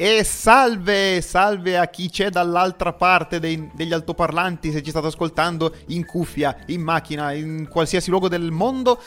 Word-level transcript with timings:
E 0.00 0.22
salve, 0.22 1.20
salve 1.20 1.76
a 1.76 1.88
chi 1.88 2.08
c'è 2.08 2.30
dall'altra 2.30 2.92
parte 2.92 3.40
dei, 3.40 3.68
degli 3.74 3.92
altoparlanti, 3.92 4.70
se 4.70 4.80
ci 4.80 4.90
state 4.90 5.08
ascoltando 5.08 5.74
in 5.88 6.06
cuffia, 6.06 6.56
in 6.66 6.82
macchina, 6.82 7.32
in 7.32 7.66
qualsiasi 7.68 8.08
luogo 8.08 8.28
del 8.28 8.52
mondo. 8.52 9.02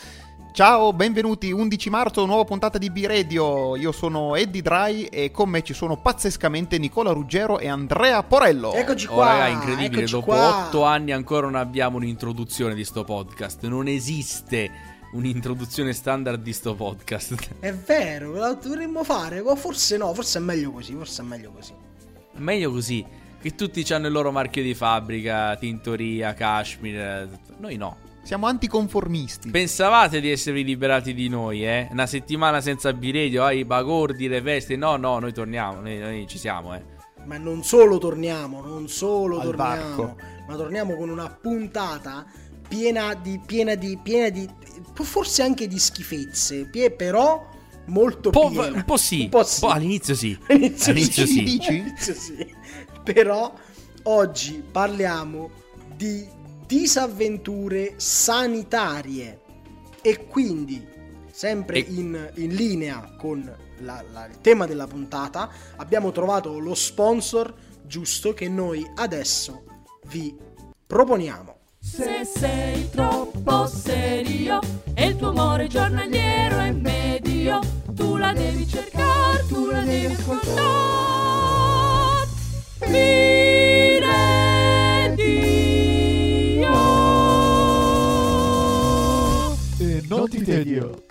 Ciao, 0.51 0.91
benvenuti, 0.91 1.49
11 1.49 1.89
marzo, 1.89 2.25
nuova 2.25 2.43
puntata 2.43 2.77
di 2.77 2.89
B-Radio. 2.91 3.77
Io 3.77 3.93
sono 3.93 4.35
Eddie 4.35 4.61
Dry 4.61 5.03
e 5.05 5.31
con 5.31 5.47
me 5.47 5.61
ci 5.61 5.73
sono 5.73 5.95
pazzescamente 5.95 6.77
Nicola 6.77 7.11
Ruggero 7.13 7.57
e 7.59 7.69
Andrea 7.69 8.21
Porello. 8.23 8.73
Eccoci 8.73 9.07
Oh, 9.07 9.13
qua. 9.13 9.27
raga, 9.27 9.47
incredibile. 9.47 10.05
Dopo 10.07 10.25
qua. 10.25 10.65
otto 10.67 10.83
anni 10.83 11.13
ancora 11.13 11.45
non 11.45 11.55
abbiamo 11.55 11.95
un'introduzione 11.95 12.75
di 12.75 12.83
sto 12.83 13.05
podcast. 13.05 13.65
Non 13.65 13.87
esiste 13.87 14.69
un'introduzione 15.13 15.93
standard 15.93 16.41
di 16.41 16.53
sto 16.53 16.75
podcast. 16.75 17.59
È 17.59 17.73
vero, 17.73 18.33
la 18.33 18.53
dovremmo 18.53 19.03
fare. 19.03 19.41
Ma 19.41 19.55
forse 19.55 19.97
no, 19.97 20.13
forse 20.13 20.39
è 20.39 20.41
meglio 20.41 20.71
così. 20.71 20.93
Forse 20.93 21.21
è 21.21 21.25
meglio 21.25 21.51
così. 21.51 21.73
Meglio 22.37 22.71
così. 22.71 23.05
Che 23.41 23.55
tutti 23.55 23.85
hanno 23.91 24.07
il 24.07 24.13
loro 24.13 24.31
marchio 24.31 24.61
di 24.61 24.73
fabbrica, 24.75 25.55
tintoria, 25.55 26.33
cashmere. 26.33 27.27
Noi 27.57 27.75
no. 27.75 27.97
Siamo 28.23 28.45
anticonformisti. 28.45 29.49
Pensavate 29.49 30.21
di 30.21 30.29
esservi 30.29 30.63
liberati 30.63 31.15
di 31.15 31.27
noi, 31.27 31.65
eh? 31.65 31.87
Una 31.91 32.05
settimana 32.05 32.61
senza 32.61 32.93
B-Radio, 32.93 33.43
ai 33.43 33.65
bagordi, 33.65 34.27
le 34.27 34.41
vesti. 34.41 34.75
No, 34.75 34.95
no, 34.95 35.17
noi 35.17 35.33
torniamo. 35.33 35.81
Noi, 35.81 35.97
noi 35.97 36.27
ci 36.27 36.37
siamo, 36.37 36.75
eh. 36.75 36.83
Ma 37.25 37.37
non 37.37 37.63
solo 37.63 37.97
torniamo, 37.97 38.61
non 38.61 38.87
solo 38.87 39.39
Al 39.39 39.45
torniamo, 39.45 39.95
varco. 39.95 40.15
ma 40.47 40.55
torniamo 40.55 40.95
con 40.95 41.09
una 41.09 41.29
puntata 41.29 42.25
piena 42.71 43.13
di, 43.15 43.37
piena 43.45 43.75
di, 43.75 43.99
piena 44.01 44.29
di, 44.29 44.47
forse 44.93 45.43
anche 45.43 45.67
di 45.67 45.77
schifezze, 45.77 46.69
però 46.95 47.45
molto 47.87 48.29
Po- 48.29 48.47
piena. 48.49 48.77
un 48.77 48.85
po' 48.85 48.95
sì. 48.95 49.23
Un 49.27 49.29
po' 49.29 49.43
sì. 49.43 49.59
Po' 49.59 49.67
all'inizio 49.67 50.15
sì. 50.15 50.37
All'inizio 50.47 50.91
All'inizio 50.93 51.25
sì. 51.25 51.33
sì. 51.33 51.59
All'inizio 51.67 52.13
sì. 52.13 52.55
Però 53.03 53.53
oggi 54.03 54.63
parliamo 54.71 55.49
di 55.97 56.25
disavventure 56.65 57.95
sanitarie 57.97 59.41
e 60.01 60.25
quindi 60.27 60.87
sempre 61.29 61.79
E- 61.85 61.85
in, 61.89 62.31
in 62.35 62.55
linea 62.55 63.15
con 63.17 63.43
la- 63.79 64.03
la- 64.13 64.27
il 64.27 64.39
tema 64.39 64.65
della 64.65 64.87
puntata 64.87 65.49
abbiamo 65.75 66.11
trovato 66.11 66.57
lo 66.59 66.73
sponsor 66.75 67.53
giusto 67.85 68.33
che 68.33 68.47
noi 68.47 68.89
adesso 68.95 69.63
vi 70.07 70.33
proponiamo. 70.87 71.57
Se 71.83 72.23
sei 72.23 72.91
troppo 72.91 73.65
serio 73.65 74.59
e 74.93 75.07
il 75.07 75.15
tuo 75.15 75.29
amore 75.29 75.65
giornaliero 75.67 76.59
è 76.59 76.69
medio, 76.71 77.59
tu 77.95 78.17
la 78.17 78.33
devi 78.33 78.67
cercare, 78.67 79.43
tu 79.47 79.65
la 79.65 79.81
devi 79.81 80.13
ascoltare. 80.13 80.59
Mire 82.85 84.11
Dio. 85.15 86.71
E 89.79 90.03
non 90.07 90.29
ti 90.29 90.43
tedio. 90.43 91.03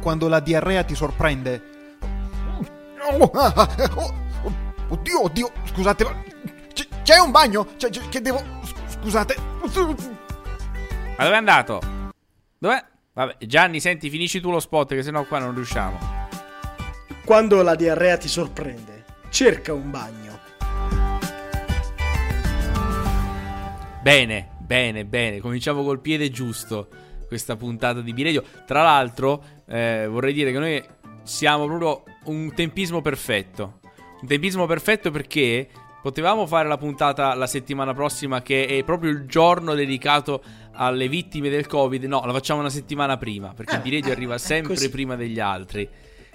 Quando 0.00 0.28
la 0.28 0.40
diarrea 0.40 0.82
ti 0.82 0.94
sorprende. 0.94 1.62
Oddio, 4.92 5.24
oddio, 5.24 5.50
scusate, 5.64 6.04
ma 6.04 6.22
c- 6.74 6.86
c'è 7.02 7.18
un 7.18 7.30
bagno? 7.30 7.66
C'è- 7.76 7.88
c'è- 7.88 8.08
che 8.10 8.20
devo... 8.20 8.42
sc- 8.62 9.00
Scusate. 9.00 9.36
Ma 9.62 11.24
dove 11.24 11.34
è 11.34 11.36
andato? 11.38 11.80
Dov'è? 12.58 12.84
Vabbè, 13.14 13.36
Gianni, 13.46 13.80
senti, 13.80 14.10
finisci 14.10 14.40
tu 14.40 14.50
lo 14.50 14.60
spot, 14.60 14.90
che 14.94 15.02
sennò 15.02 15.24
qua 15.24 15.38
non 15.38 15.54
riusciamo. 15.54 15.98
Quando 17.24 17.62
la 17.62 17.74
diarrea 17.74 18.18
ti 18.18 18.28
sorprende, 18.28 19.04
cerca 19.30 19.72
un 19.72 19.90
bagno. 19.90 20.38
Bene, 24.02 24.50
bene, 24.58 25.04
bene. 25.06 25.40
Cominciamo 25.40 25.82
col 25.84 26.00
piede 26.00 26.30
giusto 26.30 26.88
questa 27.28 27.56
puntata 27.56 28.02
di 28.02 28.12
Biredio. 28.12 28.44
Tra 28.66 28.82
l'altro, 28.82 29.42
eh, 29.66 30.06
vorrei 30.08 30.32
dire 30.34 30.52
che 30.52 30.58
noi 30.58 30.84
siamo 31.22 31.64
proprio 31.66 32.02
un 32.24 32.52
tempismo 32.54 33.00
perfetto. 33.00 33.80
Un 34.22 34.28
tempismo 34.28 34.66
perfetto 34.66 35.10
perché 35.10 35.68
potevamo 36.00 36.46
fare 36.46 36.66
la 36.68 36.76
puntata 36.78 37.34
la 37.34 37.46
settimana 37.46 37.92
prossima, 37.94 38.40
che 38.42 38.66
è 38.66 38.84
proprio 38.84 39.10
il 39.10 39.26
giorno 39.26 39.74
dedicato 39.74 40.42
alle 40.74 41.08
vittime 41.08 41.48
del 41.48 41.66
Covid. 41.66 42.04
No, 42.04 42.22
la 42.24 42.32
facciamo 42.32 42.60
una 42.60 42.70
settimana 42.70 43.16
prima, 43.16 43.52
perché 43.54 43.76
Eh, 43.76 43.80
Biredio 43.80 44.10
eh, 44.10 44.14
arriva 44.14 44.34
è 44.34 44.38
sempre 44.38 44.74
così. 44.74 44.90
prima 44.90 45.16
degli 45.16 45.40
altri. 45.40 45.88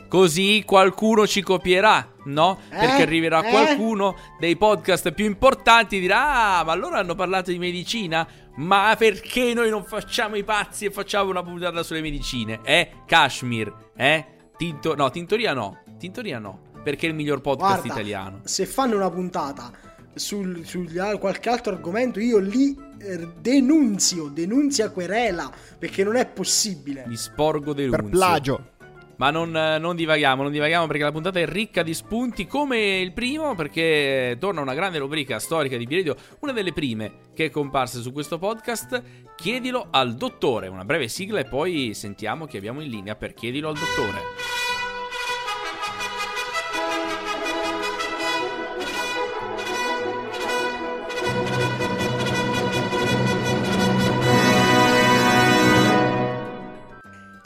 Così 0.09 0.64
qualcuno 0.66 1.28
ci 1.28 1.42
copierà, 1.42 2.14
no? 2.25 2.59
Eh? 2.70 2.78
Perché 2.78 3.02
arriverà 3.02 3.44
Eh? 3.46 3.50
qualcuno 3.50 4.16
dei 4.40 4.56
podcast 4.56 5.12
più 5.12 5.25
importanti 5.25 5.98
e 5.98 6.00
dirà: 6.00 6.59
Ah, 6.59 6.64
ma 6.64 6.72
allora 6.72 7.00
hanno 7.00 7.16
parlato 7.16 7.52
di 7.52 7.58
medicina? 7.59 8.25
Ma 8.56 8.96
perché 8.98 9.54
noi 9.54 9.69
non 9.69 9.84
facciamo 9.84 10.36
i 10.36 10.44
pazzi 10.46 10.86
e 10.86 10.92
facciamo 10.92 11.30
una 11.30 11.44
puntata 11.44 11.84
sulle 11.84 12.02
medicine? 12.02 12.59
Eh? 12.64 12.90
Kashmir? 13.06 13.74
Eh? 13.98 14.25
Tinto- 14.56 14.96
no, 14.96 15.09
Tintoria 15.09 15.54
no. 15.54 15.81
Tintoria 15.98 16.40
no. 16.40 16.62
Perché 16.88 17.06
è 17.08 17.09
il 17.09 17.16
miglior 17.16 17.42
podcast 17.42 17.81
Guarda, 17.81 17.94
italiano. 18.00 18.40
se 18.46 18.66
fanno 18.66 18.96
una 18.96 19.09
puntata 19.09 19.70
al- 20.16 21.18
qualche 21.20 21.50
altro 21.50 21.74
argomento, 21.74 22.22
io 22.22 22.38
lì 22.38 22.74
eh, 23.02 23.28
denunzio, 23.42 24.30
denunzia 24.30 24.90
querela, 24.90 25.52
perché 25.78 26.06
non 26.06 26.16
è 26.16 26.25
possibile. 26.25 27.03
Mi 27.08 27.18
sporgo 27.18 27.74
Per 27.74 27.90
denunzio. 27.90 28.08
plagio. 28.09 28.70
Ma 29.18 29.31
non, 29.31 29.53
eh, 29.53 29.80
non 29.80 29.98
divaghiamo, 29.98 30.44
non 30.44 30.52
divaghiamo 30.53 30.88
perché 30.88 31.03
la 31.03 31.12
puntata 31.12 31.42
è 31.42 31.46
ricca 31.46 31.84
di 31.84 31.94
spunti 31.94 32.48
come 32.48 33.00
il 33.00 33.12
primo 33.12 33.54
perché 33.54 34.38
torna 34.40 34.62
una 34.62 34.74
grande 34.74 34.98
rubrica 35.00 35.40
storica 35.40 35.75
di 35.75 35.86
Biredio, 35.88 36.16
una 36.40 36.54
delle 36.54 36.72
prime 36.72 37.12
che 37.34 37.46
è 37.46 37.50
comparsa 37.50 38.00
su 38.00 38.14
questo 38.14 38.38
podcast, 38.38 39.04
Chiedilo 39.36 39.88
al 39.92 40.16
dottore, 40.16 40.69
una 40.69 40.86
breve 40.86 41.09
sigla 41.09 41.40
e 41.42 41.44
poi 41.46 41.94
sentiamo 41.94 42.46
chi 42.46 42.56
abbiamo 42.56 42.80
in 42.80 42.90
linea 42.90 43.16
per 43.16 43.34
Chiedilo 43.34 43.68
al 43.68 43.75
dottore. 43.75 44.56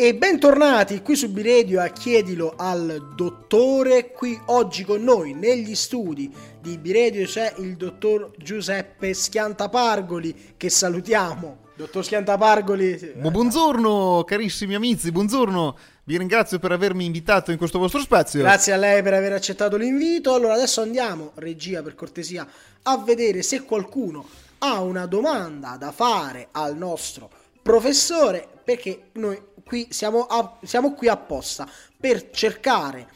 E 0.02 0.16
bentornati 0.16 1.04
qui 1.04 1.16
su 1.16 1.30
B-Radio 1.30 1.80
a 1.80 1.90
Chiedilo 1.90 2.56
al 2.58 3.14
dottore. 3.16 4.12
Qui 4.12 4.36
oggi 4.48 4.84
con 4.84 5.04
noi 5.04 5.36
negli 5.36 5.76
studi 5.76 6.34
di 6.60 6.80
B-Radio 6.80 7.24
c'è 7.28 7.54
il 7.58 7.76
dottor 7.76 8.32
Giuseppe 8.36 9.14
Schiantapargoli 9.14 10.56
che 10.58 10.72
salutiamo. 10.72 11.66
Dottor 11.76 12.04
Schiantapargoli. 12.04 13.14
Bu- 13.18 13.30
Buongiorno, 13.30 14.24
carissimi 14.26 14.74
amici, 14.74 15.12
buongiorno. 15.12 15.78
Vi 16.06 16.18
ringrazio 16.18 16.58
per 16.58 16.72
avermi 16.72 17.06
invitato 17.06 17.52
in 17.52 17.60
questo 17.60 17.78
vostro 17.78 18.00
spazio. 18.00 18.40
Grazie 18.40 18.74
a 18.74 18.78
lei 18.78 19.04
per 19.04 19.14
aver 19.14 19.34
accettato 19.34 19.78
l'invito. 19.78 20.34
Allora 20.34 20.56
adesso 20.56 20.82
andiamo, 20.82 21.34
regia 21.36 21.84
per 21.84 21.94
cortesia, 21.94 22.48
a 22.82 22.98
vedere 22.98 23.44
se 23.44 23.62
qualcuno 23.66 24.26
ha 24.58 24.82
una 24.82 25.06
domanda 25.06 25.78
da 25.78 25.92
fare 25.92 26.48
al 26.54 26.76
nostro 26.76 27.30
professore, 27.62 28.48
perché 28.64 29.10
noi 29.14 29.40
qui 29.66 29.88
siamo, 29.90 30.22
a- 30.26 30.58
siamo 30.64 30.94
qui 30.94 31.08
apposta 31.08 31.68
per 32.00 32.30
cercare 32.32 33.08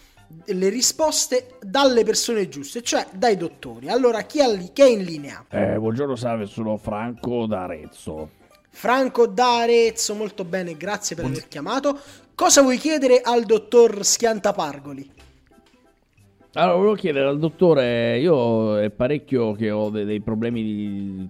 le 0.45 0.69
risposte 0.69 1.57
dalle 1.61 2.03
persone 2.03 2.50
giuste, 2.50 2.81
cioè 2.81 3.07
dai 3.13 3.38
dottori. 3.38 3.89
Allora 3.89 4.22
chi 4.23 4.39
è, 4.39 4.56
lì, 4.56 4.72
chi 4.73 4.81
è 4.81 4.88
in 4.88 5.03
linea? 5.03 5.45
Eh, 5.50 5.78
buongiorno, 5.78 6.16
salve, 6.16 6.45
sono 6.45 6.78
Franco 6.78 7.45
da 7.45 7.63
Arezzo. 7.63 8.29
Franco 8.69 9.28
da 9.28 9.59
Arezzo, 9.59 10.13
molto 10.16 10.44
bene, 10.44 10.75
grazie 10.75 11.16
per 11.16 11.25
aver 11.25 11.47
chiamato. 11.47 11.97
Cosa 12.35 12.62
vuoi 12.62 12.77
chiedere 12.77 13.22
al 13.22 13.45
dottor 13.45 14.03
Schiantapargoli? 14.03 15.12
Allora, 16.53 16.75
volevo 16.75 16.95
chiedere 16.95 17.27
al 17.27 17.39
dottore, 17.39 18.18
io 18.19 18.80
è 18.80 18.89
parecchio 18.89 19.53
che 19.53 19.71
ho 19.71 19.89
de- 19.89 20.06
dei 20.06 20.21
problemi 20.21 20.63
di... 20.63 21.30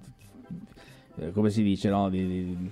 eh, 1.18 1.32
come 1.32 1.50
si 1.50 1.62
dice, 1.64 1.90
no? 1.90 2.10
Di, 2.10 2.28
di 2.28 2.72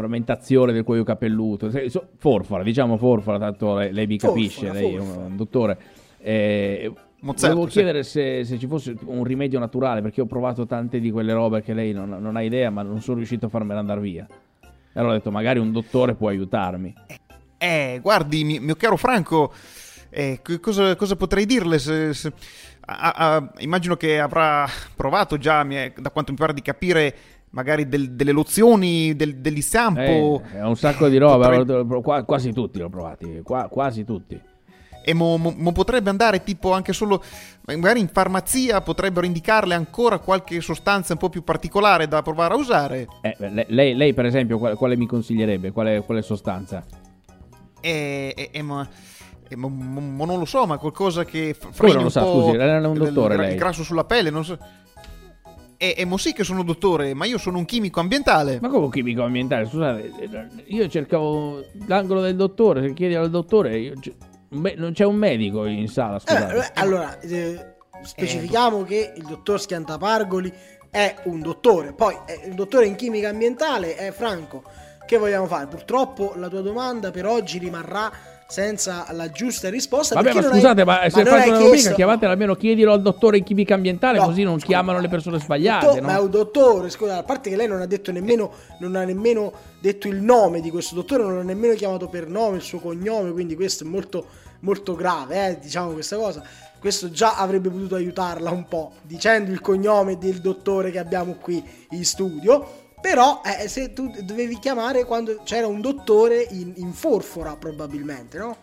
frammentazione 0.00 0.72
del 0.72 0.82
cuoio 0.84 1.04
capelluto. 1.04 1.70
Forfora, 2.16 2.62
diciamo 2.62 2.96
forfora, 2.96 3.38
tanto 3.38 3.74
lei, 3.76 3.92
lei 3.92 4.06
mi 4.06 4.18
Forfora, 4.18 4.40
capisce, 4.40 4.72
lei 4.72 4.94
è 4.94 4.98
un, 4.98 5.04
forfora. 5.06 5.26
un 5.26 5.36
dottore. 5.36 5.78
Eh, 6.22 6.92
Mozzetto, 7.22 7.48
volevo 7.52 7.66
sì. 7.66 7.72
chiedere 7.74 8.02
se, 8.02 8.44
se 8.44 8.58
ci 8.58 8.66
fosse 8.66 8.94
un 9.04 9.24
rimedio 9.24 9.58
naturale, 9.58 10.00
perché 10.00 10.22
ho 10.22 10.26
provato 10.26 10.64
tante 10.66 11.00
di 11.00 11.10
quelle 11.10 11.34
robe 11.34 11.62
che 11.62 11.74
lei 11.74 11.92
non, 11.92 12.08
non 12.18 12.36
ha 12.36 12.42
idea, 12.42 12.70
ma 12.70 12.80
non 12.82 13.00
sono 13.02 13.18
riuscito 13.18 13.46
a 13.46 13.48
farmela 13.50 13.78
andare 13.80 14.00
via. 14.00 14.26
E 14.62 14.68
allora 14.98 15.12
ho 15.12 15.16
detto, 15.16 15.30
magari 15.30 15.58
un 15.58 15.70
dottore 15.70 16.14
può 16.14 16.28
aiutarmi. 16.28 16.94
Eh, 17.58 17.98
guardi, 18.00 18.42
mi- 18.42 18.58
mio 18.58 18.74
caro 18.74 18.96
Franco, 18.96 19.52
eh, 20.08 20.40
cosa, 20.60 20.96
cosa 20.96 21.14
potrei 21.14 21.44
dirle? 21.44 21.78
se- 21.78 22.14
se- 22.14 22.32
a- 22.86 23.12
a- 23.14 23.52
immagino 23.58 23.96
che 23.96 24.18
avrà 24.18 24.66
provato 24.96 25.36
già, 25.36 25.62
da 25.62 26.10
quanto 26.10 26.32
mi 26.32 26.38
pare 26.38 26.54
di 26.54 26.62
capire, 26.62 27.14
magari 27.50 27.88
del- 27.88 28.12
delle 28.12 28.32
lozioni, 28.32 29.14
del, 29.16 29.36
dell'istampo. 29.36 30.42
Eh, 30.52 30.58
è 30.58 30.62
un 30.64 30.76
sacco 30.76 31.08
di 31.08 31.18
roba, 31.18 31.48
Potrebbe- 31.50 32.24
quasi 32.24 32.52
tutti 32.52 32.78
l'ho 32.78 32.88
provati, 32.88 33.40
qua- 33.42 33.68
quasi 33.68 34.04
tutti. 34.04 34.40
E 35.02 35.14
mo, 35.14 35.38
mo- 35.38 35.54
mo 35.56 35.72
potrebbe 35.72 36.10
andare 36.10 36.42
tipo 36.44 36.72
anche 36.72 36.92
solo, 36.92 37.22
magari 37.64 38.00
in 38.00 38.08
farmazia 38.08 38.82
potrebbero 38.82 39.24
indicarle 39.24 39.74
ancora 39.74 40.18
qualche 40.18 40.60
sostanza 40.60 41.14
un 41.14 41.18
po' 41.18 41.30
più 41.30 41.42
particolare 41.42 42.06
da 42.06 42.20
provare 42.20 42.52
a 42.52 42.56
usare. 42.58 43.08
Eh, 43.22 43.34
le- 43.38 43.66
lei, 43.70 43.94
lei, 43.94 44.12
per 44.12 44.26
esempio, 44.26 44.58
quale, 44.58 44.74
quale 44.74 44.96
mi 44.98 45.06
consiglierebbe? 45.06 45.70
Quale, 45.72 46.00
quale 46.02 46.20
sostanza? 46.20 46.84
E, 47.80 48.34
e- 48.36 48.50
e 48.52 48.62
ma, 48.62 48.86
mo 49.56 50.24
non 50.26 50.38
lo 50.38 50.44
so, 50.44 50.66
ma 50.66 50.76
qualcosa 50.76 51.24
che 51.24 51.54
f- 51.58 51.76
Come 51.78 51.94
non 51.94 52.02
lo 52.04 52.08
sa, 52.10 52.20
scusi, 52.22 52.56
è 52.56 52.76
un 52.86 52.92
dottore, 52.98 53.34
il, 53.34 53.40
lei. 53.40 53.50
il 53.52 53.58
grasso 53.58 53.82
sulla 53.82 54.04
pelle, 54.04 54.28
non 54.30 54.44
so. 54.44 54.58
E, 55.82 55.94
e 55.96 56.04
mo 56.04 56.18
sì 56.18 56.34
che 56.34 56.44
sono 56.44 56.62
dottore, 56.62 57.14
ma 57.14 57.24
io 57.24 57.38
sono 57.38 57.56
un 57.56 57.64
chimico 57.64 58.00
ambientale. 58.00 58.58
Ma 58.60 58.68
come 58.68 58.84
un 58.84 58.90
chimico 58.90 59.22
ambientale? 59.22 59.64
Scusate, 59.64 60.12
eh, 60.18 60.46
io 60.66 60.86
cercavo 60.88 61.64
l'angolo 61.86 62.20
del 62.20 62.36
dottore, 62.36 62.82
se 62.86 62.92
chiedi 62.92 63.14
al 63.14 63.30
dottore, 63.30 63.78
io- 63.78 63.94
non 64.50 64.92
c'è 64.92 65.06
un 65.06 65.16
medico 65.16 65.64
in 65.64 65.88
sala, 65.88 66.16
Eh, 66.16 66.20
scusate. 66.20 66.54
eh, 66.58 66.70
allora, 66.74 67.18
eh, 67.20 67.76
specifichiamo 68.02 68.82
che 68.82 69.14
il 69.16 69.24
dottor 69.24 69.58
Schiantapargoli 69.58 70.52
è 70.90 71.14
un 71.24 71.40
dottore, 71.40 71.94
poi 71.94 72.14
è 72.26 72.42
un 72.44 72.56
dottore 72.56 72.84
in 72.84 72.94
chimica 72.96 73.30
ambientale, 73.30 73.94
è 73.96 74.10
Franco. 74.10 74.62
Che 75.06 75.16
vogliamo 75.16 75.46
fare? 75.46 75.66
Purtroppo 75.66 76.34
la 76.36 76.48
tua 76.48 76.60
domanda 76.60 77.10
per 77.10 77.24
oggi 77.24 77.56
rimarrà 77.58 78.12
senza 78.50 79.06
la 79.12 79.30
giusta 79.30 79.70
risposta. 79.70 80.14
Vabbè, 80.16 80.34
ma 80.34 80.40
non 80.40 80.50
hai- 80.50 80.56
scusate, 80.58 80.84
ma 80.84 81.00
se 81.04 81.10
fate 81.10 81.28
una 81.30 81.44
rubrica, 81.44 81.68
chiesto- 81.70 81.94
chiamatela 81.94 82.32
almeno 82.32 82.54
chiedilo 82.56 82.92
al 82.92 83.00
dottore 83.00 83.38
in 83.38 83.44
chimica 83.44 83.74
ambientale, 83.74 84.18
No, 84.18 84.24
così 84.26 84.42
non 84.42 84.54
scusa, 84.54 84.66
chiamano 84.66 84.98
le 84.98 85.08
persone 85.08 85.38
sbagliate, 85.38 85.86
Dottor- 85.86 86.00
no? 86.02 86.06
Ma 86.08 86.16
è 86.16 86.20
un 86.20 86.30
dottore, 86.30 86.90
scusa, 86.90 87.18
a 87.18 87.22
parte 87.22 87.48
che 87.48 87.56
lei 87.56 87.68
non 87.68 87.80
ha 87.80 87.86
detto 87.86 88.10
nemmeno, 88.12 88.50
non 88.80 88.96
ha 88.96 89.04
nemmeno 89.04 89.52
detto 89.80 90.08
il 90.08 90.20
nome 90.20 90.60
di 90.60 90.70
questo 90.70 90.94
dottore, 90.96 91.22
non 91.22 91.38
ha 91.38 91.42
nemmeno 91.42 91.74
chiamato 91.74 92.08
per 92.08 92.28
nome 92.28 92.56
il 92.56 92.62
suo 92.62 92.80
cognome, 92.80 93.30
quindi 93.32 93.54
questo 93.54 93.84
è 93.84 93.86
molto, 93.86 94.26
molto 94.60 94.94
grave, 94.96 95.46
eh, 95.48 95.58
diciamo 95.60 95.92
questa 95.92 96.16
cosa. 96.16 96.42
Questo 96.80 97.10
già 97.10 97.36
avrebbe 97.36 97.68
potuto 97.68 97.94
aiutarla 97.94 98.50
un 98.50 98.66
po', 98.66 98.92
dicendo 99.02 99.52
il 99.52 99.60
cognome 99.60 100.16
del 100.16 100.40
dottore 100.40 100.90
che 100.90 100.98
abbiamo 100.98 101.34
qui 101.38 101.62
in 101.90 102.04
studio. 102.06 102.79
Però 103.00 103.40
eh, 103.44 103.66
se 103.68 103.92
tu 103.92 104.10
dovevi 104.22 104.58
chiamare 104.58 105.04
quando 105.04 105.40
c'era 105.44 105.66
un 105.66 105.80
dottore 105.80 106.46
in, 106.50 106.72
in 106.76 106.92
forfora, 106.92 107.56
probabilmente, 107.56 108.38
no? 108.38 108.56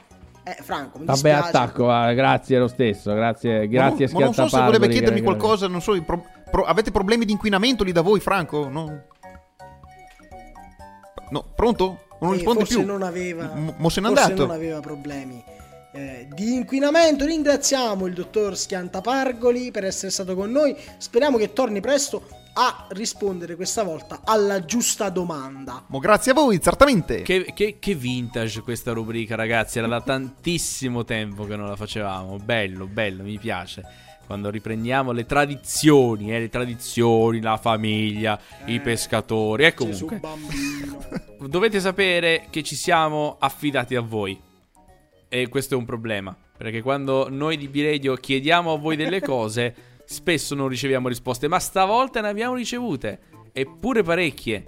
Eh, 0.44 0.56
Franco, 0.62 1.00
mi 1.00 1.06
Vabbè, 1.06 1.20
dispiace. 1.20 1.48
attacco, 1.50 1.86
va, 1.86 2.14
grazie 2.14 2.58
lo 2.60 2.68
stesso, 2.68 3.14
grazie, 3.14 3.60
Ma 3.62 3.66
grazie 3.66 4.06
non, 4.06 4.14
ma 4.20 4.26
non 4.26 4.34
so 4.34 4.48
se 4.48 4.62
voleva 4.62 4.88
chiedermi 4.88 5.22
qualcosa, 5.22 5.68
non 5.68 5.82
so, 5.82 6.02
pro- 6.04 6.24
pro- 6.50 6.64
avete 6.64 6.92
problemi 6.92 7.26
di 7.26 7.34
inquinamento 7.34 7.84
lì 7.84 7.92
da 7.92 8.02
voi, 8.02 8.20
Franco? 8.22 8.70
No, 8.70 9.04
No, 11.30 11.44
pronto? 11.56 12.04
Non 12.22 12.32
Eh, 12.32 12.36
risponde 12.36 12.60
forse 12.62 12.78
più. 12.78 12.86
non 12.86 13.02
aveva, 13.04 13.52
M- 13.54 13.74
mo 13.78 13.90
se 13.90 14.00
n'è 14.02 14.08
forse 14.08 14.24
andato. 14.24 14.46
non 14.46 14.56
aveva 14.56 14.80
problemi 14.80 15.44
eh, 15.94 16.28
di 16.34 16.54
inquinamento. 16.54 17.26
Ringraziamo 17.26 18.06
il 18.06 18.14
dottor 18.14 18.56
Schiantapargoli 18.58 19.72
per 19.72 19.84
essere 19.84 20.12
stato 20.12 20.36
con 20.36 20.50
noi. 20.52 20.76
Speriamo 20.98 21.38
che 21.38 21.52
torni 21.54 21.82
presto 21.82 22.24
a 22.60 22.88
rispondere 22.90 23.56
questa 23.56 23.84
volta 23.84 24.22
alla 24.24 24.66
giusta 24.66 25.10
domanda. 25.10 25.84
Mo 25.88 26.00
grazie 26.00 26.32
a 26.32 26.34
voi, 26.34 26.60
certamente. 26.60 27.22
Che, 27.22 27.54
che- 27.54 27.78
che 27.78 27.94
vintage 27.94 28.62
questa 28.62 28.94
rubrica, 28.94 29.36
ragazzi. 29.36 29.78
Era 29.78 29.88
da 29.88 30.02
tantissimo 30.02 31.04
tempo 31.06 31.46
che 31.46 31.56
non 31.56 31.68
la 31.68 31.76
facevamo. 31.76 32.38
Bello, 32.38 32.88
bello, 32.88 33.22
mi 33.22 33.38
piace. 33.38 33.84
Quando 34.26 34.50
riprendiamo 34.50 35.12
le 35.12 35.28
tradizioni, 35.28 36.34
eh, 36.34 36.40
le 36.40 36.50
tradizioni, 36.50 37.42
la 37.42 37.58
famiglia, 37.58 38.40
i 38.66 38.80
pescatori. 38.80 39.64
E 39.64 39.76
comunque, 39.76 40.20
dovete 41.48 41.80
sapere 41.80 42.48
che 42.50 42.64
ci 42.64 42.76
siamo 42.76 43.38
affidati 43.40 43.96
a 43.96 44.02
voi. 44.02 44.38
E 45.30 45.48
questo 45.48 45.76
è 45.76 45.78
un 45.78 45.86
problema. 45.86 46.36
Perché 46.58 46.82
quando 46.82 47.28
noi 47.30 47.56
di 47.56 47.68
B-Radio 47.68 48.16
chiediamo 48.16 48.74
a 48.74 48.78
voi 48.78 48.96
delle 48.96 49.22
cose, 49.22 49.76
spesso 50.08 50.56
non 50.56 50.70
riceviamo 50.70 51.10
risposte. 51.10 51.50
Ma 51.50 51.60
stavolta 51.60 52.22
ne 52.22 52.30
abbiamo 52.30 52.56
ricevute. 52.56 53.20
Eppure 53.52 54.04
parecchie. 54.04 54.64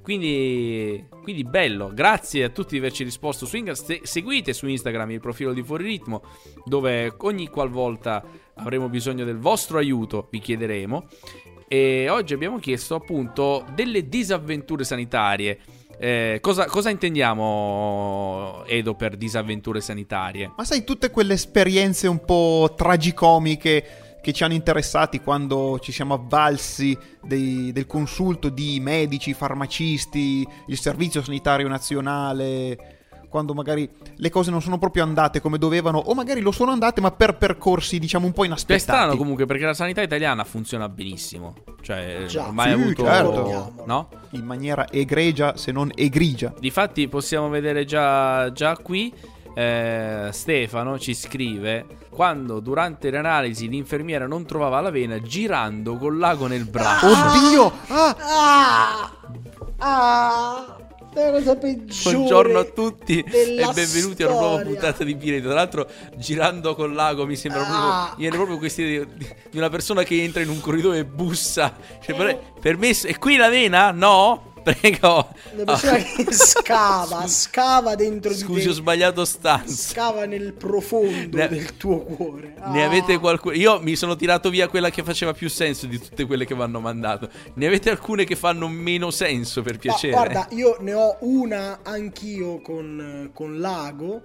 Quindi, 0.00 1.04
quindi 1.22 1.42
bello, 1.42 1.90
grazie 1.92 2.44
a 2.44 2.48
tutti 2.50 2.74
di 2.74 2.78
averci 2.78 3.02
risposto 3.02 3.44
su 3.44 3.56
Instagram. 3.56 3.84
Se- 3.84 4.06
seguite 4.06 4.52
su 4.52 4.68
Instagram 4.68 5.10
il 5.10 5.20
profilo 5.20 5.52
di 5.52 5.64
Fuori 5.64 5.84
Ritmo, 5.84 6.22
dove 6.64 7.12
ogni 7.18 7.48
qualvolta 7.48 8.22
avremo 8.54 8.88
bisogno 8.88 9.24
del 9.24 9.38
vostro 9.38 9.78
aiuto 9.78 10.28
vi 10.30 10.38
chiederemo. 10.38 11.08
E 11.66 12.08
oggi 12.08 12.34
abbiamo 12.34 12.60
chiesto 12.60 12.94
appunto 12.94 13.66
delle 13.74 14.08
disavventure 14.08 14.84
sanitarie. 14.84 15.58
Eh, 15.98 16.38
cosa, 16.40 16.66
cosa 16.66 16.90
intendiamo, 16.90 18.62
Edo, 18.66 18.94
per 18.94 19.16
disavventure 19.16 19.80
sanitarie? 19.80 20.52
Ma 20.56 20.64
sai, 20.64 20.84
tutte 20.84 21.10
quelle 21.10 21.34
esperienze 21.34 22.06
un 22.06 22.24
po' 22.24 22.74
tragicomiche 22.76 24.05
che 24.26 24.32
ci 24.32 24.42
hanno 24.42 24.54
interessati 24.54 25.20
quando 25.20 25.78
ci 25.80 25.92
siamo 25.92 26.14
avvalsi 26.14 26.98
dei- 27.22 27.70
del 27.70 27.86
consulto 27.86 28.48
di 28.48 28.80
medici, 28.80 29.34
farmacisti, 29.34 30.44
il 30.66 30.76
Servizio 30.76 31.22
Sanitario 31.22 31.68
Nazionale, 31.68 32.96
quando 33.28 33.54
magari 33.54 33.88
le 34.16 34.28
cose 34.28 34.50
non 34.50 34.60
sono 34.60 34.78
proprio 34.78 35.04
andate 35.04 35.40
come 35.40 35.58
dovevano, 35.58 35.98
o 35.98 36.14
magari 36.14 36.40
lo 36.40 36.50
sono 36.50 36.72
andate 36.72 37.00
ma 37.00 37.12
per 37.12 37.36
percorsi 37.36 38.00
diciamo 38.00 38.26
un 38.26 38.32
po' 38.32 38.42
È 38.42 38.46
inaspettati. 38.46 38.82
strano 38.82 39.16
comunque 39.16 39.46
perché 39.46 39.64
la 39.64 39.74
sanità 39.74 40.02
italiana 40.02 40.42
funziona 40.42 40.88
benissimo. 40.88 41.54
Cioè, 41.80 42.24
Già, 42.26 42.46
ormai 42.46 42.72
ha 42.72 42.76
sì, 42.76 42.82
avuto... 42.82 43.04
certo. 43.04 43.84
No? 43.86 44.08
In 44.30 44.44
maniera 44.44 44.90
egregia, 44.90 45.56
se 45.56 45.70
non 45.70 45.92
egrigia. 45.94 46.52
Difatti 46.58 47.06
possiamo 47.06 47.48
vedere 47.48 47.84
già, 47.84 48.50
già 48.50 48.76
qui 48.76 49.12
eh, 49.58 50.28
Stefano 50.32 50.98
ci 50.98 51.14
scrive 51.14 51.86
quando 52.10 52.60
durante 52.60 53.08
le 53.10 53.16
analisi 53.16 53.68
l'infermiera 53.68 54.26
non 54.26 54.44
trovava 54.44 54.80
la 54.82 54.90
vena 54.90 55.18
girando 55.20 55.96
col 55.96 56.18
lago 56.18 56.46
nel 56.46 56.66
braccio. 56.66 57.06
Oddio! 57.06 57.72
Ah! 57.88 58.16
Ah! 58.18 59.16
Ah! 59.78 60.76
È 61.14 61.30
la 61.30 61.38
cosa 61.38 61.56
peggiore. 61.56 62.16
Buongiorno 62.16 62.58
a 62.58 62.64
tutti 62.64 63.18
e 63.20 63.70
benvenuti 63.72 64.22
a 64.22 64.26
una 64.26 64.34
nuova 64.34 64.54
storia. 64.58 64.70
puntata 64.72 65.04
di 65.04 65.16
Pireto. 65.16 65.46
Tra 65.46 65.54
l'altro, 65.54 65.88
girando 66.16 66.74
col 66.74 66.92
lago 66.92 67.24
mi 67.24 67.36
sembra 67.36 67.62
Ah. 67.62 67.64
proprio. 67.64 68.16
Viene 68.18 68.36
proprio 68.36 68.58
questa 68.58 68.82
idea 68.82 69.04
di, 69.04 69.26
una 69.56 69.70
persona 69.70 70.02
che 70.02 70.22
entra 70.22 70.42
in 70.42 70.50
un 70.50 70.60
corridoio 70.60 71.00
e 71.00 71.06
bussa. 71.06 71.74
Cioè, 72.02 72.14
per, 72.14 72.38
per 72.60 72.76
me, 72.76 72.90
è 72.90 73.16
qui 73.16 73.36
la 73.36 73.48
vena? 73.48 73.92
No? 73.92 74.52
Prego. 74.74 75.28
Una 75.52 75.64
persona 75.64 75.96
che 76.02 76.26
scava, 76.32 77.26
scava 77.28 77.94
dentro 77.94 78.34
Scusi, 78.34 78.62
di 78.62 78.66
ho 78.66 78.70
te. 78.70 78.74
sbagliato 78.74 79.24
stanza. 79.24 79.90
Scava 79.92 80.24
nel 80.24 80.54
profondo 80.54 81.36
Ne- 81.36 81.46
del 81.48 81.76
tuo 81.76 82.00
cuore. 82.00 82.54
Ne 82.72 82.82
Ah. 82.82 82.86
avete 82.86 83.18
qualcuno? 83.18 83.54
Io 83.54 83.80
mi 83.80 83.94
sono 83.94 84.16
tirato 84.16 84.50
via 84.50 84.66
quella 84.66 84.90
che 84.90 85.04
faceva 85.04 85.32
più 85.32 85.48
senso 85.48 85.86
di 85.86 86.00
tutte 86.00 86.24
quelle 86.26 86.44
che 86.46 86.56
mi 86.56 86.62
hanno 86.62 86.80
mandato. 86.80 87.28
Ne 87.54 87.66
avete 87.66 87.90
alcune 87.90 88.24
che 88.24 88.34
fanno 88.34 88.66
meno 88.66 89.12
senso 89.12 89.62
per 89.62 89.78
piacere? 89.78 90.12
guarda, 90.14 90.48
io 90.50 90.76
ne 90.80 90.94
ho 90.94 91.16
una 91.20 91.78
anch'io 91.84 92.60
con, 92.60 93.30
con 93.32 93.60
Lago, 93.60 94.20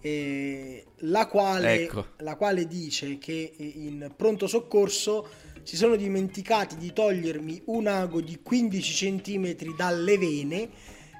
eh, 0.00 0.84
la, 1.00 1.26
quale, 1.26 1.82
Ecco. 1.82 2.06
la 2.18 2.36
quale 2.36 2.66
dice 2.66 3.18
che 3.18 3.52
in 3.58 4.10
pronto 4.16 4.46
soccorso 4.46 5.28
si 5.64 5.76
sono 5.76 5.96
dimenticati 5.96 6.76
di 6.76 6.92
togliermi 6.92 7.62
un 7.66 7.86
ago 7.86 8.20
di 8.20 8.38
15 8.42 9.22
cm 9.22 9.74
dalle 9.74 10.18
vene, 10.18 10.68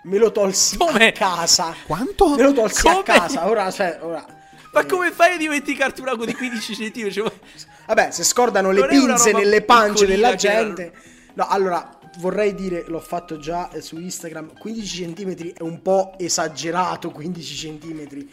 me 0.05 0.19
lo 0.19 0.31
tolsi 0.31 0.77
Come? 0.77 1.09
a 1.09 1.13
casa. 1.13 1.75
Quanto? 1.87 2.35
Me 2.37 2.43
lo 2.43 2.53
tolsi 2.53 2.87
a 2.87 2.93
Come? 2.93 3.03
casa, 3.05 3.49
ora, 3.49 3.71
cioè, 3.71 3.99
ora 4.03 4.25
Ma 4.73 4.81
eh, 4.81 4.87
come 4.87 5.11
fai 5.11 5.35
a 5.35 5.37
dimenticarti 5.39 6.01
un 6.03 6.09
ago 6.09 6.25
di 6.25 6.35
15 6.35 6.75
cm? 6.75 7.11
Cioè, 7.11 7.33
Vabbè, 7.87 8.11
se 8.11 8.23
scordano 8.23 8.71
le 8.71 8.87
pinze 8.87 9.33
nelle 9.33 9.63
pance 9.63 10.07
della 10.07 10.35
gente. 10.35 10.93
No, 11.35 11.47
allora 11.49 11.99
vorrei 12.19 12.55
dire, 12.55 12.85
l'ho 12.87 13.01
fatto 13.01 13.39
già 13.39 13.71
eh, 13.71 13.81
su 13.81 13.99
Instagram, 13.99 14.59
15 14.59 15.15
cm 15.15 15.53
è 15.55 15.63
un 15.63 15.83
po' 15.83 16.15
esagerato 16.19 17.11
15 17.11 17.79
cm. 17.79 18.27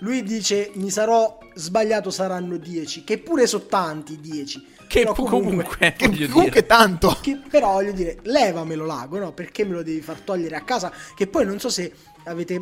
Lui 0.00 0.22
dice 0.22 0.70
mi 0.74 0.90
sarò 0.90 1.38
sbagliato 1.54 2.10
saranno 2.10 2.56
10, 2.56 3.04
che 3.04 3.18
pure 3.18 3.46
sono 3.46 3.66
tanti 3.66 4.18
10. 4.18 4.66
Che 4.90 5.02
Però 5.02 5.12
pu- 5.12 5.24
comunque, 5.26 5.94
Che 5.96 6.28
comunque 6.28 6.66
tanto. 6.66 7.16
che- 7.20 7.40
però 7.48 7.74
voglio 7.74 7.92
dire, 7.92 8.18
levamelo 8.24 8.84
l'ago, 8.84 9.18
no? 9.20 9.32
Perché 9.32 9.64
me 9.64 9.74
lo 9.74 9.84
devi 9.84 10.00
far 10.00 10.18
togliere 10.18 10.56
a 10.56 10.62
casa? 10.62 10.90
Che 11.14 11.28
poi 11.28 11.46
non 11.46 11.60
so 11.60 11.68
se 11.68 11.92
avete 12.24 12.60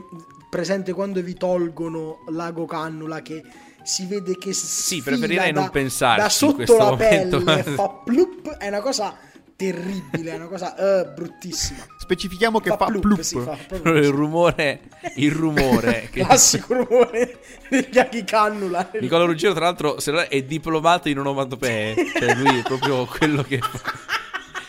presente 0.50 0.92
quando 0.92 1.23
vi 1.23 1.32
tolgono 1.32 2.18
l'ago 2.28 2.66
cannula 2.66 3.23
che 3.23 3.42
si 3.82 4.04
vede 4.04 4.37
che 4.37 4.52
Sì, 4.52 5.00
preferirei 5.00 5.52
da, 5.52 5.61
non 5.61 5.70
pensarci 5.70 6.20
da 6.20 6.28
sotto 6.28 6.76
la 6.76 6.90
momento. 6.90 7.42
pelle 7.42 7.62
fa 7.62 7.88
plup, 8.04 8.50
è 8.58 8.68
una 8.68 8.80
cosa 8.82 9.16
terribile, 9.59 10.31
è 10.31 10.35
una 10.37 10.47
cosa 10.47 10.77
eh, 10.77 11.07
bruttissima. 11.07 11.85
Specifichiamo 11.99 12.61
che 12.61 12.71
fa, 12.77 12.87
plup, 12.87 13.00
plup. 13.00 13.21
si 13.23 13.41
fa 13.41 13.59
il 13.71 14.09
rumore, 14.09 14.83
il 15.17 15.33
rumore 15.33 16.09
che 16.12 16.23
classico 16.23 16.75
rumore 16.75 17.41
degli 17.69 17.99
aghi 17.99 18.23
cannula. 18.23 18.88
Nicola 19.00 19.25
Ruggero, 19.25 19.55
tra 19.55 19.65
l'altro, 19.65 19.99
se 19.99 20.12
no 20.12 20.21
è 20.21 20.43
diplomato 20.45 21.09
in 21.09 21.19
onomatopee. 21.19 21.97
Cioè, 22.21 22.37
lui 22.37 22.61
è 22.61 22.62
proprio 22.62 23.05
quello 23.07 23.43
che. 23.43 23.59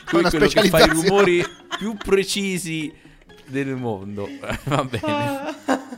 Lui 0.10 0.22
Una 0.22 0.28
è 0.30 0.32
quello 0.32 0.48
che 0.48 0.70
fa 0.70 0.84
i 0.84 0.90
rumori 0.90 1.46
più 1.78 1.96
precisi 1.96 2.92
del 3.46 3.76
mondo. 3.76 4.28
Va 4.66 4.84
bene. 4.86 5.56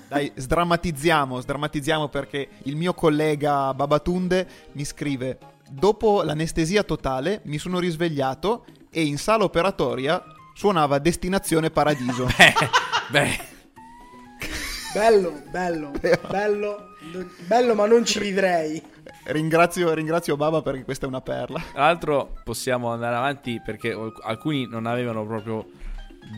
Dai, 0.09 0.33
sdrammatizziamo, 0.35 1.39
sdrammatizziamo 1.39 2.09
perché 2.09 2.49
il 2.63 2.75
mio 2.75 2.93
collega 2.93 3.73
Babatunde 3.73 4.45
mi 4.73 4.83
scrive: 4.83 5.37
Dopo 5.69 6.23
l'anestesia 6.23 6.83
totale 6.83 7.39
mi 7.45 7.57
sono 7.57 7.79
risvegliato 7.79 8.65
e 8.91 9.03
in 9.03 9.17
sala 9.17 9.43
operatoria 9.45 10.21
suonava 10.53 10.99
Destinazione 10.99 11.69
Paradiso. 11.71 12.25
Beh, 12.37 12.53
beh, 13.09 13.39
Bello, 14.93 15.41
bello, 15.49 15.91
bello, 16.29 16.89
bello, 17.47 17.75
ma 17.75 17.85
non 17.85 18.03
ci 18.03 18.19
vivrei. 18.19 18.81
ringrazio, 19.27 19.93
ringrazio 19.93 20.35
Baba 20.35 20.61
perché 20.61 20.83
questa 20.83 21.05
è 21.05 21.07
una 21.07 21.21
perla. 21.21 21.61
Tra 21.71 21.83
l'altro 21.85 22.33
possiamo 22.43 22.91
andare 22.91 23.15
avanti 23.15 23.61
perché 23.63 23.95
alcuni 24.23 24.67
non 24.67 24.85
avevano 24.85 25.25
proprio 25.25 25.65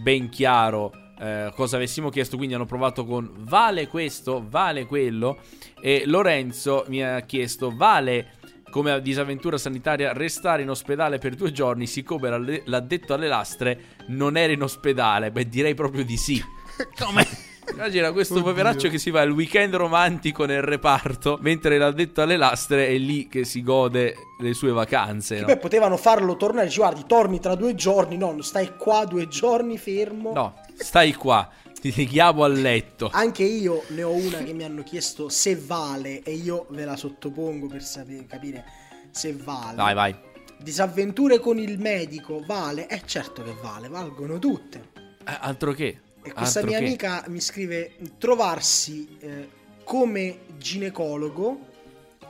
ben 0.03 0.29
chiaro 0.29 0.91
eh, 1.19 1.51
cosa 1.55 1.77
avessimo 1.77 2.09
chiesto, 2.09 2.37
quindi 2.37 2.53
hanno 2.53 2.65
provato 2.65 3.05
con 3.05 3.31
vale 3.37 3.87
questo, 3.87 4.45
vale 4.47 4.85
quello 4.85 5.39
e 5.81 6.03
Lorenzo 6.05 6.85
mi 6.89 7.03
ha 7.03 7.21
chiesto 7.21 7.75
vale 7.75 8.33
come 8.73 8.99
disavventura 9.03 9.59
sanitaria 9.59 10.13
restare 10.13 10.63
in 10.63 10.69
ospedale 10.71 11.19
per 11.19 11.35
due 11.35 11.51
giorni 11.51 11.85
siccome 11.85 12.27
l'alle- 12.27 12.63
l'addetto 12.65 13.13
alle 13.13 13.27
lastre 13.27 13.79
non 14.07 14.35
era 14.35 14.51
in 14.51 14.63
ospedale, 14.63 15.29
beh 15.29 15.47
direi 15.47 15.75
proprio 15.75 16.03
di 16.03 16.17
sì. 16.17 16.43
Come? 16.97 17.51
Immagina 17.71 18.11
questo 18.11 18.33
Oddio. 18.33 18.45
poveraccio 18.45 18.89
che 18.89 18.97
si 18.97 19.11
fa 19.11 19.21
il 19.21 19.29
weekend 19.29 19.75
romantico 19.75 20.45
nel 20.45 20.63
reparto 20.63 21.37
mentre 21.41 21.77
l'addetto 21.77 22.23
alle 22.23 22.35
lastre 22.35 22.87
è 22.87 22.97
lì 22.97 23.27
che 23.27 23.45
si 23.45 23.61
gode 23.61 24.15
le 24.39 24.53
sue 24.55 24.71
vacanze. 24.71 25.41
No? 25.41 25.45
poi 25.45 25.59
potevano 25.59 25.95
farlo 25.95 26.35
tornare, 26.35 26.65
dici, 26.65 26.79
guardi, 26.79 27.03
torni 27.05 27.39
tra 27.39 27.53
due 27.53 27.75
giorni, 27.75 28.17
no, 28.17 28.41
stai 28.41 28.75
qua 28.75 29.05
due 29.05 29.27
giorni 29.27 29.77
fermo. 29.77 30.33
No, 30.33 30.55
stai 30.73 31.13
qua, 31.13 31.47
ti 31.83 31.93
leghiamo 31.93 32.45
al 32.45 32.53
letto. 32.53 33.09
Anche 33.11 33.43
io 33.43 33.83
ne 33.89 34.03
ho 34.03 34.13
una 34.13 34.37
che 34.37 34.53
mi 34.53 34.63
hanno 34.63 34.83
chiesto 34.83 35.27
se 35.27 35.57
vale 35.57 36.23
e 36.23 36.31
io 36.31 36.65
ve 36.69 36.85
la 36.85 36.95
sottopongo 36.95 37.67
per 37.67 37.83
sapere, 37.83 38.25
capire 38.25 38.63
se 39.11 39.33
vale. 39.33 39.75
Vai, 39.75 39.93
vai. 39.93 40.15
Disavventure 40.57 41.39
con 41.39 41.59
il 41.59 41.77
medico, 41.79 42.41
vale? 42.45 42.87
Eh 42.87 43.01
certo 43.03 43.43
che 43.43 43.53
vale, 43.61 43.89
valgono 43.89 44.39
tutte. 44.39 44.91
Eh, 44.95 45.37
altro 45.41 45.73
che. 45.73 45.99
E 46.23 46.31
questa 46.31 46.59
altro 46.59 46.71
mia 46.71 46.79
che. 46.79 46.85
amica 46.85 47.25
mi 47.27 47.41
scrive 47.41 47.97
trovarsi 48.17 49.17
eh, 49.19 49.49
come 49.83 50.39
ginecologo 50.57 51.59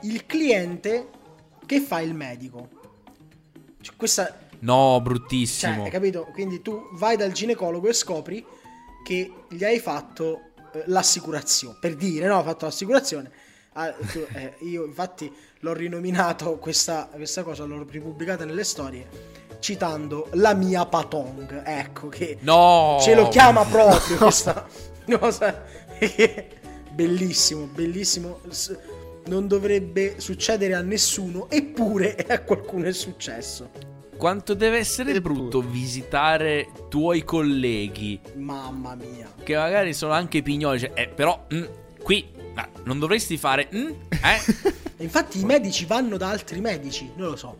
il 0.02 0.26
cliente 0.26 1.10
che 1.64 1.80
fa 1.80 2.00
il 2.00 2.12
medico. 2.12 2.68
Cioè, 3.80 3.94
questa 3.96 4.36
No, 4.58 4.94
cioè, 4.94 5.02
bruttissimo. 5.02 5.84
hai 5.84 5.90
capito? 5.90 6.26
Quindi 6.32 6.60
tu 6.60 6.88
vai 6.94 7.16
dal 7.16 7.30
ginecologo 7.30 7.86
e 7.86 7.92
scopri 7.92 8.44
che 9.04 9.32
gli 9.48 9.62
hai 9.62 9.78
fatto 9.78 10.40
eh, 10.72 10.82
l'assicurazione. 10.86 11.76
Per 11.80 11.94
dire, 11.94 12.26
no, 12.26 12.38
ho 12.38 12.42
fatto 12.42 12.64
l'assicurazione. 12.64 13.30
Ah, 13.74 13.92
tu- 13.92 14.26
eh, 14.34 14.54
io 14.60 14.84
infatti 14.84 15.32
l'ho 15.60 15.72
rinominato 15.72 16.58
questa, 16.58 17.08
questa 17.12 17.42
cosa, 17.44 17.64
l'ho 17.64 17.84
ripubblicata 17.88 18.44
nelle 18.44 18.64
storie 18.64 19.42
citando 19.60 20.28
la 20.32 20.54
mia 20.54 20.84
Patong. 20.86 21.62
Ecco 21.64 22.08
che 22.08 22.36
No! 22.40 22.98
ce 23.00 23.14
lo 23.14 23.28
chiama 23.28 23.64
proprio 23.66 24.16
questa 24.16 24.66
cosa. 25.18 25.64
bellissimo, 26.92 27.64
bellissimo. 27.66 28.40
Non 29.26 29.48
dovrebbe 29.48 30.20
succedere 30.20 30.74
a 30.74 30.82
nessuno, 30.82 31.48
eppure 31.50 32.14
a 32.28 32.42
qualcuno 32.42 32.84
è 32.86 32.92
successo. 32.92 33.70
Quanto 34.16 34.54
deve 34.54 34.78
essere 34.78 35.12
Eppure. 35.14 35.34
brutto 35.34 35.60
visitare 35.60 36.68
tuoi 36.88 37.24
colleghi 37.24 38.20
Mamma 38.36 38.94
mia. 38.94 39.32
che 39.42 39.56
magari 39.56 39.92
sono 39.94 40.12
anche 40.12 40.42
pignoli. 40.42 40.78
Cioè, 40.80 40.92
eh, 40.94 41.08
però, 41.08 41.46
mm, 41.52 41.64
qui 42.02 42.26
ah, 42.54 42.68
non 42.84 42.98
dovresti 42.98 43.36
fare. 43.36 43.68
mm, 43.74 43.86
eh? 44.10 44.72
Infatti 45.04 45.40
i 45.40 45.44
medici 45.44 45.84
vanno 45.84 46.16
da 46.16 46.28
altri 46.30 46.60
medici, 46.60 47.10
non 47.16 47.30
lo 47.30 47.36
so. 47.36 47.56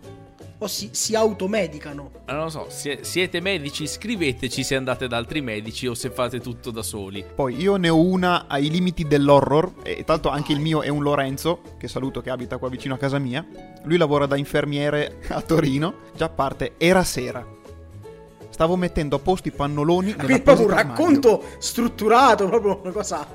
O 0.65 0.67
si, 0.67 0.89
si 0.93 1.15
automedicano. 1.15 2.11
Non 2.25 2.45
lo 2.45 2.49
so, 2.49 2.67
sie- 2.71 3.01
siete 3.03 3.41
medici, 3.41 3.87
scriveteci 3.87 4.65
se 4.65 4.75
andate 4.77 5.07
da 5.07 5.19
altri 5.19 5.43
medici 5.43 5.87
o 5.87 5.93
se 5.93 6.09
fate 6.09 6.41
tutto 6.41 6.71
da 6.71 6.83
soli. 6.83 7.23
Poi 7.35 7.55
io 7.61 7.77
ne 7.77 7.91
ho 7.91 8.01
una 8.01 8.47
ai 8.49 8.71
limiti 8.71 9.07
dell'horror, 9.07 9.75
e 9.83 10.05
tanto 10.05 10.31
anche 10.31 10.53
il 10.53 10.61
mio 10.61 10.81
è 10.81 10.89
un 10.89 11.03
Lorenzo, 11.03 11.61
che 11.77 11.87
saluto 11.87 12.23
che 12.23 12.31
abita 12.31 12.57
qua 12.57 12.71
vicino 12.71 12.95
a 12.95 12.97
casa 12.97 13.19
mia. 13.19 13.47
Lui 13.83 13.99
lavora 13.99 14.25
da 14.25 14.37
infermiere 14.37 15.19
a 15.29 15.43
Torino, 15.43 15.97
già 16.17 16.31
parte, 16.31 16.77
era 16.79 17.05
sera. 17.05 17.47
Stavo 18.49 18.77
mettendo 18.77 19.17
a 19.17 19.19
posto 19.19 19.49
i 19.49 19.51
pannoloni 19.51 20.15
Quindi 20.15 20.33
è 20.33 20.41
proprio 20.41 20.67
un 20.67 20.73
racconto 20.73 21.45
strutturato, 21.59 22.49
proprio 22.49 22.81
una 22.83 22.93
cosa 22.93 23.29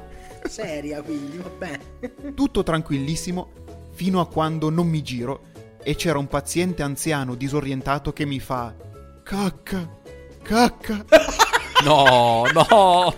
seria, 0.46 1.04
quindi 1.04 1.38
va 1.38 1.50
bene. 1.56 1.80
armadio. 2.02 2.34
Tutto 2.34 2.64
tranquillissimo, 2.64 3.50
fino 3.92 4.20
a 4.20 4.28
quando 4.28 4.72
non 4.72 4.88
mi 4.88 5.04
giro 5.04 5.42
e 5.84 5.96
c'era 5.96 6.18
un 6.18 6.28
paziente 6.28 6.82
anziano 6.84 7.36
disorientato 7.36 8.14
che 8.14 8.26
mi 8.26 8.40
fa... 8.40 8.76
Cacca, 9.24 9.98
cacca. 10.42 11.06
No, 11.84 12.44
no! 12.52 13.16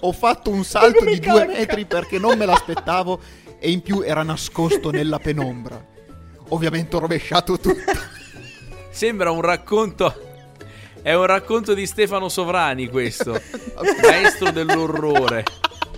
Ho 0.00 0.12
fatto 0.12 0.50
un 0.50 0.64
salto 0.64 1.04
di 1.04 1.20
due 1.20 1.46
metri 1.46 1.84
perché 1.84 2.18
non 2.18 2.36
me 2.36 2.44
l'aspettavo 2.44 3.20
e 3.60 3.70
in 3.70 3.80
più 3.82 4.00
era 4.00 4.24
nascosto 4.24 4.90
nella 4.90 5.20
penombra. 5.20 5.86
Ovviamente 6.48 6.96
ho 6.96 6.98
rovesciato 6.98 7.58
tutto. 7.58 7.92
Sembra 8.90 9.30
un 9.30 9.40
racconto. 9.40 10.28
È 11.00 11.14
un 11.14 11.26
racconto 11.26 11.72
di 11.74 11.86
Stefano 11.86 12.28
Sovrani 12.28 12.88
questo, 12.88 13.40
maestro 14.02 14.50
dell'orrore. 14.50 15.44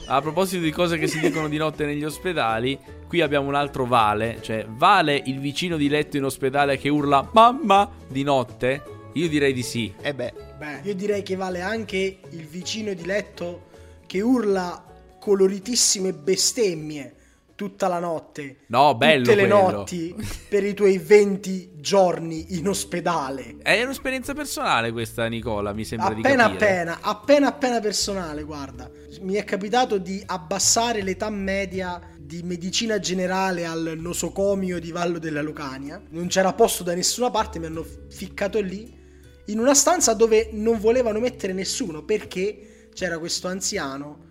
A 0.07 0.21
proposito 0.21 0.63
di 0.63 0.71
cose 0.71 0.99
che 0.99 1.07
si 1.07 1.21
dicono 1.21 1.49
di 1.49 1.57
notte 1.57 1.87
negli 1.87 2.05
ospedali, 2.05 2.79
qui 3.07 3.21
abbiamo 3.21 3.49
un 3.49 3.55
altro 3.55 3.87
Vale, 3.87 4.39
cioè 4.43 4.67
Vale 4.69 5.21
il 5.27 5.39
vicino 5.39 5.77
di 5.77 5.89
letto 5.89 6.17
in 6.17 6.25
ospedale 6.25 6.77
che 6.77 6.89
urla 6.89 7.29
mamma 7.33 7.91
di 8.09 8.23
notte? 8.23 8.83
Io 9.15 9.29
direi 9.29 9.53
di 9.53 9.63
sì. 9.63 9.93
E 10.01 10.15
beh, 10.15 10.33
Beh, 10.63 10.81
io 10.85 10.95
direi 10.95 11.23
che 11.23 11.35
vale 11.35 11.61
anche 11.61 12.21
il 12.31 12.47
vicino 12.47 12.95
di 12.95 13.05
letto 13.05 13.71
che 14.07 14.21
urla 14.21 14.85
coloritissime 15.19 16.13
bestemmie 16.13 17.17
tutta 17.63 17.87
la 17.87 18.01
notte. 18.01 18.57
No, 18.67 18.97
bello 18.97 19.23
Tutte 19.23 19.37
le 19.37 19.47
quello. 19.47 19.71
notti 19.71 20.13
per 20.49 20.65
i 20.65 20.75
tuoi 20.75 20.99
20 20.99 21.75
giorni 21.77 22.57
in 22.59 22.67
ospedale. 22.67 23.59
È 23.63 23.81
un'esperienza 23.85 24.35
personale 24.35 24.91
questa, 24.91 25.27
Nicola, 25.29 25.73
mi 25.73 25.85
sembra 25.85 26.13
di 26.13 26.21
Appena 26.23 26.49
capire. 26.49 26.67
appena, 26.67 26.99
appena 27.01 27.47
appena 27.47 27.79
personale, 27.81 28.43
guarda. 28.43 28.91
Mi 29.21 29.35
è 29.35 29.45
capitato 29.45 29.99
di 29.99 30.21
abbassare 30.27 31.03
l'età 31.03 31.31
media 31.31 32.01
di 32.19 32.43
medicina 32.43 32.99
generale 32.99 33.65
al 33.65 33.95
nosocomio 33.97 34.81
di 34.81 34.91
Vallo 34.91 35.21
della 35.21 35.41
Lucania. 35.43 36.03
Non 36.11 36.27
c'era 36.27 36.53
posto 36.55 36.83
da 36.83 36.95
nessuna 36.95 37.31
parte, 37.31 37.61
mi 37.61 37.67
hanno 37.67 37.87
ficcato 38.09 38.61
lì 38.61 38.99
in 39.47 39.61
una 39.61 39.75
stanza 39.75 40.15
dove 40.15 40.49
non 40.53 40.81
volevano 40.81 41.21
mettere 41.21 41.53
nessuno 41.53 42.03
perché 42.05 42.89
c'era 42.93 43.19
questo 43.21 43.47
anziano 43.47 44.31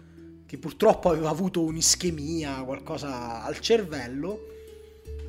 che 0.51 0.57
purtroppo 0.57 1.07
aveva 1.07 1.29
avuto 1.29 1.63
un'ischemia, 1.63 2.63
qualcosa 2.63 3.41
al 3.41 3.61
cervello 3.61 4.47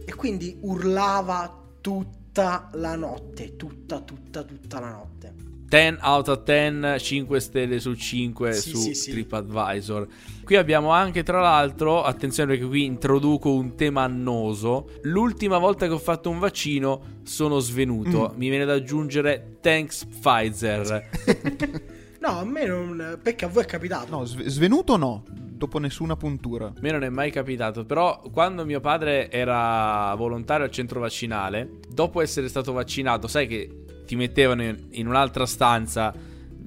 e 0.04 0.12
quindi 0.16 0.58
urlava 0.62 1.62
tutta 1.80 2.68
la 2.72 2.96
notte, 2.96 3.54
tutta 3.54 4.00
tutta 4.00 4.42
tutta 4.42 4.80
la 4.80 4.90
notte. 4.90 5.34
10 5.68 5.98
out 6.02 6.26
of 6.26 6.42
10, 6.42 6.98
5 6.98 7.38
stelle 7.38 7.78
su 7.78 7.94
5 7.94 8.52
Sì, 8.52 8.70
su 8.70 8.76
sì, 8.78 8.94
sì. 8.94 9.10
TripAdvisor. 9.12 10.08
Qui 10.42 10.56
abbiamo 10.56 10.90
anche, 10.90 11.22
tra 11.22 11.40
l'altro, 11.40 12.02
attenzione 12.02 12.54
perché 12.54 12.66
qui 12.66 12.84
introduco 12.84 13.54
un 13.54 13.76
tema 13.76 14.02
annoso. 14.02 14.88
L'ultima 15.02 15.58
volta 15.58 15.86
che 15.86 15.92
ho 15.92 15.98
fatto 15.98 16.30
un 16.30 16.40
vaccino 16.40 17.20
sono 17.22 17.60
svenuto. 17.60 18.32
Mi 18.34 18.48
viene 18.48 18.64
da 18.64 18.72
aggiungere 18.72 19.58
thanks 19.60 20.04
Pfizer. 20.04 21.90
No, 22.22 22.38
a 22.38 22.44
me 22.44 22.64
non. 22.64 23.18
Perché 23.20 23.46
a 23.46 23.48
voi 23.48 23.64
è 23.64 23.66
capitato. 23.66 24.08
no, 24.08 24.24
sve- 24.24 24.48
svenuto 24.48 24.96
no, 24.96 25.24
dopo 25.28 25.78
nessuna 25.78 26.14
puntura. 26.14 26.66
A 26.66 26.72
me 26.78 26.92
non 26.92 27.02
è 27.02 27.08
mai 27.08 27.32
capitato, 27.32 27.84
però 27.84 28.22
quando 28.32 28.64
mio 28.64 28.78
padre 28.78 29.28
era 29.28 30.14
volontario 30.14 30.64
al 30.64 30.70
centro 30.70 31.00
vaccinale, 31.00 31.80
dopo 31.88 32.20
essere 32.20 32.48
stato 32.48 32.72
vaccinato, 32.72 33.26
sai 33.26 33.48
che 33.48 33.84
ti 34.06 34.14
mettevano 34.14 34.62
in, 34.62 35.06
un'altra 35.08 35.46
stanza 35.46 36.14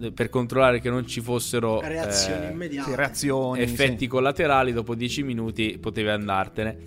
eh, 0.01 0.11
per 0.11 0.27
controllare 0.27 0.81
che 0.81 0.89
non 0.89 1.07
ci 1.07 1.21
fossero 1.21 1.79
Reazioni 1.79 2.47
eh, 2.47 2.51
immediate. 2.51 2.89
Sì, 2.89 2.95
reazioni. 2.97 3.61
effetti 3.61 3.99
sì. 3.99 4.07
collaterali, 4.07 4.73
dopo 4.73 4.93
10 4.93 5.23
minuti 5.23 5.77
potevi 5.79 6.09
andartene. 6.09 6.77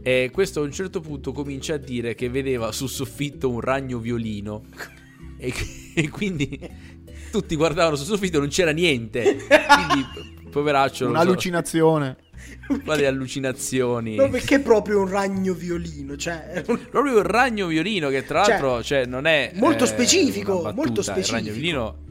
E 0.00 0.30
questo 0.32 0.60
a 0.60 0.62
un 0.62 0.72
certo 0.72 1.00
punto 1.00 1.32
comincia 1.32 1.74
a 1.74 1.78
dire 1.78 2.14
che 2.14 2.30
vedeva 2.30 2.72
sul 2.72 2.88
soffitto 2.88 3.50
un 3.50 3.60
ragno 3.60 3.98
violino. 3.98 4.62
E, 5.38 5.52
e 5.94 6.08
quindi 6.08 6.58
tutti 7.30 7.54
guardavano 7.56 7.96
sul 7.96 8.06
soffitto 8.06 8.36
e 8.36 8.40
non 8.40 8.48
c'era 8.48 8.70
niente. 8.72 9.22
Quindi, 9.46 10.48
poveraccio. 10.50 11.08
Un'allucinazione. 11.08 12.16
Qua 12.84 12.96
di 12.96 13.04
allucinazioni. 13.04 14.16
No, 14.16 14.28
perché 14.28 14.60
proprio 14.60 15.00
un 15.00 15.08
ragno 15.08 15.52
violino, 15.54 16.16
cioè... 16.16 16.62
Proprio 16.64 17.16
un 17.16 17.22
ragno 17.22 17.66
violino 17.66 18.08
che 18.08 18.24
tra 18.24 18.42
Cioè, 18.42 18.50
l'altro 18.58 18.82
cioè, 18.82 19.04
non 19.06 19.26
è... 19.26 19.52
molto 19.54 19.84
eh, 19.84 19.86
specifico, 19.86 20.62
battuta. 20.62 20.72
molto 20.74 21.00
Il 21.00 21.06
ragno 21.06 21.22
specifico. 21.24 21.52
violino... 21.54 22.04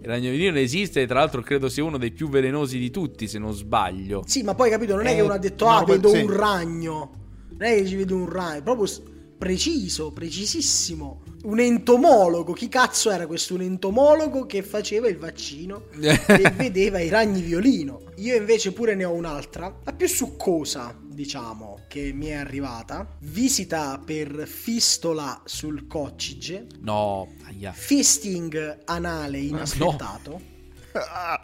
Il 0.00 0.10
ragno 0.10 0.30
violino 0.30 0.58
esiste 0.58 1.00
e 1.00 1.06
tra 1.06 1.20
l'altro 1.20 1.40
credo 1.40 1.70
sia 1.70 1.82
uno 1.82 1.96
dei 1.96 2.10
più 2.12 2.28
velenosi 2.28 2.78
di 2.78 2.90
tutti, 2.90 3.26
se 3.26 3.38
non 3.38 3.54
sbaglio. 3.54 4.22
Sì, 4.26 4.42
ma 4.42 4.54
poi 4.54 4.68
capito, 4.68 4.96
non 4.96 5.06
è 5.06 5.12
Eh, 5.12 5.14
che 5.16 5.20
uno 5.22 5.32
ha 5.32 5.38
detto, 5.38 5.64
no, 5.64 5.70
ah, 5.78 5.84
vedo 5.84 6.08
sì. 6.10 6.20
un 6.20 6.36
ragno. 6.36 7.12
Non 7.56 7.62
è 7.62 7.74
che 7.76 7.86
ci 7.86 7.96
vedo 7.96 8.16
un 8.16 8.28
ragno, 8.28 8.62
proprio 8.62 8.84
s- 8.86 9.00
preciso, 9.38 10.12
precisissimo. 10.12 11.22
Un 11.44 11.60
entomologo, 11.60 12.54
chi 12.54 12.68
cazzo 12.70 13.10
era 13.10 13.26
questo? 13.26 13.52
Un 13.54 13.60
entomologo 13.60 14.46
che 14.46 14.62
faceva 14.62 15.08
il 15.08 15.18
vaccino 15.18 15.88
e 16.00 16.50
vedeva 16.56 17.00
i 17.00 17.10
ragni 17.10 17.42
violino. 17.42 18.00
Io 18.16 18.34
invece 18.34 18.72
pure 18.72 18.94
ne 18.94 19.04
ho 19.04 19.12
un'altra, 19.12 19.80
la 19.84 19.92
più 19.92 20.08
succosa, 20.08 20.96
diciamo, 21.02 21.80
che 21.86 22.12
mi 22.14 22.28
è 22.28 22.32
arrivata. 22.34 23.06
Visita 23.20 24.00
per 24.02 24.46
fistola 24.48 25.42
sul 25.44 25.86
coccige, 25.86 26.66
No, 26.80 27.28
aia. 27.44 27.72
fisting 27.72 28.80
anale 28.86 29.38
inaspettato, 29.38 30.40
Ah, 30.42 30.53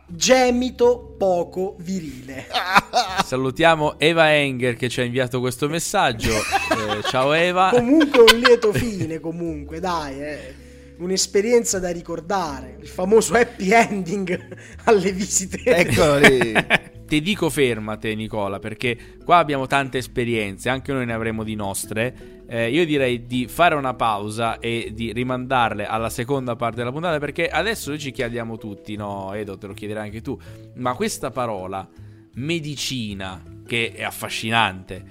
gemito 0.07 1.15
poco 1.19 1.77
virile. 1.81 2.47
Salutiamo 3.25 3.99
Eva 3.99 4.33
Enger 4.35 4.77
che 4.77 4.89
ci 4.89 5.01
ha 5.01 5.05
inviato 5.05 5.41
questo 5.41 5.69
messaggio. 5.69 6.31
Eh, 6.31 7.03
ciao 7.09 7.33
Eva. 7.33 7.71
comunque 7.71 8.21
un 8.21 8.39
lieto 8.39 8.73
fine 8.73 9.19
comunque 9.19 9.81
dai 9.81 10.23
eh. 10.23 10.55
un'esperienza 10.99 11.79
da 11.81 11.91
ricordare 11.91 12.77
il 12.81 12.89
famoso 12.89 13.35
happy 13.35 13.73
ending 13.73 14.57
alle 14.85 15.13
visite 15.13 15.63
Eccolo 15.65 16.19
lì. 16.19 16.53
Ti 17.11 17.21
dico 17.21 17.51
fermate 17.51 18.15
Nicola 18.15 18.61
perché 18.61 19.17
qua 19.25 19.39
abbiamo 19.39 19.67
tante 19.67 19.99
esperienze, 19.99 20.69
anche 20.69 20.93
noi 20.93 21.07
ne 21.07 21.13
avremo 21.13 21.43
di 21.43 21.57
nostre. 21.57 22.45
Eh, 22.47 22.71
io 22.71 22.87
direi 22.87 23.27
di 23.27 23.49
fare 23.49 23.75
una 23.75 23.95
pausa 23.95 24.61
e 24.61 24.93
di 24.95 25.13
rimandarle 25.13 25.87
alla 25.87 26.09
seconda 26.09 26.55
parte 26.55 26.77
della 26.77 26.93
puntata 26.93 27.19
perché 27.19 27.49
adesso 27.49 27.91
noi 27.91 27.99
ci 27.99 28.13
chiediamo 28.13 28.59
tutti, 28.59 28.95
no 28.95 29.33
Edo 29.33 29.59
te 29.59 29.67
lo 29.67 29.73
chiederai 29.73 30.05
anche 30.05 30.21
tu, 30.21 30.39
ma 30.77 30.95
questa 30.95 31.33
parola 31.33 31.89
medicina 32.35 33.43
che 33.67 33.91
è 33.93 34.05
affascinante, 34.05 35.05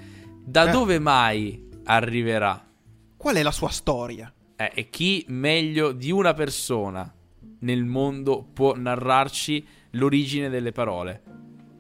da 0.46 0.70
Eh. 0.70 0.72
dove 0.72 1.00
mai 1.00 1.68
arriverà? 1.84 2.66
Qual 3.18 3.36
è 3.36 3.44
la 3.44 3.52
sua 3.52 3.72
storia? 3.72 4.34
Eh, 4.56 4.72
e 4.74 4.90
chi 4.90 5.26
meglio 5.28 5.92
di 5.92 6.12
una 6.12 6.34
persona 6.34 7.14
nel 7.60 7.84
mondo 7.84 8.48
può 8.54 8.74
narrarci 8.74 9.68
l'origine 9.92 10.48
delle 10.48 10.72
parole? 10.72 11.24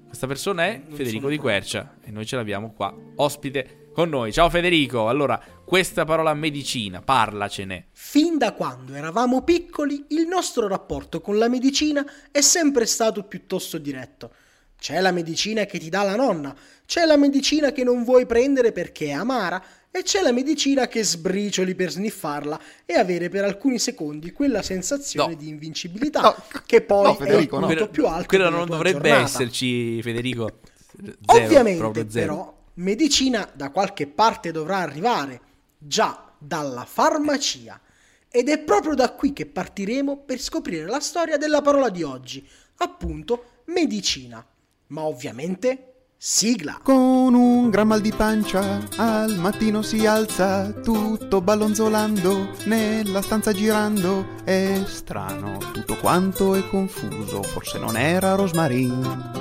Questa 0.09 0.25
persona 0.25 0.65
è 0.65 0.81
Non 0.87 0.97
Federico 0.97 1.29
Di 1.29 1.37
Quercia 1.37 1.97
e 2.01 2.09
noi 2.09 2.25
ce 2.25 2.35
l'abbiamo 2.35 2.73
qua, 2.73 2.91
ospite 3.17 3.91
con 3.93 4.09
noi. 4.09 4.33
Ciao 4.33 4.49
Federico, 4.49 5.07
allora 5.07 5.39
questa 5.63 6.03
parola 6.03 6.33
medicina, 6.33 6.99
parlacene. 7.03 7.89
fin 7.91 8.39
da 8.39 8.53
quando 8.53 8.95
eravamo 8.95 9.43
piccoli 9.43 10.05
il 10.09 10.25
nostro 10.27 10.67
rapporto 10.67 11.21
con 11.21 11.37
la 11.37 11.47
medicina 11.47 12.03
è 12.31 12.41
sempre 12.41 12.87
stato 12.87 13.23
piuttosto 13.23 13.77
diretto 13.77 14.31
c'è 14.79 15.01
la 15.01 15.11
medicina 15.11 15.65
che 15.65 15.77
ti 15.77 15.89
dà 15.89 16.03
la 16.03 16.15
nonna 16.15 16.55
c'è 16.85 17.05
la 17.05 17.17
medicina 17.17 17.71
che 17.71 17.83
non 17.83 18.03
vuoi 18.03 18.25
prendere 18.25 18.71
perché 18.71 19.07
è 19.07 19.11
amara 19.11 19.61
e 19.91 20.03
c'è 20.03 20.21
la 20.21 20.31
medicina 20.31 20.87
che 20.87 21.03
sbricioli 21.03 21.73
per 21.75 21.89
sniffarla 21.91 22.59
e 22.85 22.93
avere 22.93 23.29
per 23.29 23.43
alcuni 23.43 23.79
secondi 23.79 24.31
quella 24.31 24.61
sensazione 24.61 25.33
No. 25.33 25.39
di 25.39 25.47
invincibilità 25.49 26.21
No, 26.21 26.35
che 26.65 26.81
poi 26.81 27.03
no, 27.03 27.13
è 27.13 27.15
Federico, 27.17 27.55
il 27.55 27.61
no. 27.61 27.67
punto 27.67 27.89
più 27.89 28.05
alto 28.07 28.27
Quello 28.27 28.43
della 28.45 28.57
non 28.57 28.67
dovrebbe 28.67 29.09
giornata. 29.09 29.23
esserci 29.23 30.01
Federico. 30.01 30.59
Zero, 31.25 31.43
Ovviamente, 31.45 32.05
però, 32.05 32.55
medicina 32.75 33.49
da 33.53 33.69
qualche 33.71 34.07
parte 34.07 34.51
dovrà 34.51 34.77
arrivare, 34.77 35.41
già 35.77 36.31
dalla 36.37 36.85
farmacia. 36.85 37.79
Ed 38.31 38.47
è 38.49 38.59
proprio 38.59 38.93
da 38.95 39.11
qui 39.13 39.33
che 39.33 39.45
partiremo 39.47 40.17
per 40.17 40.39
scoprire 40.39 40.85
la 40.85 40.99
storia 40.99 41.37
della 41.37 41.61
parola 41.61 41.89
di 41.89 42.03
oggi, 42.03 42.47
appunto 42.77 43.61
medicina. 43.65 44.45
Ma 44.87 45.03
ovviamente, 45.03 45.98
sigla. 46.21 46.77
Con 46.83 47.33
un 47.33 47.69
gran 47.69 47.87
mal 47.87 48.01
di 48.01 48.11
pancia 48.11 48.85
al 48.97 49.37
mattino 49.37 49.81
si 49.81 50.05
alza, 50.05 50.69
tutto 50.69 51.39
ballonzolando, 51.39 52.49
nella 52.65 53.21
stanza 53.21 53.53
girando. 53.53 54.25
È 54.43 54.81
strano, 54.85 55.57
tutto 55.71 55.95
quanto 55.95 56.55
è 56.55 56.67
confuso, 56.67 57.41
forse 57.41 57.79
non 57.79 57.95
era 57.95 58.35
Rosmarin. 58.35 59.37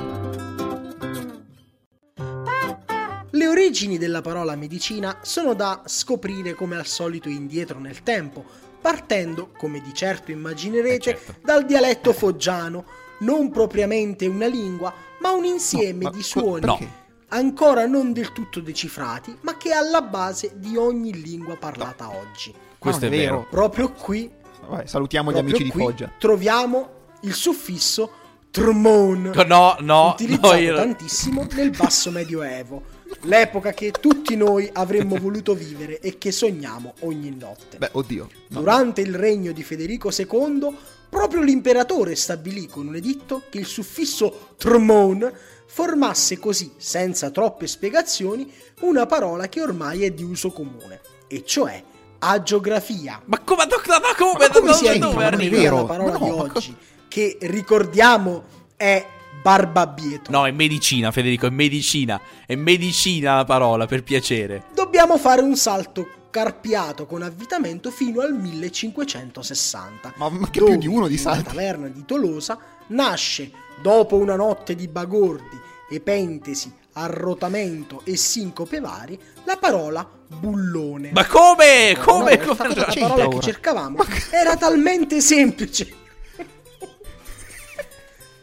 Le 3.31 3.47
origini 3.49 3.99
della 3.99 4.21
parola 4.21 4.55
medicina 4.55 5.19
sono 5.23 5.55
da 5.55 5.83
scoprire 5.85 6.55
come 6.55 6.77
al 6.77 6.87
solito 6.87 7.29
indietro 7.29 7.81
nel 7.81 8.05
tempo, 8.05 8.45
partendo, 8.81 9.51
come 9.57 9.81
di 9.81 9.93
certo 9.93 10.31
immaginerete, 10.31 11.11
Eh, 11.11 11.15
certo. 11.17 11.35
dal 11.43 11.65
dialetto 11.67 12.13
foggiano, 12.13 12.85
non 13.21 13.51
propriamente 13.51 14.27
una 14.27 14.47
lingua, 14.47 14.93
ma 15.21 15.31
un 15.33 15.45
insieme 15.45 16.05
No, 16.05 16.11
ma 16.11 16.17
di 16.17 16.23
suoni 16.23 16.61
perché? 16.61 16.89
ancora 17.29 17.87
non 17.87 18.13
del 18.13 18.33
tutto 18.33 18.61
decifrati, 18.61 19.37
ma 19.43 19.57
che 19.57 19.71
è 19.71 19.75
alla 19.75 20.03
base 20.03 20.53
di 20.57 20.77
ogni 20.77 21.21
lingua 21.21 21.57
parlata 21.57 22.09
oggi. 22.11 22.53
Questo 22.79 23.07
No, 23.07 23.13
è 23.13 23.17
vero. 23.17 23.47
Proprio 23.51 23.91
qui, 23.93 24.31
Vabbè, 24.69 24.87
salutiamo 24.87 25.33
gli 25.33 25.39
amici 25.39 25.65
di 25.65 25.71
Foggia. 25.71 26.11
troviamo 26.19 26.89
il 27.23 27.35
suffisso 27.35 28.13
trmon 28.51 29.33
No, 29.47 29.77
no, 29.81 30.09
utilizzato 30.11 30.53
no, 30.55 30.59
io- 30.59 30.75
tantissimo 30.77 31.47
nel 31.53 31.71
basso 31.71 32.11
medioevo, 32.11 32.83
l'epoca 33.23 33.73
che 33.73 33.91
tutti 33.91 34.37
noi 34.37 34.69
avremmo 34.73 35.17
voluto 35.17 35.55
vivere 35.55 36.01
e 36.01 36.17
che 36.19 36.33
sogniamo 36.33 36.95
ogni 37.01 37.35
notte. 37.37 37.77
Beh, 37.79 37.91
oddio. 37.93 38.29
no. 38.49 38.61
Durante 38.61 39.01
il 39.03 39.15
regno 39.15 39.53
di 39.53 39.63
Federico 39.63 40.11
II, 40.17 40.77
proprio 41.09 41.43
l'imperatore 41.43 42.15
stabilì 42.15 42.67
con 42.67 42.87
un 42.87 42.97
editto 42.97 43.45
che 43.49 43.59
il 43.59 43.67
suffisso 43.67 44.51
trmon 44.57 45.33
formasse 45.67 46.39
così, 46.39 46.73
senza 46.77 47.31
troppe 47.31 47.67
spiegazioni, 47.67 48.51
una 48.81 49.07
parola 49.07 49.49
che 49.49 49.61
ormai 49.61 50.05
è 50.05 50.11
di 50.11 50.23
uso 50.23 50.51
comune, 50.51 51.01
e 51.29 51.45
cioè 51.45 51.83
agiografia. 52.19 53.21
Ma 53.27 53.41
come, 53.41 53.65
ma 53.67 53.77
come, 54.17 54.39
Ma 54.39 54.49
come 54.49 54.67
da 54.67 54.73
si 54.73 54.99
dove 54.99 55.25
arriva? 55.25 55.75
la 55.75 55.85
parola 55.85 56.19
no, 56.19 56.25
di 56.25 56.31
oggi? 56.31 56.77
Che 57.07 57.39
ricordiamo 57.43 58.45
è 58.77 59.07
barbabietro. 59.43 60.33
No, 60.33 60.47
è 60.47 60.51
medicina, 60.51 61.11
Federico, 61.11 61.47
è 61.47 61.51
medicina. 61.51 62.21
È 62.47 62.55
medicina 62.55 63.37
la 63.37 63.45
parola, 63.45 63.87
per 63.87 64.03
piacere. 64.03 64.65
Dobbiamo 64.75 65.17
fare 65.17 65.43
un 65.43 65.57
salto 65.57 66.09
carpiato 66.31 67.07
con 67.07 67.23
avvitamento 67.23 67.91
fino 67.91 68.21
al 68.21 68.33
1560. 68.35 70.15
Ma, 70.17 70.29
ma 70.29 70.51
che 70.51 70.63
più 70.63 70.77
di 70.77 70.87
uno 70.87 71.09
di 71.09 71.17
salti? 71.17 71.45
taverna 71.45 71.89
di 71.89 72.05
Tolosa 72.05 72.59
nasce, 72.89 73.51
dopo 73.81 74.17
una 74.17 74.37
notte 74.37 74.75
di 74.75 74.89
bagordi, 74.89 75.59
epentesi, 75.91 76.73
arrotamento 76.93 78.03
e 78.05 78.17
sincope 78.17 78.81
vari, 78.81 79.19
la 79.45 79.57
parola 79.57 80.09
bullone. 80.27 81.11
Ma 81.13 81.27
come? 81.27 81.97
Come? 81.99 82.37
No, 82.37 82.55
come- 82.55 82.75
la 82.75 82.95
parola 82.95 83.29
che 83.29 83.35
ora? 83.35 83.41
cercavamo 83.41 83.99
era 84.31 84.57
talmente 84.57 85.21
semplice. 85.21 85.95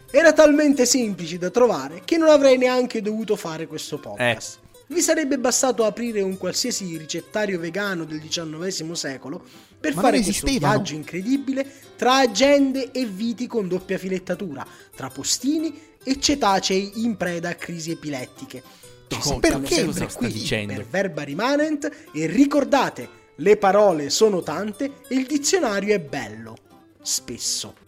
Era 0.10 0.32
talmente 0.32 0.86
semplice 0.86 1.38
da 1.38 1.50
trovare 1.50 2.02
che 2.06 2.16
non 2.16 2.30
avrei 2.30 2.58
neanche 2.58 3.02
dovuto 3.02 3.36
fare 3.36 3.68
questo 3.68 4.00
podcast. 4.00 4.60
Vi 4.88 5.02
sarebbe 5.02 5.40
bastato 5.40 5.84
aprire 5.84 6.22
un 6.22 6.38
qualsiasi 6.38 6.96
ricettario 6.98 7.60
vegano 7.60 8.06
del 8.06 8.22
XIX 8.22 8.92
secolo 8.92 9.44
per 9.80 9.96
Ma 9.96 10.02
fare 10.02 10.22
questo 10.22 10.46
viaggio 10.46 10.94
incredibile 10.94 11.68
tra 11.96 12.18
agende 12.18 12.92
e 12.92 13.06
viti 13.06 13.48
con 13.48 13.68
doppia 13.68 13.98
filettatura, 13.98 14.66
tra 14.96 15.10
postini 15.10 15.74
e 16.04 16.20
cetacei 16.20 17.04
in 17.04 17.18
preda 17.18 17.50
a 17.50 17.56
crisi 17.56 17.92
epilettiche. 17.92 18.62
Ci 19.08 19.22
sentiamo 19.22 19.60
perché? 19.60 19.86
Cosa 19.86 20.10
sta 20.10 20.20
qui 20.20 20.32
dicendo? 20.32 20.74
per 20.74 20.86
verba 20.86 21.24
rimanent 21.24 21.90
e 22.14 22.28
ricordate, 22.28 23.10
le 23.38 23.58
parole 23.58 24.10
sono 24.10 24.42
tante 24.42 25.02
e 25.08 25.16
il 25.16 25.26
dizionario 25.26 25.94
è 25.94 26.00
bello. 26.00 26.56
Spesso. 27.02 27.85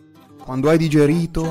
Quando 0.47 0.69
hai 0.69 0.77
digerito, 0.77 1.45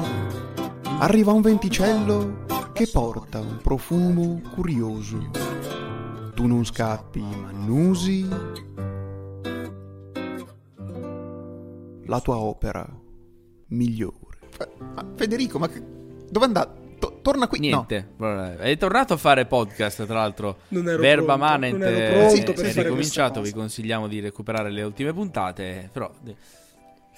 arriva 1.00 1.30
un 1.30 1.42
venticello 1.42 2.46
che 2.72 2.88
porta 2.90 3.40
un 3.40 3.58
profumo 3.62 4.40
curioso. 4.54 5.30
Tu 6.34 6.46
non 6.46 6.64
scappi, 6.64 7.20
ma 7.20 7.48
annusi 7.48 8.26
la 12.06 12.20
tua 12.20 12.36
opera 12.36 12.88
migliore. 13.66 14.38
Ma 14.94 15.04
Federico, 15.14 15.58
ma 15.58 15.68
che- 15.68 15.82
dove 16.30 16.44
è 16.46 16.48
andato? 16.48 16.84
To- 16.98 17.18
torna 17.20 17.48
qui. 17.48 17.58
Niente, 17.58 18.12
Vabbè, 18.16 18.56
è 18.56 18.78
tornato 18.78 19.12
a 19.12 19.16
fare 19.18 19.44
podcast, 19.44 20.06
tra 20.06 20.14
l'altro. 20.14 20.60
Non 20.68 20.88
ero 20.88 21.02
Verba 21.02 21.36
pronto, 21.36 21.44
Manent 21.44 21.76
non 21.76 21.86
ero 21.86 21.98
eh, 21.98 22.12
pronto 22.18 22.34
si 22.34 22.42
per 22.44 22.54
è 22.64 22.68
fare 22.70 22.82
ricominciato. 22.84 23.42
Vi 23.42 23.52
consigliamo 23.52 24.08
di 24.08 24.20
recuperare 24.20 24.70
le 24.70 24.82
ultime 24.82 25.12
puntate. 25.12 25.90
Però, 25.92 26.10
eh, 26.24 26.34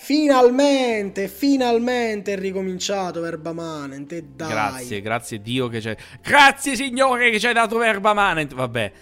Finalmente, 0.00 1.26
finalmente 1.26 2.34
è 2.34 2.38
ricominciato 2.38 3.20
Verba 3.20 3.52
Manent. 3.52 4.12
E 4.12 4.22
dai. 4.34 4.48
Grazie, 4.48 5.00
grazie 5.00 5.42
Dio 5.42 5.66
che 5.68 5.80
c'è. 5.80 5.96
Grazie 6.22 6.76
Signore 6.76 7.30
che 7.32 7.40
ci 7.40 7.48
hai 7.48 7.52
dato 7.52 7.76
Verba 7.78 8.14
Manent. 8.14 8.54
Vabbè. 8.54 8.92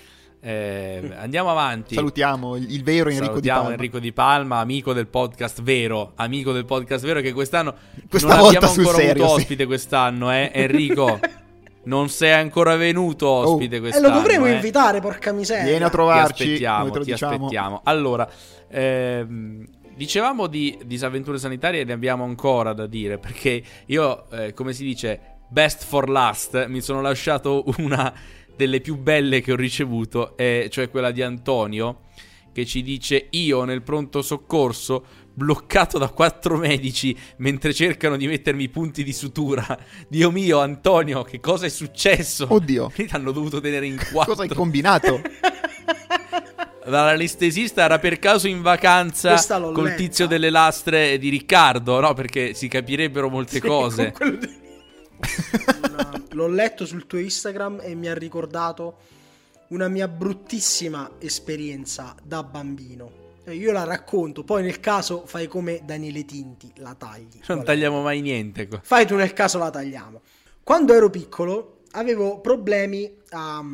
eh, 0.40 1.10
andiamo 1.20 1.50
avanti. 1.50 1.94
Salutiamo 1.94 2.56
il, 2.56 2.72
il 2.72 2.82
vero 2.82 3.10
Enrico 3.10 3.20
Di 3.20 3.26
Salutiamo 3.26 3.58
Palma. 3.60 3.74
Enrico 3.74 3.98
Di 3.98 4.12
Palma, 4.12 4.58
amico 4.58 4.92
del 4.94 5.06
podcast 5.06 5.60
vero, 5.62 6.12
amico 6.16 6.52
del 6.52 6.64
podcast 6.64 7.04
vero 7.04 7.20
che 7.20 7.32
quest'anno 7.34 7.74
Questa 8.08 8.28
non 8.28 8.38
volta 8.38 8.56
abbiamo 8.58 8.74
ancora 8.74 8.96
serio, 8.96 9.10
avuto 9.24 9.28
sì. 9.28 9.40
ospite 9.42 9.66
quest'anno, 9.66 10.32
eh. 10.32 10.50
Enrico, 10.54 11.20
non 11.84 12.08
sei 12.08 12.32
ancora 12.32 12.74
venuto 12.76 13.28
ospite 13.28 13.76
E 13.76 13.80
quest'anno. 13.80 14.08
lo 14.08 14.14
dovremo 14.14 14.46
eh. 14.46 14.52
invitare, 14.52 15.00
porca 15.00 15.30
miseria. 15.32 15.64
Vieni 15.64 15.84
a 15.84 15.86
Ti 15.88 15.92
trovarci. 15.92 16.42
aspettiamo, 16.42 16.90
te 16.90 16.98
lo 16.98 17.04
ti 17.04 17.10
diciamo. 17.12 17.34
aspettiamo. 17.34 17.80
Allora, 17.84 18.28
ehm, 18.68 19.64
dicevamo 19.96 20.46
di 20.46 20.78
disavventure 20.84 21.38
sanitarie 21.38 21.80
e 21.80 21.84
ne 21.84 21.92
abbiamo 21.94 22.24
ancora 22.24 22.72
da 22.72 22.86
dire 22.86 23.18
perché 23.18 23.62
io, 23.86 24.30
eh, 24.30 24.52
come 24.52 24.72
si 24.72 24.84
dice, 24.84 25.38
best 25.48 25.84
for 25.84 26.08
last, 26.08 26.66
mi 26.66 26.80
sono 26.80 27.00
lasciato 27.00 27.64
una 27.78 28.12
delle 28.54 28.80
più 28.80 28.96
belle 28.96 29.40
che 29.40 29.52
ho 29.52 29.56
ricevuto, 29.56 30.36
eh, 30.36 30.68
cioè 30.70 30.90
quella 30.90 31.10
di 31.10 31.22
Antonio, 31.22 32.02
che 32.52 32.64
ci 32.64 32.82
dice 32.82 33.26
io 33.30 33.64
nel 33.64 33.82
pronto 33.82 34.22
soccorso 34.22 35.24
bloccato 35.34 35.98
da 35.98 36.08
quattro 36.08 36.56
medici 36.56 37.14
mentre 37.38 37.74
cercano 37.74 38.16
di 38.16 38.26
mettermi 38.26 38.62
i 38.62 38.68
punti 38.70 39.04
di 39.04 39.12
sutura. 39.12 39.78
Dio 40.08 40.30
mio, 40.30 40.60
Antonio, 40.60 41.22
che 41.22 41.40
cosa 41.40 41.66
è 41.66 41.68
successo? 41.68 42.46
Oddio. 42.48 42.90
Ti 42.96 43.06
hanno 43.10 43.32
dovuto 43.32 43.60
tenere 43.60 43.86
in 43.86 43.96
quattro. 43.96 44.32
Cosa 44.32 44.42
hai 44.42 44.48
combinato? 44.48 45.20
L'anestesista 46.86 47.82
era 47.84 47.98
per 47.98 48.18
caso 48.18 48.46
in 48.48 48.62
vacanza 48.62 49.34
col 49.72 49.84
letta. 49.84 49.96
tizio 49.96 50.26
delle 50.26 50.50
lastre 50.50 51.18
di 51.18 51.28
Riccardo, 51.28 51.98
no? 52.00 52.14
Perché 52.14 52.54
si 52.54 52.68
capirebbero 52.68 53.28
molte 53.28 53.58
Sì, 53.58 53.60
cose. 53.60 54.12
di- 54.18 54.64
Una- 55.90 56.22
L'ho 56.32 56.46
letto 56.48 56.84
sul 56.84 57.06
tuo 57.06 57.18
Instagram 57.18 57.80
e 57.82 57.94
mi 57.94 58.08
ha 58.08 58.14
ricordato 58.14 58.96
una 59.68 59.88
mia 59.88 60.06
bruttissima 60.06 61.12
esperienza 61.18 62.14
da 62.22 62.42
bambino. 62.42 63.24
Io 63.48 63.72
la 63.72 63.84
racconto, 63.84 64.42
poi 64.44 64.62
nel 64.62 64.80
caso 64.80 65.24
fai 65.24 65.46
come 65.46 65.80
Daniele 65.84 66.24
Tinti, 66.24 66.70
la 66.76 66.94
tagli. 66.94 67.40
Non 67.46 67.64
tagliamo 67.64 68.02
mai 68.02 68.20
niente. 68.20 68.66
qua. 68.68 68.80
Fai 68.82 69.06
tu 69.06 69.14
nel 69.14 69.32
caso 69.32 69.58
la 69.58 69.70
tagliamo. 69.70 70.20
Quando 70.62 70.92
ero 70.92 71.10
piccolo 71.10 71.78
avevo 71.92 72.40
problemi 72.40 73.10
a... 73.30 73.64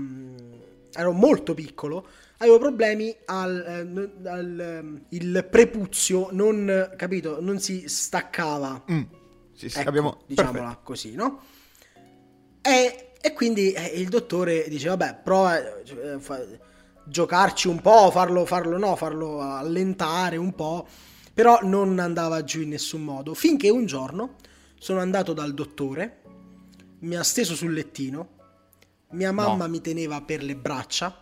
ero 0.95 1.13
molto 1.13 1.55
piccolo, 1.55 2.07
avevo 2.43 2.59
problemi 2.59 3.15
al, 3.27 3.65
eh, 3.67 3.83
no- 3.85 4.11
al, 4.31 4.61
ehm, 4.61 5.05
il 5.11 5.47
prepuzio 5.49 6.29
non, 6.33 6.93
capito, 6.97 7.41
non 7.41 7.61
si 7.61 7.85
staccava. 7.89 8.85
Mm. 8.91 9.03
Sì, 9.55 9.69
sì, 9.69 9.79
Ecco, 9.79 9.89
abbiamo... 9.89 10.23
diciamola 10.27 10.63
perfetto. 10.63 10.81
così, 10.83 11.15
no? 11.15 11.41
E, 12.61 13.13
e 13.21 13.33
quindi 13.33 13.73
eh, 13.73 13.87
il 14.01 14.09
dottore 14.09 14.69
dice, 14.69 14.89
vabbè, 14.89 15.21
prova 15.23 15.53
a 15.55 15.61
giocarci 17.05 17.69
un 17.69 17.81
po', 17.81 18.11
farlo, 18.11 18.45
farlo, 18.45 18.77
no, 18.79 18.97
farlo 18.97 19.41
allentare 19.41 20.37
un 20.37 20.55
po', 20.55 20.87
però 21.33 21.61
non 21.63 21.99
andava 21.99 22.43
giù 22.45 22.61
in 22.61 22.71
nessun 22.71 23.03
modo. 23.03 23.35
Finché 23.35 23.71
un 23.71 23.87
giorno 23.87 24.37
sono 24.79 25.01
andato 25.01 25.33
dal 25.33 25.55
dottore, 25.55 26.23
mi 27.01 27.17
ha 27.17 27.23
steso 27.23 27.55
sul 27.55 27.73
lettino, 27.73 28.29
mia 29.11 29.33
mamma 29.33 29.67
mi 29.69 29.81
teneva 29.81 30.21
per 30.23 30.43
le 30.43 30.57
braccia, 30.57 31.22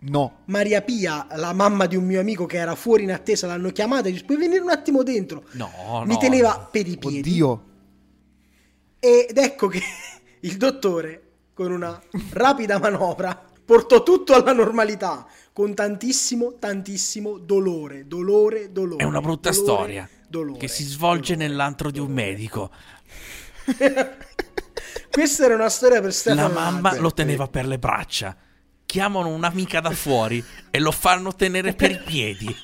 No. 0.00 0.42
Maria 0.44 0.80
Pia, 0.82 1.26
la 1.32 1.52
mamma 1.52 1.86
di 1.86 1.96
un 1.96 2.04
mio 2.04 2.20
amico 2.20 2.46
che 2.46 2.58
era 2.58 2.76
fuori 2.76 3.02
in 3.02 3.10
attesa, 3.10 3.48
l'hanno 3.48 3.70
chiamata 3.70 4.08
e 4.08 4.12
dice, 4.12 4.24
puoi 4.24 4.38
venire 4.38 4.60
un 4.60 4.70
attimo 4.70 5.02
dentro? 5.02 5.44
No, 5.52 6.02
mi 6.06 6.12
no. 6.14 6.18
teneva 6.18 6.68
per 6.70 6.86
i 6.86 6.96
piedi. 6.96 7.18
Oddio. 7.18 7.64
Ed 9.00 9.36
ecco 9.36 9.66
che 9.66 9.80
il 10.40 10.56
dottore, 10.56 11.22
con 11.52 11.72
una 11.72 12.00
rapida 12.30 12.78
manovra, 12.78 13.42
portò 13.64 14.04
tutto 14.04 14.34
alla 14.34 14.52
normalità, 14.52 15.26
con 15.52 15.74
tantissimo, 15.74 16.54
tantissimo 16.58 17.38
dolore, 17.38 18.06
dolore, 18.06 18.70
dolore. 18.70 19.02
È 19.02 19.06
una 19.06 19.20
brutta 19.20 19.50
dolore, 19.50 19.66
storia 19.66 20.08
dolore, 20.28 20.58
che 20.58 20.68
si 20.68 20.84
svolge 20.84 21.34
dolore. 21.34 21.48
nell'antro 21.48 21.90
di 21.90 21.98
un 21.98 22.12
medico. 22.12 22.70
Questa 25.10 25.44
era 25.44 25.54
una 25.54 25.68
storia 25.68 26.00
per 26.00 26.12
Stefano. 26.12 26.46
La 26.46 26.54
mamma 26.54 26.80
Lazzari. 26.82 27.02
lo 27.02 27.12
teneva 27.12 27.48
per 27.48 27.66
le 27.66 27.78
braccia. 27.78 28.36
Chiamano 28.88 29.28
un'amica 29.28 29.80
da 29.80 29.90
fuori 29.90 30.42
e 30.70 30.78
lo 30.78 30.92
fanno 30.92 31.34
tenere 31.34 31.74
per 31.74 31.90
i 31.90 32.00
piedi. 32.02 32.56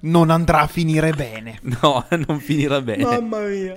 Non 0.00 0.30
andrà 0.30 0.60
a 0.62 0.66
finire 0.66 1.12
bene. 1.12 1.60
No, 1.82 2.06
non 2.26 2.40
finirà 2.40 2.80
bene. 2.80 3.04
Mamma 3.04 3.40
mia. 3.40 3.76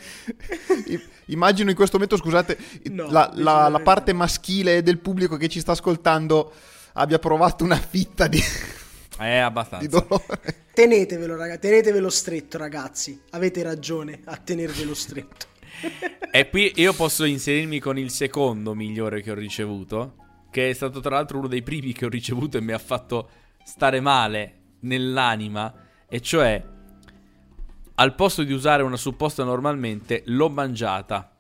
Immagino 1.26 1.70
in 1.70 1.76
questo 1.76 1.98
momento, 1.98 2.16
scusate, 2.16 2.58
No, 2.92 3.12
la, 3.12 3.30
la- 3.36 3.68
la 3.68 3.80
parte 3.82 4.14
maschile 4.14 4.82
del 4.84 5.00
pubblico 5.00 5.36
che 5.36 5.50
ci 5.50 5.60
sta 5.60 5.74
ascoltando 5.74 6.54
abbia 6.94 7.20
provato 7.20 7.66
una 7.66 7.76
fitta 7.76 8.28
di, 8.28 8.42
Eh, 9.20 9.38
abbastanza. 9.38 10.06
Tenetevelo, 10.74 11.36
ragazzi, 11.36 11.60
tenetevelo 11.60 12.10
stretto, 12.10 12.58
ragazzi. 12.58 13.20
Avete 13.32 13.62
ragione 13.64 14.22
a 14.26 14.38
tenervelo 14.38 14.94
stretto. 14.94 15.48
E 16.32 16.50
qui 16.50 16.72
io 16.76 16.94
posso 16.94 17.24
inserirmi 17.24 17.80
con 17.80 17.98
il 17.98 18.10
secondo 18.10 18.74
migliore 18.74 19.22
che 19.22 19.32
ho 19.32 19.36
ricevuto, 19.36 20.16
che 20.52 20.70
è 20.70 20.74
stato 20.74 21.00
tra 21.00 21.16
l'altro 21.16 21.38
uno 21.40 21.48
dei 21.48 21.64
primi 21.64 21.94
che 21.94 22.06
ho 22.06 22.10
ricevuto 22.10 22.58
e 22.58 22.62
mi 22.62 22.74
ha 22.74 22.80
fatto 22.80 23.30
stare 23.64 24.00
male 24.00 24.54
nell'anima, 24.82 25.74
e 26.08 26.22
cioè 26.22 26.64
al 27.96 28.16
posto 28.16 28.44
di 28.44 28.54
usare 28.54 28.84
una 28.84 28.98
supposta 28.98 29.44
normalmente 29.44 30.24
l'ho 30.26 30.50
mangiata. 30.50 31.32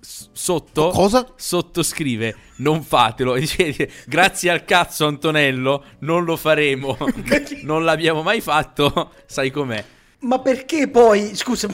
S- 0.00 0.28
sotto 0.32 0.90
Cosa? 0.90 1.32
sotto 1.36 1.82
scrive 1.82 2.36
non 2.58 2.84
fatelo 2.84 3.34
e 3.34 3.40
dice, 3.40 3.90
grazie 4.06 4.50
al 4.50 4.64
cazzo 4.64 5.06
Antonello 5.06 5.84
non 6.00 6.22
lo 6.24 6.36
faremo 6.36 6.96
non 7.64 7.82
l'abbiamo 7.82 8.22
mai 8.22 8.40
fatto 8.40 9.14
sai 9.26 9.50
com'è 9.50 9.84
Ma 10.20 10.38
perché 10.38 10.88
poi, 10.88 11.34
scusa, 11.34 11.68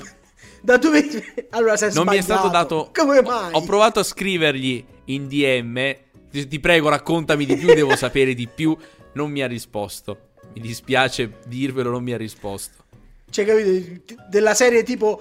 da 0.62 0.76
dove... 0.76 1.04
Allora, 1.50 1.76
sei 1.76 1.92
non 1.92 2.06
mi 2.06 2.16
è 2.16 2.20
stato 2.20 2.48
dato. 2.48 2.90
Come 2.94 3.20
mai? 3.20 3.50
Ho 3.52 3.62
provato 3.62 4.00
a 4.00 4.02
scrivergli 4.02 4.82
in 5.06 5.28
DM. 5.28 5.94
Ti, 6.30 6.46
ti 6.46 6.60
prego, 6.60 6.88
raccontami 6.88 7.44
di 7.44 7.56
più. 7.56 7.74
devo 7.74 7.94
sapere 7.96 8.32
di 8.32 8.48
più. 8.48 8.76
Non 9.14 9.30
mi 9.30 9.42
ha 9.42 9.46
risposto. 9.46 10.30
Mi 10.54 10.60
dispiace 10.60 11.38
dirvelo, 11.46 11.90
non 11.90 12.02
mi 12.02 12.12
ha 12.12 12.16
risposto. 12.16 12.84
Cioè, 13.28 13.44
capito? 13.44 14.14
Della 14.28 14.54
serie 14.54 14.82
tipo 14.82 15.20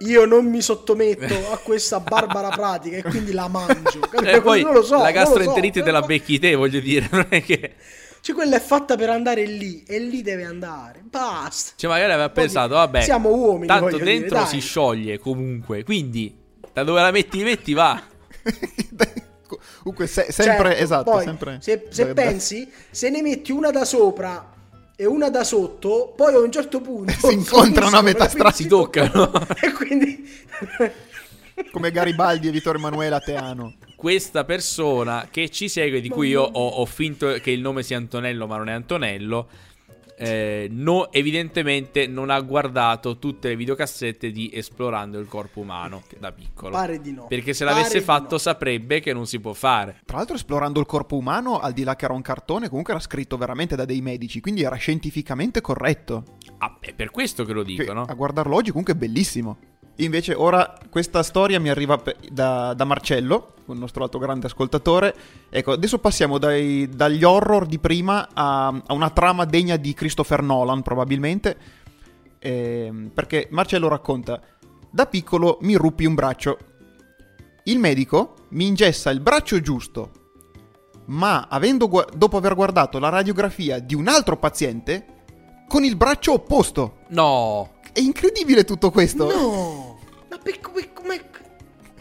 io 0.00 0.24
non 0.24 0.46
mi 0.46 0.62
sottometto 0.62 1.52
a 1.52 1.58
questa 1.58 2.00
barbara 2.00 2.48
pratica 2.48 2.96
e 2.96 3.02
quindi 3.02 3.32
la 3.32 3.48
mangio. 3.48 4.00
Eh, 4.22 4.40
poi 4.40 4.62
non 4.62 4.74
lo 4.74 4.82
so. 4.82 4.96
la 4.96 5.02
lo 5.02 5.06
so. 5.06 5.12
gastroenterite 5.12 5.82
te 5.82 5.90
la 5.90 6.02
becchi 6.02 6.38
te, 6.38 6.54
voglio 6.54 6.80
dire. 6.80 7.08
Non 7.10 7.26
è 7.28 7.42
che. 7.42 7.74
Cioè, 8.20 8.34
quella 8.34 8.56
è 8.56 8.60
fatta 8.60 8.96
per 8.96 9.08
andare 9.10 9.44
lì 9.46 9.82
e 9.86 9.98
lì 9.98 10.20
deve 10.22 10.44
andare. 10.44 11.00
Basta. 11.04 11.72
Cioè, 11.76 11.90
magari 11.90 12.12
aveva 12.12 12.28
Poi 12.28 12.42
pensato, 12.44 12.74
vabbè. 12.74 13.00
siamo 13.02 13.30
uomini, 13.30 13.66
Tanto 13.66 13.96
dire, 13.96 14.04
dentro 14.04 14.36
dai. 14.38 14.46
si 14.46 14.58
scioglie 14.60 15.18
comunque. 15.18 15.84
Quindi, 15.84 16.36
da 16.72 16.84
dove 16.84 17.00
la 17.00 17.10
metti, 17.10 17.42
metti, 17.42 17.72
va. 17.72 18.00
Comunque, 19.82 20.06
se- 20.06 20.30
sempre, 20.30 20.68
Certo, 20.70 20.82
esatto, 20.82 21.10
poi, 21.10 21.24
sempre... 21.24 21.58
Se, 21.60 21.86
se 21.90 22.02
da- 22.06 22.12
da- 22.12 22.22
pensi, 22.22 22.70
se 22.90 23.10
ne 23.10 23.20
metti 23.22 23.50
una 23.50 23.70
da 23.70 23.84
sopra 23.84 24.52
e 24.94 25.06
una 25.06 25.28
da 25.30 25.42
sotto, 25.42 26.12
poi 26.14 26.34
a 26.34 26.38
un 26.38 26.52
certo 26.52 26.80
punto 26.80 27.10
Si 27.26 27.32
incontrano 27.32 27.96
a 27.98 28.02
metà 28.02 28.28
strada. 28.28 28.52
Si 28.52 28.66
toccano. 28.68 29.32
e 29.60 29.72
quindi 29.72 30.28
Come 31.72 31.90
Garibaldi 31.90 32.48
e 32.48 32.50
Vittorio 32.52 32.78
Emanuele 32.78 33.14
Ateano. 33.16 33.74
Questa 34.00 34.44
persona 34.44 35.28
che 35.30 35.50
ci 35.50 35.68
segue, 35.68 36.00
di 36.00 36.08
cui 36.08 36.28
io 36.28 36.40
ho, 36.40 36.68
ho 36.68 36.86
finto 36.86 37.34
che 37.42 37.50
il 37.50 37.60
nome 37.60 37.82
sia 37.82 37.98
Antonello, 37.98 38.46
ma 38.46 38.56
non 38.56 38.70
è 38.70 38.72
Antonello. 38.72 39.46
eh, 40.16 40.68
no- 40.70 41.10
evidentemente 41.12 42.06
non 42.06 42.28
ha 42.30 42.40
guardato 42.40 43.18
tutte 43.18 43.48
le 43.48 43.56
videocassette 43.56 44.30
di 44.30 44.50
Esplorando 44.52 45.18
il 45.18 45.26
corpo 45.26 45.60
umano 45.60 46.02
da 46.18 46.30
piccolo. 46.32 46.70
pare 46.72 47.00
di 47.00 47.12
no. 47.12 47.26
Perché 47.26 47.52
se 47.54 47.64
Pare 47.66 47.76
l'avesse 47.76 48.00
fatto 48.00 48.32
no. 48.32 48.38
saprebbe 48.38 49.00
che 49.00 49.12
non 49.12 49.26
si 49.26 49.38
può 49.38 49.52
fare. 49.52 50.00
Tra 50.06 50.16
l'altro, 50.16 50.36
esplorando 50.36 50.80
il 50.80 50.86
corpo 50.86 51.16
umano, 51.16 51.58
al 51.58 51.72
di 51.74 51.84
là 51.84 51.94
che 51.96 52.06
era 52.06 52.14
un 52.14 52.22
cartone, 52.22 52.68
comunque 52.70 52.94
era 52.94 53.02
scritto 53.02 53.36
veramente 53.36 53.76
da 53.76 53.84
dei 53.84 54.00
medici, 54.00 54.40
quindi 54.40 54.62
era 54.62 54.76
scientificamente 54.76 55.60
corretto. 55.60 56.24
Ah, 56.58 56.76
è 56.80 56.94
per 56.94 57.10
questo 57.10 57.44
che 57.44 57.52
lo 57.52 57.62
Che 57.62 57.74
dico, 57.76 57.92
no? 57.92 58.04
A 58.08 58.14
guardarlo 58.14 58.54
oggi 58.56 58.70
comunque 58.70 58.94
è 58.94 58.96
bellissimo. 58.96 59.56
Invece 60.00 60.34
ora 60.34 60.78
questa 60.88 61.22
storia 61.22 61.60
mi 61.60 61.68
arriva 61.68 62.00
da, 62.30 62.72
da 62.74 62.84
Marcello, 62.84 63.54
il 63.66 63.78
nostro 63.78 64.02
altro 64.02 64.18
grande 64.18 64.46
ascoltatore. 64.46 65.14
Ecco, 65.50 65.72
adesso 65.72 65.98
passiamo 65.98 66.38
dai- 66.38 66.88
dagli 66.88 67.22
horror 67.22 67.66
di 67.66 67.78
prima 67.78 68.28
a, 68.32 68.68
a 68.68 68.92
una 68.92 69.10
trama 69.10 69.44
degna 69.44 69.76
di 69.76 69.92
Christopher 69.92 70.42
Nolan, 70.42 70.82
probabilmente. 70.82 71.56
Ehm, 72.38 73.10
perché 73.12 73.48
Marcello 73.50 73.88
racconta: 73.88 74.40
Da 74.90 75.06
piccolo 75.06 75.58
mi 75.62 75.74
ruppi 75.74 76.06
un 76.06 76.14
braccio. 76.14 76.58
Il 77.64 77.78
medico 77.78 78.34
mi 78.50 78.66
ingessa 78.66 79.10
il 79.10 79.20
braccio 79.20 79.60
giusto, 79.60 80.10
ma 81.06 81.46
avendo 81.48 82.06
dopo 82.14 82.36
aver 82.38 82.54
guardato 82.54 82.98
la 82.98 83.10
radiografia 83.10 83.78
di 83.78 83.94
un 83.94 84.08
altro 84.08 84.38
paziente, 84.38 85.06
con 85.68 85.84
il 85.84 85.96
braccio 85.96 86.32
opposto. 86.32 87.00
No. 87.08 87.78
È 87.92 88.00
incredibile 88.00 88.64
tutto 88.64 88.90
questo. 88.90 89.26
No! 89.26 89.89
Ma 90.30 90.38
per 90.38 90.60
come... 90.60 90.92
come- 90.92 91.20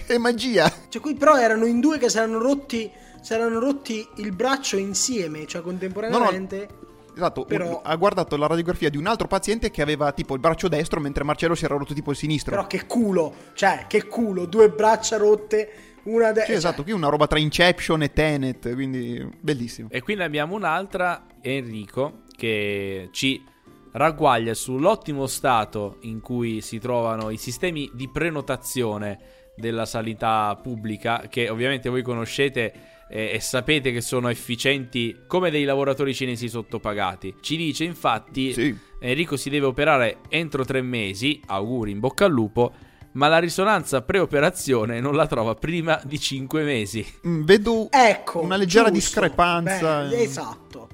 È 0.06 0.18
magia. 0.18 0.72
Cioè, 0.88 1.02
qui 1.02 1.16
però 1.16 1.38
erano 1.38 1.66
in 1.66 1.80
due 1.80 1.98
che 1.98 2.10
si 2.10 2.18
erano 2.18 2.40
rotti... 2.40 2.90
Si 3.22 3.34
erano 3.34 3.60
rotti 3.60 4.08
il 4.18 4.32
braccio 4.32 4.78
insieme, 4.78 5.46
cioè 5.46 5.62
contemporaneamente. 5.62 6.70
Esatto, 7.14 7.44
Però- 7.44 7.68
un- 7.68 7.80
ha 7.84 7.96
guardato 7.98 8.38
la 8.38 8.48
radiografia 8.48 8.90
di 8.90 8.96
un 8.96 9.08
altro 9.08 9.28
paziente 9.28 9.72
che 9.72 9.82
aveva 9.82 10.14
tipo 10.14 10.36
il 10.36 10.40
braccio 10.40 10.70
destro 10.70 11.02
mentre 11.02 11.26
Marcello 11.26 11.54
si 11.54 11.66
era 11.66 11.76
rotto 11.76 11.94
tipo 11.94 12.12
il 12.12 12.18
sinistro. 12.18 12.52
Però 12.56 12.66
che 12.66 12.86
culo! 12.86 13.34
Cioè, 13.54 13.86
che 13.90 14.06
culo! 14.06 14.46
Due 14.46 14.70
braccia 14.70 15.18
rotte, 15.18 15.70
una 16.04 16.28
destra. 16.32 16.46
Sì, 16.46 16.54
esatto, 16.54 16.84
qui 16.84 16.94
una 16.94 17.10
roba 17.10 17.28
tra 17.28 17.40
Inception 17.40 18.04
e 18.04 18.14
Tenet, 18.14 18.74
quindi 18.74 19.28
bellissimo. 19.42 19.90
E 19.92 20.02
qui 20.02 20.16
ne 20.16 20.24
abbiamo 20.24 20.56
un'altra, 20.56 21.26
Enrico, 21.42 22.22
che 22.38 23.10
ci 23.12 23.44
ragguaglia 23.92 24.54
sull'ottimo 24.54 25.26
stato 25.28 25.98
in 26.02 26.22
cui 26.22 26.62
si 26.62 26.80
trovano 26.80 27.30
i 27.30 27.38
sistemi 27.38 27.90
di 27.94 28.08
prenotazione 28.10 29.20
della 29.56 29.86
sanità 29.86 30.58
pubblica, 30.62 31.26
che 31.30 31.50
ovviamente 31.50 31.90
voi 31.90 32.02
conoscete 32.02 32.74
eh, 33.10 33.32
e 33.34 33.40
sapete 33.40 33.92
che 33.92 34.02
sono 34.02 34.30
efficienti 34.30 35.22
come 35.28 35.50
dei 35.50 35.64
lavoratori 35.66 36.14
cinesi 36.14 36.48
sottopagati. 36.48 37.36
Ci 37.42 37.58
dice 37.58 37.84
infatti 37.84 38.54
Sì. 38.54 38.78
Enrico 39.02 39.36
si 39.38 39.50
deve 39.50 39.66
operare 39.66 40.18
entro 40.30 40.64
tre 40.66 40.82
mesi, 40.82 41.42
auguri, 41.48 41.92
in 41.92 42.00
bocca 42.00 42.26
al 42.26 42.32
lupo, 42.32 42.74
ma 43.14 43.28
la 43.28 43.40
risonanza 43.40 44.02
preoperazione 44.04 45.00
non 45.00 45.16
la 45.16 45.26
trova 45.26 45.56
prima 45.56 46.00
di 46.06 46.20
cinque 46.20 46.64
mesi. 46.64 47.06
Mm, 47.28 47.44
Vedo 47.44 47.88
Ecco, 47.92 48.42
una 48.42 48.56
leggera 48.56 48.92
giusto. 48.92 49.00
discrepanza. 49.00 50.04
Beh, 50.08 50.22
esatto. 50.22 50.88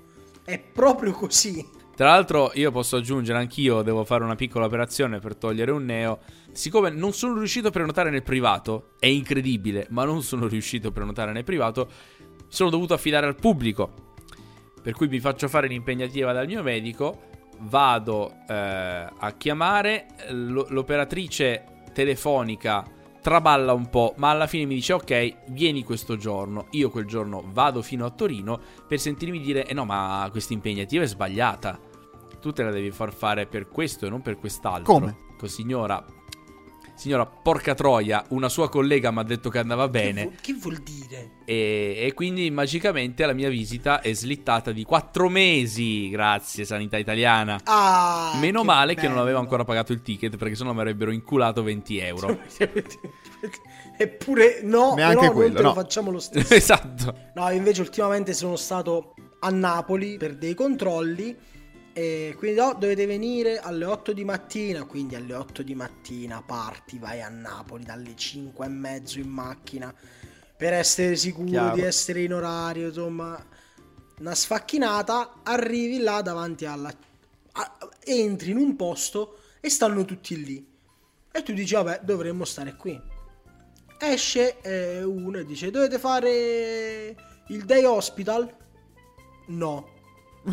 È 0.43 0.57
proprio 0.59 1.11
così. 1.11 1.63
Tra 1.95 2.07
l'altro 2.09 2.51
io 2.55 2.71
posso 2.71 2.97
aggiungere 2.97 3.39
anch'io, 3.39 3.81
devo 3.81 4.03
fare 4.03 4.25
una 4.25 4.35
piccola 4.35 4.65
operazione 4.65 5.19
per 5.19 5.37
togliere 5.37 5.71
un 5.71 5.85
neo. 5.85 6.19
Siccome 6.51 6.89
non 6.89 7.13
sono 7.13 7.37
riuscito 7.37 7.69
a 7.69 7.71
prenotare 7.71 8.09
nel 8.09 8.21
privato, 8.21 8.89
è 8.99 9.05
incredibile, 9.05 9.87
ma 9.91 10.03
non 10.03 10.21
sono 10.21 10.47
riuscito 10.47 10.89
a 10.89 10.91
prenotare 10.91 11.31
nel 11.31 11.45
privato, 11.45 11.89
sono 12.49 12.69
dovuto 12.69 12.93
affidare 12.93 13.27
al 13.27 13.35
pubblico. 13.35 14.13
Per 14.81 14.93
cui 14.93 15.07
mi 15.07 15.21
faccio 15.21 15.47
fare 15.47 15.67
l'impegnativa 15.67 16.33
dal 16.33 16.47
mio 16.47 16.63
medico, 16.63 17.29
vado 17.59 18.39
eh, 18.45 18.53
a 18.53 19.33
chiamare, 19.37 20.07
l- 20.31 20.65
l'operatrice 20.67 21.63
telefonica 21.93 22.83
traballa 23.21 23.73
un 23.73 23.89
po', 23.89 24.13
ma 24.17 24.29
alla 24.29 24.47
fine 24.47 24.65
mi 24.65 24.75
dice 24.75 24.93
ok, 24.93 25.37
vieni 25.47 25.83
questo 25.83 26.17
giorno. 26.17 26.67
Io 26.71 26.89
quel 26.89 27.05
giorno 27.05 27.41
vado 27.53 27.81
fino 27.81 28.05
a 28.05 28.11
Torino 28.11 28.59
per 28.85 28.99
sentirmi 28.99 29.39
dire 29.39 29.65
eh 29.65 29.73
no, 29.73 29.85
ma 29.85 30.27
questa 30.29 30.53
impegnativa 30.53 31.03
è 31.03 31.07
sbagliata. 31.07 31.84
Tu 32.45 32.51
te 32.53 32.61
la 32.61 32.69
devi 32.69 32.91
far 32.91 33.11
fare 33.11 33.47
per 33.47 33.67
questo 33.69 34.05
e 34.05 34.09
non 34.09 34.21
per 34.21 34.37
quest'altro. 34.37 34.93
Come? 34.93 35.15
Ecco, 35.31 35.47
signora, 35.47 36.05
signora, 36.93 37.25
porca 37.25 37.73
troia, 37.73 38.23
una 38.29 38.49
sua 38.49 38.69
collega 38.69 39.09
mi 39.09 39.17
ha 39.17 39.23
detto 39.23 39.49
che 39.49 39.57
andava 39.57 39.85
Che, 39.85 39.89
bene. 39.89 40.23
vu- 40.25 40.35
che 40.41 40.53
vuol 40.53 40.77
dire? 40.77 41.31
E, 41.43 41.95
e 42.05 42.13
quindi 42.13 42.51
magicamente 42.51 43.25
la 43.25 43.33
mia 43.33 43.49
visita 43.49 43.99
è 43.99 44.13
slittata 44.13 44.71
di 44.71 44.83
4 44.83 45.27
mesi. 45.27 46.07
Grazie, 46.11 46.65
sanità 46.65 46.97
italiana. 46.97 47.59
Ah, 47.63 48.37
Meno 48.39 48.63
male 48.63 48.93
che 48.93 49.01
non 49.05 49.13
bello. 49.13 49.21
avevo 49.23 49.39
ancora 49.39 49.63
pagato 49.63 49.91
il 49.91 50.03
ticket 50.03 50.37
perché 50.37 50.53
sennò 50.53 50.71
mi 50.71 50.81
avrebbero 50.81 51.09
inculato 51.09 51.63
20 51.63 51.97
euro. 51.97 52.39
Eppure 53.97 54.59
no, 54.61 54.93
Neanche 54.93 55.17
però 55.19 55.31
quello, 55.31 55.61
no. 55.61 55.73
facciamo 55.73 56.11
lo 56.11 56.19
stesso. 56.21 56.53
esatto. 56.53 57.15
No, 57.33 57.49
invece 57.49 57.81
ultimamente 57.81 58.33
sono 58.33 58.55
stato 58.55 59.15
a 59.39 59.49
Napoli 59.49 60.17
per 60.17 60.35
dei 60.35 60.53
controlli 60.53 61.35
e 61.97 62.35
quindi 62.37 62.59
oh, 62.59 62.73
dovete 62.73 63.05
venire 63.05 63.57
alle 63.57 63.85
8 63.85 64.11
di 64.11 64.25
mattina, 64.25 64.83
quindi 64.83 65.15
alle 65.15 65.33
8 65.33 65.63
di 65.63 65.75
mattina 65.75 66.43
parti, 66.45 66.99
vai 66.99 67.21
a 67.21 67.29
Napoli 67.29 67.85
dalle 67.85 68.17
5 68.17 68.65
e 68.65 68.67
mezzo 68.67 69.17
in 69.17 69.29
macchina 69.29 69.95
per 70.57 70.73
essere 70.73 71.15
sicuro 71.15 71.47
Chiaro. 71.47 71.75
di 71.75 71.83
essere 71.83 72.23
in 72.23 72.33
orario, 72.33 72.87
insomma, 72.87 73.41
una 74.19 74.35
sfacchinata, 74.35 75.35
arrivi 75.43 75.99
là 75.99 76.21
davanti 76.21 76.65
alla... 76.65 76.91
a- 77.53 77.77
entri 78.03 78.51
in 78.51 78.57
un 78.57 78.75
posto 78.75 79.39
e 79.61 79.69
stanno 79.69 80.03
tutti 80.03 80.43
lì. 80.43 80.67
E 81.31 81.43
tu 81.43 81.53
dici, 81.53 81.75
vabbè, 81.75 82.01
dovremmo 82.03 82.43
stare 82.43 82.75
qui. 82.75 83.01
Esce 83.97 84.59
eh, 84.59 85.01
uno 85.01 85.37
e 85.37 85.45
dice, 85.45 85.71
dovete 85.71 85.97
fare 85.97 87.15
il 87.47 87.63
day 87.63 87.85
hospital? 87.85 88.53
No. 89.47 89.87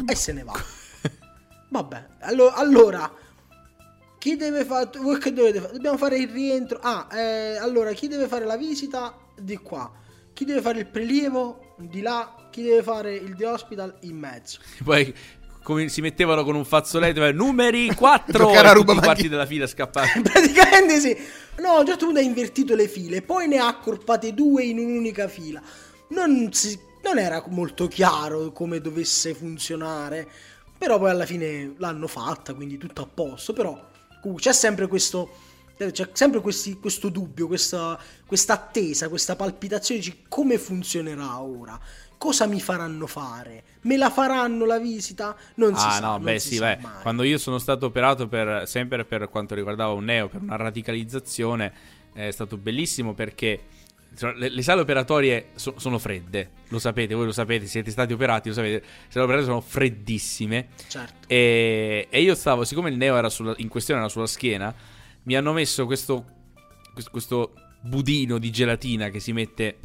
E 0.07 0.15
se 0.15 0.33
ne 0.33 0.45
va. 0.45 0.55
Vabbè, 1.73 2.07
allo- 2.21 2.53
allora, 2.53 3.11
chi 4.19 4.37
deve 4.37 4.67
fare... 4.67 4.91
Voi 4.99 5.19
che 5.19 5.33
dovete 5.33 5.59
fare? 5.59 5.73
Dobbiamo 5.73 5.97
fare 5.97 6.19
il 6.19 6.29
rientro. 6.29 6.79
Ah, 6.83 7.09
eh, 7.11 7.57
allora, 7.57 7.93
chi 7.93 8.09
deve 8.09 8.29
fare 8.29 8.45
la 8.45 8.59
visita? 8.59 9.17
Di 9.35 9.57
qua. 9.57 9.91
Chi 10.35 10.45
deve 10.45 10.61
fare 10.61 10.81
il 10.81 10.87
prelievo? 10.87 11.75
Di 11.79 12.03
là. 12.03 12.49
Chi 12.51 12.63
deve 12.63 12.83
fare 12.83 13.15
il 13.15 13.35
day 13.35 13.49
hospital? 13.51 13.97
In 14.01 14.19
mezzo. 14.19 14.59
Poi 14.85 15.15
come 15.63 15.89
si 15.89 16.03
mettevano 16.03 16.45
con 16.45 16.57
un 16.57 16.65
fazzoletto 16.67 17.31
numeri 17.33 17.95
4 17.95 18.37
Giocare 18.37 18.69
a 18.69 18.73
e 18.73 18.75
tutti 18.75 19.01
parti 19.01 19.29
della 19.31 19.47
fila 19.47 19.67
scappati. 19.67 20.21
Praticamente 20.21 21.01
sì. 21.01 21.17
No, 21.59 21.71
a 21.77 21.81
un 21.81 21.87
certo 21.87 22.05
punto 22.05 22.21
ha 22.21 22.23
invertito 22.23 22.75
le 22.75 22.87
file, 22.87 23.23
poi 23.23 23.49
ne 23.49 23.57
ha 23.57 23.67
accorpate 23.69 24.35
due 24.35 24.65
in 24.65 24.79
un'unica 24.79 25.27
fila. 25.27 25.63
Non, 26.09 26.53
si- 26.53 26.79
non 27.03 27.19
era 27.19 27.43
molto 27.49 27.89
chiaro 27.89 28.53
come 28.53 28.81
dovesse 28.81 29.35
funzionare, 29.35 30.29
però 30.83 30.99
poi 30.99 31.11
alla 31.11 31.27
fine 31.27 31.75
l'hanno 31.79 32.09
fatta, 32.09 32.55
quindi 32.55 32.77
tutto 32.77 33.03
a 33.03 33.07
posto. 33.07 33.53
Però 33.53 33.71
comunque, 34.21 34.43
c'è 34.43 34.53
sempre 34.53 34.89
questo, 34.89 35.31
c'è 35.77 36.09
sempre 36.13 36.41
questi- 36.41 36.77
questo 36.81 37.09
dubbio, 37.09 37.47
questa, 37.47 37.97
attesa, 38.49 39.09
questa 39.09 39.37
palpitazione 39.37 40.01
di 40.01 40.25
come 40.29 40.59
funzionerà 40.59 41.41
ora. 41.41 41.79
Cosa 42.19 42.47
mi 42.47 42.61
faranno 42.61 43.07
fare? 43.07 43.63
Me 43.83 43.97
la 43.97 44.11
faranno 44.11 44.65
la 44.65 44.81
visita? 44.81 45.37
Non 45.55 45.77
si 45.77 45.87
Ah 45.87 45.91
sa. 45.93 46.01
no, 46.01 46.11
non 46.15 46.23
beh 46.25 46.39
sì, 46.41 46.59
beh, 46.59 46.79
quando 47.03 47.23
io 47.23 47.39
sono 47.39 47.59
stato 47.59 47.87
operato 47.87 48.27
per, 48.27 48.67
sempre 48.67 49.05
per 49.05 49.29
quanto 49.29 49.55
riguardava 49.55 49.93
un 49.93 50.03
neo, 50.05 50.29
per 50.29 50.41
una 50.43 50.57
radicalizzazione, 50.57 51.73
è 52.13 52.29
stato 52.33 52.57
bellissimo 52.57 53.15
perché 53.15 53.61
le, 54.37 54.49
le 54.51 54.63
sale 54.63 54.81
operatorie 54.83 55.49
so- 55.55 55.75
sono 55.79 55.99
fredde, 55.99 56.51
lo 56.69 56.79
sapete, 56.79 57.15
voi 57.15 57.27
lo 57.27 57.33
sapete, 57.33 57.67
siete 57.67 57.91
stati 57.91 58.13
operati, 58.13 58.49
lo 58.49 58.55
sapete, 58.55 58.81
le 58.81 58.85
sale 59.09 59.25
operatorie 59.25 59.45
sono 59.45 59.61
freddissime 59.61 60.69
Certo. 60.89 61.29
e, 61.29 62.07
e 62.11 62.21
io 62.23 62.35
stavo, 62.35 62.65
siccome 62.65 62.91
il 62.91 62.97
neo 62.97 63.17
era 63.17 63.29
sulla- 63.29 63.55
in 63.59 63.69
questione 63.69 64.01
era 64.01 64.09
sulla 64.09 64.27
schiena, 64.27 64.75
mi 65.25 65.35
hanno 65.37 65.53
messo 65.53 65.87
questo, 65.87 66.25
questo, 66.93 67.11
questo 67.11 67.53
budino 67.81 68.39
di 68.39 68.51
gelatina 68.51 69.09
che 69.09 69.19
si 69.21 69.33
mette 69.33 69.79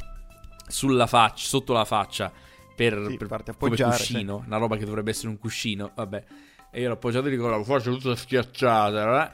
sulla 0.66 1.06
faccia, 1.06 1.46
sotto 1.46 1.72
la 1.72 1.84
faccia 1.84 2.30
per, 2.76 3.06
Sì, 3.08 3.16
per- 3.16 3.26
farti 3.28 3.52
come 3.58 3.76
cuscino, 3.76 4.42
una 4.46 4.56
roba 4.58 4.76
che 4.76 4.84
dovrebbe 4.84 5.10
essere 5.10 5.28
un 5.28 5.38
cuscino, 5.38 5.90
vabbè. 5.94 6.24
E 6.70 6.80
io 6.82 6.88
l'ho 6.88 6.94
appoggiato 6.94 7.28
lì 7.28 7.36
con 7.36 7.50
la 7.50 7.62
faccia 7.64 7.90
tutta 7.90 8.14
schiacciata. 8.14 9.32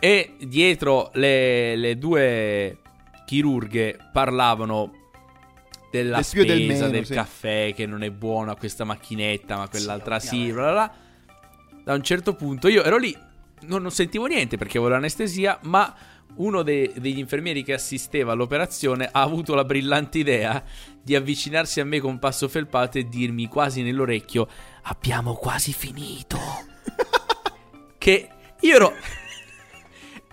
E 0.00 0.36
dietro 0.40 1.10
le, 1.14 1.76
le 1.76 1.98
due 1.98 2.78
chirurghe 3.28 3.98
parlavano 4.10 4.92
della 5.90 6.16
Del 6.16 6.24
spesa, 6.24 6.46
del 6.46 6.66
del, 6.66 6.90
meno, 6.90 7.04
sì. 7.04 7.12
caffè 7.12 7.74
che 7.74 7.84
non 7.84 8.02
è 8.02 8.10
buono 8.10 8.50
a 8.52 8.56
questa 8.56 8.84
macchinetta, 8.84 9.58
ma 9.58 9.68
quell'altra 9.68 10.18
sì, 10.18 10.50
ovviamente. 10.50 10.54
bla 10.54 10.72
bla 10.72 10.72
bla. 10.72 11.82
Da 11.84 11.94
un 11.94 12.02
certo 12.02 12.34
punto 12.34 12.68
io 12.68 12.82
ero 12.82 12.96
lì, 12.96 13.14
non, 13.66 13.82
non 13.82 13.90
sentivo 13.90 14.24
niente 14.24 14.56
perché 14.56 14.78
avevo 14.78 14.92
l'anestesia, 14.94 15.58
ma 15.64 15.94
uno 16.36 16.62
dei- 16.62 16.90
degli 16.96 17.18
infermieri 17.18 17.62
che 17.62 17.74
assisteva 17.74 18.32
all'operazione 18.32 19.08
ha 19.12 19.20
avuto 19.20 19.54
la 19.54 19.64
brillante 19.64 20.18
idea 20.18 20.62
di 21.02 21.14
avvicinarsi 21.14 21.80
a 21.80 21.84
me 21.84 22.00
con 22.00 22.18
passo 22.18 22.48
felpato 22.48 22.96
e 22.96 23.08
dirmi 23.08 23.46
quasi 23.46 23.82
nell'orecchio: 23.82 24.48
Abbiamo 24.84 25.34
quasi 25.34 25.74
finito. 25.74 26.38
che 27.98 28.28
io 28.60 28.74
ero. 28.74 28.94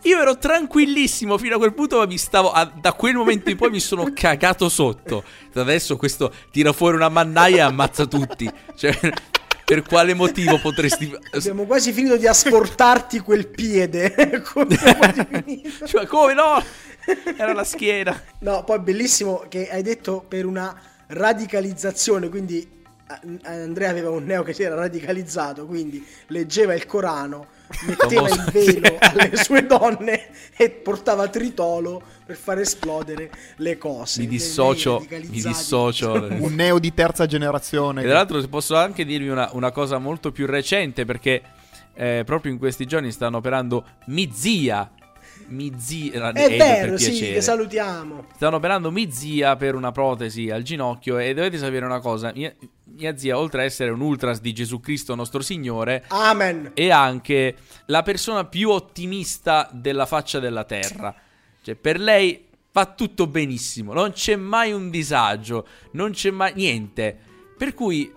Io 0.06 0.22
ero 0.22 0.38
tranquillissimo 0.38 1.38
fino 1.38 1.56
a 1.56 1.58
quel 1.58 1.74
punto, 1.74 1.98
ma 1.98 2.06
mi 2.06 2.18
stavo. 2.18 2.52
a- 2.52 2.66
da 2.66 2.94
quel 2.94 3.16
momento 3.16 3.50
in 3.50 3.58
poi 3.58 3.70
mi 3.72 3.80
sono 3.80 4.12
cagato 4.14 4.70
sotto. 4.70 5.24
Adesso 5.54 5.98
questo 5.98 6.32
tira 6.52 6.72
fuori 6.74 6.96
una 6.96 7.10
mannaia 7.10 7.58
e 7.58 7.62
ammazza 7.62 8.06
tutti. 8.06 8.50
Cioè, 8.76 8.98
per 9.66 9.82
quale 9.82 10.14
motivo 10.14 10.60
potresti. 10.60 11.12
Abbiamo 11.32 11.66
quasi 11.66 11.92
finito 11.92 12.18
di 12.18 12.28
asportarti 12.28 13.20
quel 13.20 13.48
piede. 13.48 14.14
Come. 14.54 14.78
Cioè, 15.86 16.06
come 16.06 16.34
no? 16.36 16.64
Era 17.38 17.54
la 17.54 17.64
schiena. 17.64 18.20
No, 18.40 18.64
poi 18.64 18.80
bellissimo 18.80 19.46
che 19.50 19.70
hai 19.72 19.82
detto 19.82 20.24
per 20.28 20.46
una 20.46 20.80
radicalizzazione, 21.08 22.30
quindi 22.30 22.60
eh, 22.62 23.40
Andrea 23.50 23.90
aveva 23.90 24.10
un 24.12 24.24
neo 24.24 24.44
che 24.44 24.54
si 24.54 24.64
era 24.64 24.76
radicalizzato, 24.76 25.66
quindi 25.66 26.06
leggeva 26.28 26.74
il 26.76 26.86
Corano. 26.86 27.48
Metteva 27.86 28.28
il 28.28 28.46
velo 28.52 28.98
alle 29.00 29.36
sue 29.38 29.66
donne 29.66 30.28
e 30.56 30.70
portava 30.70 31.28
tritolo 31.28 32.02
per 32.26 32.36
far 32.36 32.60
esplodere 32.60 33.30
le 33.58 33.78
cose. 33.78 34.22
Mi 34.22 34.28
dissocio, 34.28 35.06
mi 35.10 35.42
dissocio. 35.42 36.28
Un 36.40 36.54
neo 36.54 36.80
di 36.80 36.94
terza 36.94 37.26
generazione. 37.26 38.02
E 38.02 38.06
tra 38.06 38.14
l'altro 38.14 38.42
posso 38.48 38.76
anche 38.76 39.06
dirvi 39.06 39.30
una, 39.30 39.50
una 39.54 39.72
cosa 39.72 39.98
molto 39.98 40.32
più 40.32 40.46
recente 40.46 41.06
perché 41.06 41.42
eh, 41.94 42.24
proprio 42.26 42.52
in 42.52 42.58
questi 42.58 42.86
giorni 42.86 43.12
stanno 43.12 43.38
operando 43.38 43.86
mi 44.08 44.30
zia. 44.32 44.90
Mi 45.48 45.74
zia, 45.78 46.32
È 46.32 46.46
Edo, 46.46 46.64
vero, 46.64 46.90
per 46.92 47.00
sì, 47.00 47.20
che 47.20 47.42
salutiamo. 47.42 48.26
Stanno 48.36 48.56
operando 48.56 48.92
mia 48.92 49.10
zia 49.12 49.56
per 49.56 49.76
una 49.76 49.92
protesi 49.92 50.50
al 50.50 50.64
ginocchio 50.64 51.18
e 51.18 51.34
dovete 51.34 51.58
sapere 51.58 51.86
una 51.86 52.00
cosa, 52.00 52.32
mia, 52.34 52.54
mia 52.96 53.16
zia 53.18 53.38
oltre 53.38 53.62
a 53.62 53.64
essere 53.66 53.92
un 53.92 54.02
ultras 54.02 54.42
di 54.42 54.54
Gesù 54.54 54.80
Cristo 54.80 55.16
nostro 55.16 55.42
Signore 55.42 56.06
Amen. 56.08 56.72
è 56.74 56.90
anche 56.90 57.56
la 57.86 58.02
persona 58.02 58.46
più 58.46 58.70
ottimista 58.70 59.70
della 59.72 60.06
faccia 60.06 60.40
della 60.40 60.64
terra. 60.64 61.14
Cioè 61.62 61.76
per 61.76 62.00
lei 62.00 62.48
va 62.72 62.86
tutto 62.86 63.28
benissimo, 63.28 63.94
non 63.94 64.12
c'è 64.12 64.36
mai 64.36 64.72
un 64.74 64.90
disagio, 64.90 65.68
non 65.92 66.12
c'è 66.12 66.32
mai 66.32 66.54
niente. 66.56 67.18
Per 67.58 67.74
cui 67.74 68.12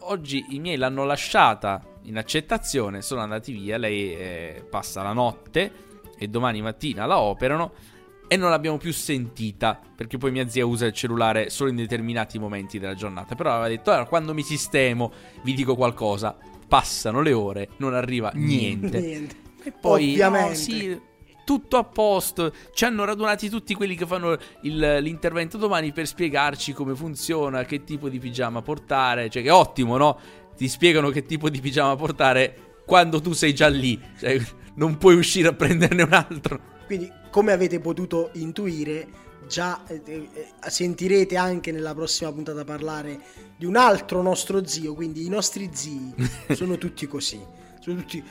oggi 0.00 0.46
i 0.50 0.58
miei 0.58 0.76
l'hanno 0.76 1.04
lasciata 1.04 1.82
in 2.02 2.16
accettazione, 2.16 3.02
sono 3.02 3.20
andati 3.20 3.52
via, 3.52 3.76
lei 3.76 4.14
eh, 4.14 4.64
passa 4.68 5.02
la 5.02 5.12
notte 5.12 5.86
e 6.18 6.28
domani 6.28 6.60
mattina 6.62 7.06
la 7.06 7.18
operano 7.18 7.72
e 8.30 8.36
non 8.36 8.50
l'abbiamo 8.50 8.76
più 8.76 8.92
sentita 8.92 9.80
perché 9.96 10.18
poi 10.18 10.30
mia 10.30 10.46
zia 10.48 10.66
usa 10.66 10.84
il 10.84 10.92
cellulare 10.92 11.48
solo 11.48 11.70
in 11.70 11.76
determinati 11.76 12.38
momenti 12.38 12.78
della 12.78 12.94
giornata. 12.94 13.34
Però 13.34 13.50
aveva 13.52 13.68
detto: 13.68 13.90
"Allora, 13.90 14.06
quando 14.06 14.34
mi 14.34 14.42
sistemo, 14.42 15.10
vi 15.42 15.54
dico 15.54 15.74
qualcosa. 15.74 16.36
Passano 16.68 17.22
le 17.22 17.32
ore, 17.32 17.68
non 17.78 17.94
arriva 17.94 18.30
Niente. 18.34 19.00
niente. 19.00 19.36
E 19.62 19.72
poi 19.72 20.10
Ovviamente. 20.10 20.48
no, 20.48 20.54
sì, 20.54 21.00
tutto 21.46 21.78
a 21.78 21.84
posto. 21.84 22.52
Ci 22.74 22.84
hanno 22.84 23.04
radunati 23.06 23.48
tutti 23.48 23.72
quelli 23.74 23.96
che 23.96 24.04
fanno 24.04 24.36
il- 24.62 24.98
l'intervento 25.00 25.56
domani 25.56 25.92
per 25.92 26.06
spiegarci 26.06 26.74
come 26.74 26.94
funziona, 26.94 27.64
che 27.64 27.84
tipo 27.84 28.10
di 28.10 28.18
pigiama 28.18 28.60
portare. 28.60 29.30
Cioè, 29.30 29.42
che 29.42 29.48
è 29.48 29.52
ottimo, 29.52 29.96
no? 29.96 30.18
Ti 30.54 30.68
spiegano 30.68 31.08
che 31.08 31.24
tipo 31.24 31.48
di 31.48 31.60
pigiama 31.60 31.96
portare 31.96 32.74
quando 32.84 33.22
tu 33.22 33.32
sei 33.32 33.54
già 33.54 33.68
lì. 33.68 33.98
Cioè, 34.18 34.38
non 34.78 34.96
puoi 34.96 35.16
uscire 35.16 35.48
a 35.48 35.52
prenderne 35.52 36.02
un 36.02 36.12
altro. 36.12 36.60
Quindi, 36.86 37.12
come 37.30 37.52
avete 37.52 37.80
potuto 37.80 38.30
intuire, 38.34 39.06
già 39.46 39.82
eh, 39.86 40.00
eh, 40.04 40.30
sentirete 40.68 41.36
anche 41.36 41.70
nella 41.72 41.94
prossima 41.94 42.32
puntata 42.32 42.64
parlare 42.64 43.20
di 43.56 43.66
un 43.66 43.76
altro 43.76 44.22
nostro 44.22 44.64
zio. 44.66 44.94
Quindi, 44.94 45.26
i 45.26 45.28
nostri 45.28 45.68
zii 45.72 46.14
sono 46.54 46.78
tutti 46.78 47.06
così. 47.06 47.40
Sono 47.80 47.96
tutti. 48.00 48.24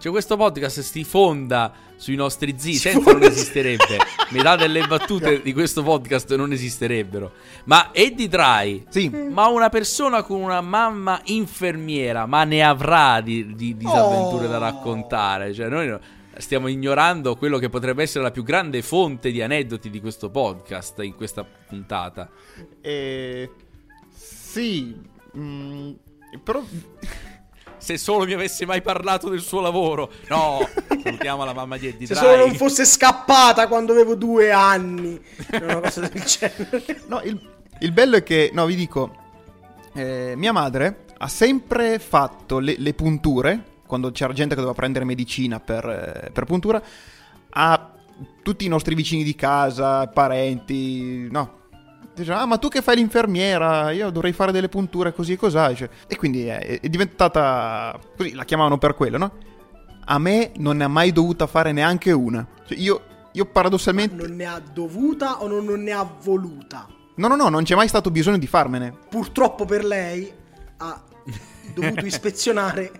Cioè, 0.00 0.10
questo 0.10 0.36
podcast 0.38 0.80
si 0.80 1.04
fonda 1.04 1.72
sui 1.96 2.14
nostri 2.16 2.54
zii, 2.56 2.74
senza 2.74 3.12
non 3.12 3.22
esisterebbe. 3.22 3.98
Metà 4.30 4.56
delle 4.56 4.86
battute 4.86 5.42
di 5.42 5.52
questo 5.52 5.82
podcast 5.82 6.34
non 6.36 6.52
esisterebbero. 6.52 7.32
Ma 7.64 7.90
Eddie 7.92 8.26
Dry, 8.28 8.84
Sì, 8.88 9.10
ma 9.10 9.48
una 9.48 9.68
persona 9.68 10.22
con 10.22 10.40
una 10.40 10.62
mamma 10.62 11.20
infermiera, 11.26 12.24
ma 12.24 12.44
ne 12.44 12.62
avrà 12.64 13.20
di, 13.20 13.54
di 13.54 13.76
disavventure 13.76 14.48
da 14.48 14.56
Oh. 14.56 14.60
raccontare. 14.60 15.52
Cioè, 15.52 15.68
noi 15.68 15.88
no- 15.88 16.00
stiamo 16.38 16.68
ignorando 16.68 17.36
quello 17.36 17.58
che 17.58 17.68
potrebbe 17.68 18.02
essere 18.02 18.24
la 18.24 18.30
più 18.30 18.42
grande 18.42 18.80
fonte 18.80 19.30
di 19.30 19.42
aneddoti 19.42 19.90
di 19.90 20.00
questo 20.00 20.30
podcast 20.30 21.02
in 21.02 21.14
questa 21.14 21.44
puntata. 21.44 22.30
eh, 22.80 23.50
sì, 24.16 24.96
mm, 25.36 25.90
però 26.42 26.62
Se 27.80 27.96
solo 27.96 28.26
mi 28.26 28.34
avesse 28.34 28.66
mai 28.66 28.82
parlato 28.82 29.30
del 29.30 29.40
suo 29.40 29.60
lavoro. 29.60 30.10
No, 30.28 30.68
salutiamo 31.02 31.44
la 31.44 31.54
mamma 31.54 31.78
di 31.78 31.86
Eddie 31.88 32.06
Se 32.06 32.12
Dry. 32.14 32.22
solo 32.22 32.36
non 32.36 32.54
fosse 32.54 32.84
scappata 32.84 33.66
quando 33.68 33.92
avevo 33.92 34.14
due 34.14 34.52
anni, 34.52 35.18
una 35.52 35.80
cosa 35.80 36.00
del 36.02 36.22
genere. 36.22 37.02
No, 37.06 37.20
il, 37.22 37.40
il 37.80 37.92
bello 37.92 38.16
è 38.16 38.22
che, 38.22 38.50
no, 38.52 38.66
vi 38.66 38.74
dico, 38.74 39.14
eh, 39.94 40.34
mia 40.36 40.52
madre 40.52 41.06
ha 41.16 41.28
sempre 41.28 41.98
fatto 41.98 42.58
le, 42.58 42.74
le 42.76 42.92
punture, 42.92 43.64
quando 43.86 44.12
c'era 44.12 44.32
gente 44.34 44.54
che 44.54 44.60
doveva 44.60 44.76
prendere 44.76 45.04
medicina 45.06 45.58
per, 45.58 45.84
eh, 46.26 46.30
per 46.30 46.44
puntura, 46.44 46.82
a 47.50 47.92
tutti 48.42 48.66
i 48.66 48.68
nostri 48.68 48.94
vicini 48.94 49.24
di 49.24 49.34
casa, 49.34 50.06
parenti, 50.06 51.28
no. 51.30 51.58
Dice, 52.20 52.32
ah, 52.32 52.44
ma 52.44 52.58
tu 52.58 52.68
che 52.68 52.82
fai 52.82 52.96
l'infermiera, 52.96 53.90
io 53.92 54.10
dovrei 54.10 54.32
fare 54.32 54.52
delle 54.52 54.68
punture 54.68 55.12
così 55.14 55.32
e 55.32 55.36
cos'ha. 55.36 55.68
Dice, 55.68 55.90
E 56.06 56.16
quindi 56.16 56.46
è, 56.46 56.80
è 56.80 56.88
diventata, 56.88 57.98
così, 58.16 58.34
la 58.34 58.44
chiamavano 58.44 58.78
per 58.78 58.94
quello, 58.94 59.16
no? 59.16 59.32
A 60.04 60.18
me 60.18 60.52
non 60.56 60.76
ne 60.76 60.84
ha 60.84 60.88
mai 60.88 61.12
dovuta 61.12 61.46
fare 61.46 61.72
neanche 61.72 62.12
una. 62.12 62.46
Cioè, 62.66 62.78
io, 62.78 63.02
io 63.32 63.46
paradossalmente... 63.46 64.14
Non 64.14 64.36
ne 64.36 64.44
ha 64.44 64.60
dovuta 64.60 65.42
o 65.42 65.46
non, 65.46 65.64
non 65.64 65.82
ne 65.82 65.92
ha 65.92 66.08
voluta. 66.22 66.86
No, 67.16 67.28
no, 67.28 67.36
no, 67.36 67.48
non 67.48 67.64
c'è 67.64 67.74
mai 67.74 67.88
stato 67.88 68.10
bisogno 68.10 68.38
di 68.38 68.46
farmene. 68.46 68.94
Purtroppo 69.08 69.64
per 69.64 69.84
lei 69.84 70.30
ha 70.78 71.02
dovuto 71.74 72.04
ispezionare 72.06 72.90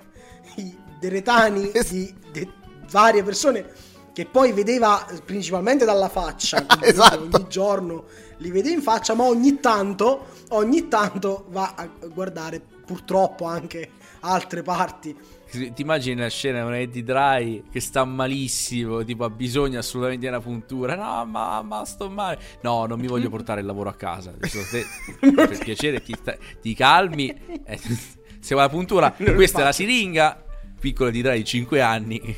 i 0.56 0.76
deretani 0.98 1.70
di 1.90 2.14
de- 2.33 2.48
varie 2.90 3.22
persone 3.22 3.66
che 4.12 4.27
poi 4.27 4.53
vedeva 4.53 5.07
principalmente 5.25 5.85
dalla 5.85 6.09
faccia, 6.09 6.66
Esatto. 6.81 7.29
ogni 7.37 7.46
giorno 7.49 8.05
li 8.38 8.51
vede 8.51 8.70
in 8.70 8.83
faccia, 8.83 9.14
ma 9.14 9.25
ogni 9.25 9.61
tanto, 9.61 10.27
ogni 10.51 10.88
tanto 10.88 11.46
va 11.51 11.75
a 11.77 11.88
guardare 12.12 12.61
purtroppo 12.85 13.44
anche 13.44 13.90
altre 14.20 14.62
parti. 14.62 15.16
Ti 15.51 15.73
immagini 15.79 16.20
la 16.20 16.29
scena 16.29 16.62
con 16.62 16.75
Eddie 16.75 17.03
Dry 17.03 17.64
che 17.73 17.81
sta 17.81 18.05
malissimo, 18.05 19.03
tipo 19.03 19.25
ha 19.25 19.31
bisogno 19.31 19.81
assolutamente 19.81 20.27
di 20.27 20.33
una 20.33 20.40
puntura. 20.40 20.94
No, 20.94 21.25
mamma, 21.27 21.85
sto 21.85 22.09
male. 22.09 22.38
No, 22.62 22.87
non 22.87 23.01
mi 23.01 23.09
voglio 23.09 23.29
portare 23.31 23.61
il 23.61 23.66
lavoro 23.66 23.88
a 23.88 23.94
casa. 23.94 24.33
Te, 24.38 24.87
per 25.35 25.59
piacere, 25.59 26.03
ti, 26.03 26.14
ti 26.61 26.73
calmi. 26.73 27.35
Eh, 27.64 27.79
se 28.38 28.55
vuoi 28.55 28.62
la 28.62 28.68
puntura, 28.68 29.12
questa 29.12 29.61
è 29.61 29.64
la 29.64 29.73
siringa. 29.73 30.44
Piccola 30.79 31.11
di 31.11 31.20
Dry 31.20 31.38
di 31.38 31.44
5 31.44 31.81
anni. 31.81 32.37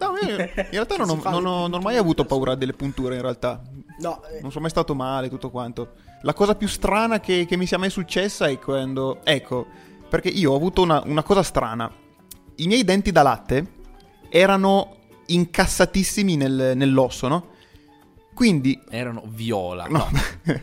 No, 0.00 0.16
io 0.26 0.36
in 0.38 0.68
realtà 0.70 0.96
non 0.96 1.10
ho, 1.10 1.20
non 1.22 1.46
ho- 1.46 1.66
non 1.68 1.74
ho 1.74 1.82
mai 1.82 1.96
avuto 1.96 2.24
paura 2.24 2.54
delle 2.54 2.72
punture 2.72 3.16
in 3.16 3.22
realtà. 3.22 3.62
No, 3.98 4.22
eh, 4.24 4.40
Non 4.40 4.50
sono 4.50 4.62
mai 4.62 4.70
stato 4.70 4.94
male, 4.94 5.28
tutto 5.28 5.50
quanto. 5.50 5.92
La 6.22 6.32
cosa 6.32 6.54
più 6.54 6.66
strana 6.68 7.20
che, 7.20 7.44
che 7.46 7.56
mi 7.56 7.66
sia 7.66 7.78
mai 7.78 7.90
successa 7.90 8.46
è 8.46 8.58
quando... 8.58 9.20
Ecco, 9.24 9.66
perché 10.08 10.28
io 10.28 10.52
ho 10.52 10.56
avuto 10.56 10.82
una, 10.82 11.02
una 11.04 11.22
cosa 11.22 11.42
strana. 11.42 11.90
I 12.56 12.66
miei 12.66 12.84
denti 12.84 13.10
da 13.12 13.22
latte 13.22 13.72
erano 14.30 14.96
incassatissimi 15.26 16.36
nel- 16.36 16.72
nell'osso, 16.76 17.28
no? 17.28 17.48
Quindi 18.34 18.80
Erano 18.88 19.22
viola. 19.26 19.86
No. 19.86 20.08
No. 20.10 20.60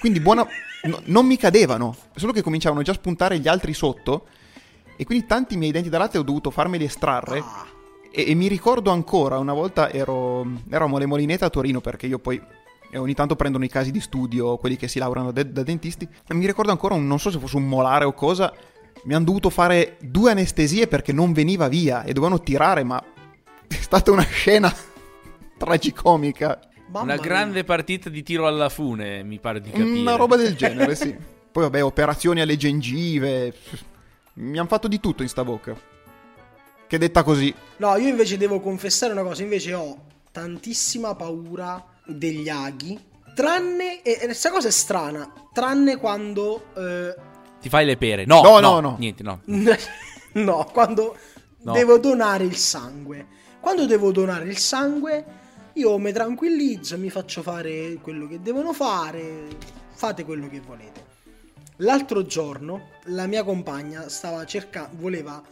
quindi 0.00 0.20
buona... 0.20 0.46
no, 0.84 1.00
non 1.04 1.24
mi 1.26 1.36
cadevano, 1.38 1.96
solo 2.14 2.32
che 2.32 2.42
cominciavano 2.42 2.82
già 2.82 2.92
a 2.92 2.96
spuntare 2.96 3.38
gli 3.38 3.48
altri 3.48 3.72
sotto. 3.72 4.26
E 4.96 5.04
quindi 5.04 5.26
tanti 5.26 5.56
miei 5.56 5.72
denti 5.72 5.88
da 5.88 5.98
latte 5.98 6.18
ho 6.18 6.22
dovuto 6.22 6.50
farmeli 6.50 6.84
estrarre. 6.84 7.38
ah, 7.38 7.66
E, 8.16 8.30
e 8.30 8.34
mi 8.34 8.46
ricordo 8.46 8.90
ancora, 8.90 9.38
una 9.38 9.52
volta 9.52 9.90
ero, 9.90 10.46
eravamo 10.70 10.96
alle 10.96 11.06
Molinete 11.06 11.44
a 11.44 11.50
Torino, 11.50 11.80
perché 11.80 12.06
io 12.06 12.18
poi 12.20 12.40
eh, 12.90 12.98
ogni 12.98 13.14
tanto 13.14 13.34
prendono 13.34 13.64
i 13.64 13.68
casi 13.68 13.90
di 13.90 14.00
studio, 14.00 14.56
quelli 14.56 14.76
che 14.76 14.86
si 14.86 14.98
laureano 15.00 15.32
de- 15.32 15.50
da 15.50 15.62
dentisti. 15.64 16.06
E 16.26 16.34
mi 16.34 16.46
ricordo 16.46 16.70
ancora, 16.70 16.94
un- 16.94 17.06
non 17.06 17.18
so 17.18 17.30
se 17.30 17.38
fosse 17.38 17.56
un 17.56 17.66
molare 17.66 18.04
o 18.04 18.12
cosa, 18.12 18.52
mi 19.04 19.14
hanno 19.14 19.24
dovuto 19.24 19.50
fare 19.50 19.96
due 20.00 20.30
anestesie 20.30 20.86
perché 20.86 21.12
non 21.12 21.32
veniva 21.32 21.66
via 21.68 22.04
e 22.04 22.12
dovevano 22.12 22.40
tirare, 22.40 22.84
ma 22.84 23.02
è 23.66 23.74
stata 23.74 24.12
una 24.12 24.22
scena 24.22 24.72
tragicomica. 25.58 26.60
mamma 26.86 27.02
Una 27.04 27.14
mia. 27.14 27.22
grande 27.22 27.64
partita 27.64 28.08
di 28.08 28.22
tiro 28.22 28.46
alla 28.46 28.68
fune, 28.68 29.22
mi 29.24 29.38
pare 29.40 29.60
di 29.60 29.70
capire. 29.70 29.98
Una 30.00 30.14
roba 30.16 30.36
del 30.36 30.54
genere, 30.56 30.94
sì. 30.94 31.14
Poi 31.50 31.64
vabbè, 31.64 31.82
operazioni 31.84 32.40
alle 32.40 32.56
gengive. 32.56 33.54
Mi 34.34 34.58
hanno 34.58 34.68
fatto 34.68 34.88
di 34.88 35.00
tutto 35.00 35.22
in 35.22 35.28
sta 35.28 35.44
bocca. 35.44 35.76
Che 36.86 36.98
detta 36.98 37.22
così. 37.22 37.52
No, 37.78 37.96
io 37.96 38.08
invece 38.08 38.36
devo 38.36 38.60
confessare 38.60 39.12
una 39.12 39.22
cosa, 39.22 39.42
invece 39.42 39.74
ho 39.74 40.04
tantissima 40.30 41.14
paura 41.14 41.84
degli 42.06 42.48
aghi, 42.48 42.98
tranne, 43.34 44.02
e 44.02 44.18
questa 44.24 44.50
cosa 44.50 44.68
è 44.68 44.70
strana, 44.70 45.32
tranne 45.52 45.96
quando... 45.96 46.66
eh, 46.76 47.14
Ti 47.60 47.68
fai 47.68 47.84
le 47.86 47.96
pere. 47.96 48.24
No, 48.26 48.42
No, 48.42 48.60
no, 48.60 48.72
no, 48.74 48.80
no. 48.80 48.96
Niente, 48.98 49.22
no. 49.22 49.40
no, 50.34 50.68
quando 50.72 51.16
No. 51.62 51.72
devo 51.72 51.98
donare 51.98 52.44
il 52.44 52.56
sangue. 52.56 53.26
Quando 53.60 53.86
devo 53.86 54.12
donare 54.12 54.44
il 54.44 54.58
sangue, 54.58 55.24
io 55.74 55.96
mi 55.98 56.12
tranquillizzo, 56.12 56.98
mi 56.98 57.08
faccio 57.08 57.40
fare 57.42 57.94
quello 58.02 58.28
che 58.28 58.40
devono 58.42 58.74
fare, 58.74 59.46
fate 59.94 60.24
quello 60.24 60.48
che 60.48 60.60
volete. 60.60 61.02
L'altro 61.78 62.26
giorno 62.26 62.90
la 63.04 63.26
mia 63.26 63.42
compagna 63.42 64.08
stava 64.10 64.44
cercando, 64.44 64.96
voleva 65.00 65.42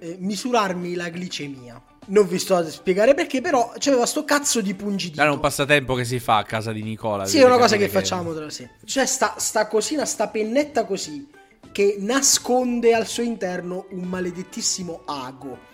eh, 0.00 0.16
misurarmi 0.18 0.94
la 0.94 1.08
glicemia. 1.08 1.80
Non 2.06 2.26
vi 2.26 2.38
sto 2.38 2.56
a 2.56 2.68
spiegare 2.68 3.14
perché, 3.14 3.40
però 3.40 3.72
c'aveva 3.78 4.04
sto 4.06 4.24
cazzo 4.24 4.60
di 4.60 4.74
pungidito. 4.74 5.20
Era 5.20 5.30
un 5.30 5.38
passatempo 5.38 5.94
che 5.94 6.04
si 6.04 6.18
fa 6.18 6.38
a 6.38 6.42
casa 6.44 6.72
di 6.72 6.82
Nicola. 6.82 7.24
Sì, 7.26 7.38
è 7.38 7.44
una 7.44 7.56
cosa 7.58 7.76
che 7.76 7.84
capire 7.84 8.00
facciamo 8.00 8.34
tra 8.34 8.50
sé. 8.50 8.70
Cioè, 8.84 9.06
sta, 9.06 9.34
sta 9.38 9.68
cosina, 9.68 10.04
sta 10.04 10.26
pennetta 10.28 10.84
così, 10.84 11.28
che 11.70 11.96
nasconde 12.00 12.94
al 12.94 13.06
suo 13.06 13.22
interno 13.22 13.86
un 13.90 14.02
maledettissimo 14.08 15.02
ago. 15.04 15.68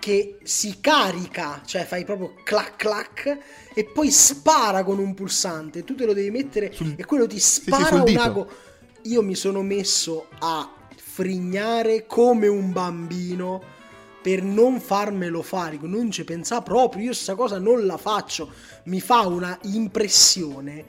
che 0.00 0.38
si 0.44 0.78
carica, 0.80 1.60
cioè 1.64 1.84
fai 1.84 2.04
proprio 2.04 2.34
clac 2.44 2.76
clac 2.76 3.38
e 3.74 3.84
poi 3.84 4.10
spara 4.12 4.84
con 4.84 4.98
un 4.98 5.12
pulsante. 5.12 5.82
Tu 5.84 5.96
te 5.96 6.06
lo 6.06 6.12
devi 6.12 6.30
mettere 6.30 6.72
Sul- 6.72 6.94
e 6.96 7.04
quello 7.04 7.26
ti 7.26 7.38
sì, 7.40 7.62
spara 7.62 7.86
sul 7.86 7.98
un 7.98 8.04
dito. 8.04 8.20
ago. 8.22 8.48
Io 9.02 9.22
mi 9.22 9.34
sono 9.34 9.60
messo 9.62 10.26
a 10.38 10.72
frignare 11.18 12.06
come 12.06 12.46
un 12.46 12.70
bambino 12.70 13.60
per 14.22 14.40
non 14.40 14.78
farmelo 14.78 15.42
fare, 15.42 15.76
non 15.80 16.12
ci 16.12 16.22
pensa 16.22 16.60
proprio, 16.62 17.06
io 17.06 17.12
sta 17.12 17.34
cosa 17.34 17.58
non 17.58 17.86
la 17.86 17.96
faccio, 17.96 18.52
mi 18.84 19.00
fa 19.00 19.26
una 19.26 19.58
impressione 19.62 20.84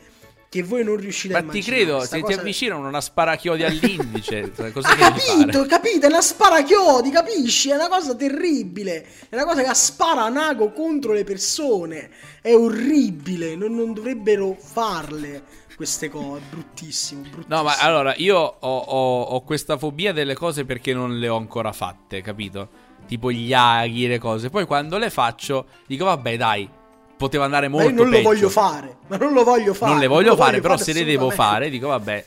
che 0.47 0.61
voi 0.61 0.83
non 0.83 0.97
riuscite 0.97 1.33
a 1.35 1.41
Ma 1.41 1.51
ti 1.51 1.57
immaginare. 1.57 1.83
credo, 1.83 1.99
se 2.01 2.15
ti 2.17 2.21
cosa- 2.21 2.39
avvicinano 2.41 2.87
una 2.87 3.01
sparachiodi 3.01 3.63
all'indice, 3.63 4.51
cioè, 4.55 4.71
cosa 4.71 4.89
ha 4.89 4.95
devi 4.95 5.01
capito, 5.19 5.51
fare? 5.51 5.67
capite? 5.67 6.05
È 6.05 6.09
una 6.09 6.21
sparachiodi, 6.21 7.09
capisci? 7.09 7.69
È 7.71 7.75
una 7.75 7.87
cosa 7.87 8.15
terribile. 8.15 9.05
È 9.29 9.35
una 9.35 9.45
cosa 9.45 9.63
che 9.63 9.73
spara 9.75 10.23
a 10.23 10.29
nago 10.29 10.71
contro 10.71 11.13
le 11.13 11.23
persone. 11.23 12.09
È 12.41 12.51
orribile. 12.51 13.55
Non, 13.55 13.75
non 13.75 13.93
dovrebbero 13.93 14.57
farle 14.59 15.43
queste 15.79 16.09
cose. 16.09 16.41
Bruttissimo, 16.49 17.21
bruttissimo. 17.21 17.55
No, 17.55 17.63
ma 17.63 17.77
allora 17.79 18.13
io 18.17 18.37
ho, 18.37 18.77
ho- 18.77 19.21
ho 19.21 19.41
questa 19.43 19.77
fobia 19.77 20.11
delle 20.11 20.33
cose 20.35 20.65
perché 20.65 20.93
non 20.93 21.17
le 21.17 21.29
ho 21.29 21.37
ancora 21.37 21.71
fatte, 21.71 22.19
capito? 22.21 22.67
Tipo 23.07 23.31
gli 23.31 23.53
aghi, 23.53 24.05
le 24.05 24.19
cose. 24.19 24.49
Poi 24.49 24.65
quando 24.65 24.97
le 24.97 25.09
faccio, 25.09 25.67
dico, 25.87 26.03
vabbè, 26.03 26.35
dai, 26.35 26.69
poteva 27.15 27.45
andare 27.45 27.69
Ma 27.69 27.77
molto 27.77 27.91
io 27.91 27.95
non 27.95 28.09
peggio. 28.09 28.23
lo 28.23 28.29
voglio 28.33 28.49
fare. 28.49 28.97
Ma 29.07 29.15
non 29.15 29.31
lo 29.31 29.43
voglio 29.45 29.73
fare. 29.73 29.91
Non 29.91 30.01
le 30.01 30.07
voglio 30.07 30.29
lo 30.31 30.35
fare, 30.35 30.59
però 30.59 30.75
se 30.75 30.91
le 30.91 31.05
devo 31.05 31.29
fare, 31.29 31.69
dico, 31.69 31.87
vabbè, 31.87 32.25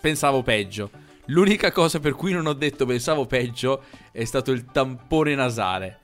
pensavo 0.00 0.42
peggio. 0.42 0.90
L'unica 1.26 1.70
cosa 1.70 2.00
per 2.00 2.14
cui 2.14 2.32
non 2.32 2.46
ho 2.46 2.54
detto 2.54 2.86
pensavo 2.86 3.24
peggio 3.26 3.82
è 4.10 4.24
stato 4.24 4.50
il 4.50 4.64
tampone 4.64 5.36
nasale. 5.36 5.98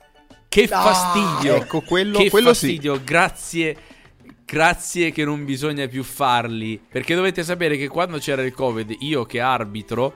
Che 0.47 0.67
Ah, 0.71 0.81
fastidio! 0.81 1.55
ecco, 1.55 1.81
quello- 1.81 2.17
che 2.17 2.29
quello 2.29 2.53
sì. 2.53 2.67
fastidio, 2.67 3.01
grazie. 3.03 3.75
Grazie 4.49 5.11
che 5.11 5.25
non 5.25 5.43
bisogna 5.43 5.87
più 5.87 6.03
farli. 6.03 6.79
Perché 6.79 7.15
dovete 7.15 7.43
sapere 7.43 7.75
che 7.75 7.89
quando 7.89 8.17
c'era 8.17 8.45
il 8.45 8.53
Covid, 8.53 8.95
io 8.99 9.25
che 9.25 9.41
arbitro, 9.41 10.13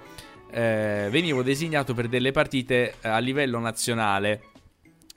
eh, 0.49 1.09
venivo 1.11 1.43
designato 1.43 1.93
per 1.93 2.07
delle 2.07 2.31
partite 2.31 2.95
eh, 3.01 3.09
a 3.09 3.17
livello 3.17 3.59
nazionale. 3.59 4.43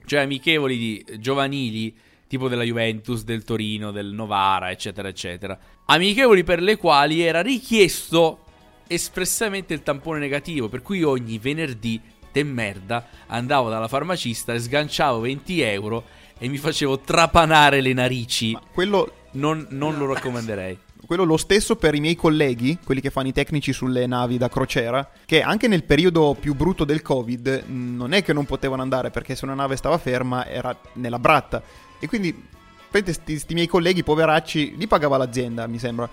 Cioè 0.05 0.19
amichevoli 0.19 0.77
di 0.77 1.05
giovanili, 1.17 1.95
tipo 2.27 2.49
della 2.49 2.63
Juventus, 2.63 3.23
del 3.23 3.45
Torino, 3.45 3.91
del 3.91 4.07
Novara, 4.07 4.69
eccetera, 4.69 5.07
eccetera. 5.07 5.57
Amichevoli 5.85 6.43
per 6.43 6.61
le 6.61 6.75
quali 6.75 7.21
era 7.21 7.41
richiesto 7.41 8.43
espressamente 8.85 9.73
il 9.73 9.81
tampone 9.81 10.19
negativo. 10.19 10.67
Per 10.67 10.81
cui 10.81 11.03
ogni 11.03 11.37
venerdì, 11.37 12.01
te 12.33 12.43
merda, 12.43 13.07
andavo 13.27 13.69
dalla 13.69 13.87
farmacista 13.87 14.53
e 14.53 14.59
sganciavo 14.59 15.21
20 15.21 15.61
euro 15.61 16.03
e 16.37 16.47
mi 16.47 16.57
facevo 16.57 16.99
trapanare 16.99 17.81
le 17.81 17.93
narici. 17.93 18.51
Ma 18.53 18.61
quello, 18.73 19.11
Non, 19.31 19.65
non 19.69 19.97
lo 19.97 20.11
raccomanderei. 20.13 20.77
quello 21.05 21.23
lo 21.23 21.37
stesso 21.37 21.75
per 21.75 21.93
i 21.95 21.99
miei 21.99 22.15
colleghi, 22.15 22.77
quelli 22.83 23.01
che 23.01 23.09
fanno 23.09 23.27
i 23.27 23.33
tecnici 23.33 23.71
sulle 23.73 24.05
navi 24.07 24.37
da 24.37 24.49
crociera, 24.49 25.07
che 25.25 25.41
anche 25.41 25.67
nel 25.67 25.83
periodo 25.83 26.35
più 26.39 26.53
brutto 26.55 26.83
del 26.83 27.01
Covid 27.01 27.63
mh, 27.67 27.95
non 27.95 28.13
è 28.13 28.23
che 28.23 28.33
non 28.33 28.45
potevano 28.45 28.81
andare 28.81 29.11
perché 29.11 29.35
se 29.35 29.45
una 29.45 29.53
nave 29.53 29.75
stava 29.75 29.97
ferma 29.97 30.45
era 30.47 30.75
nella 30.93 31.19
bratta. 31.19 31.61
E 31.99 32.07
quindi, 32.07 32.47
questi 32.89 33.53
miei 33.53 33.67
colleghi 33.67 34.03
poveracci, 34.03 34.75
li 34.77 34.87
pagava 34.87 35.17
l'azienda, 35.17 35.67
mi 35.67 35.79
sembra. 35.79 36.07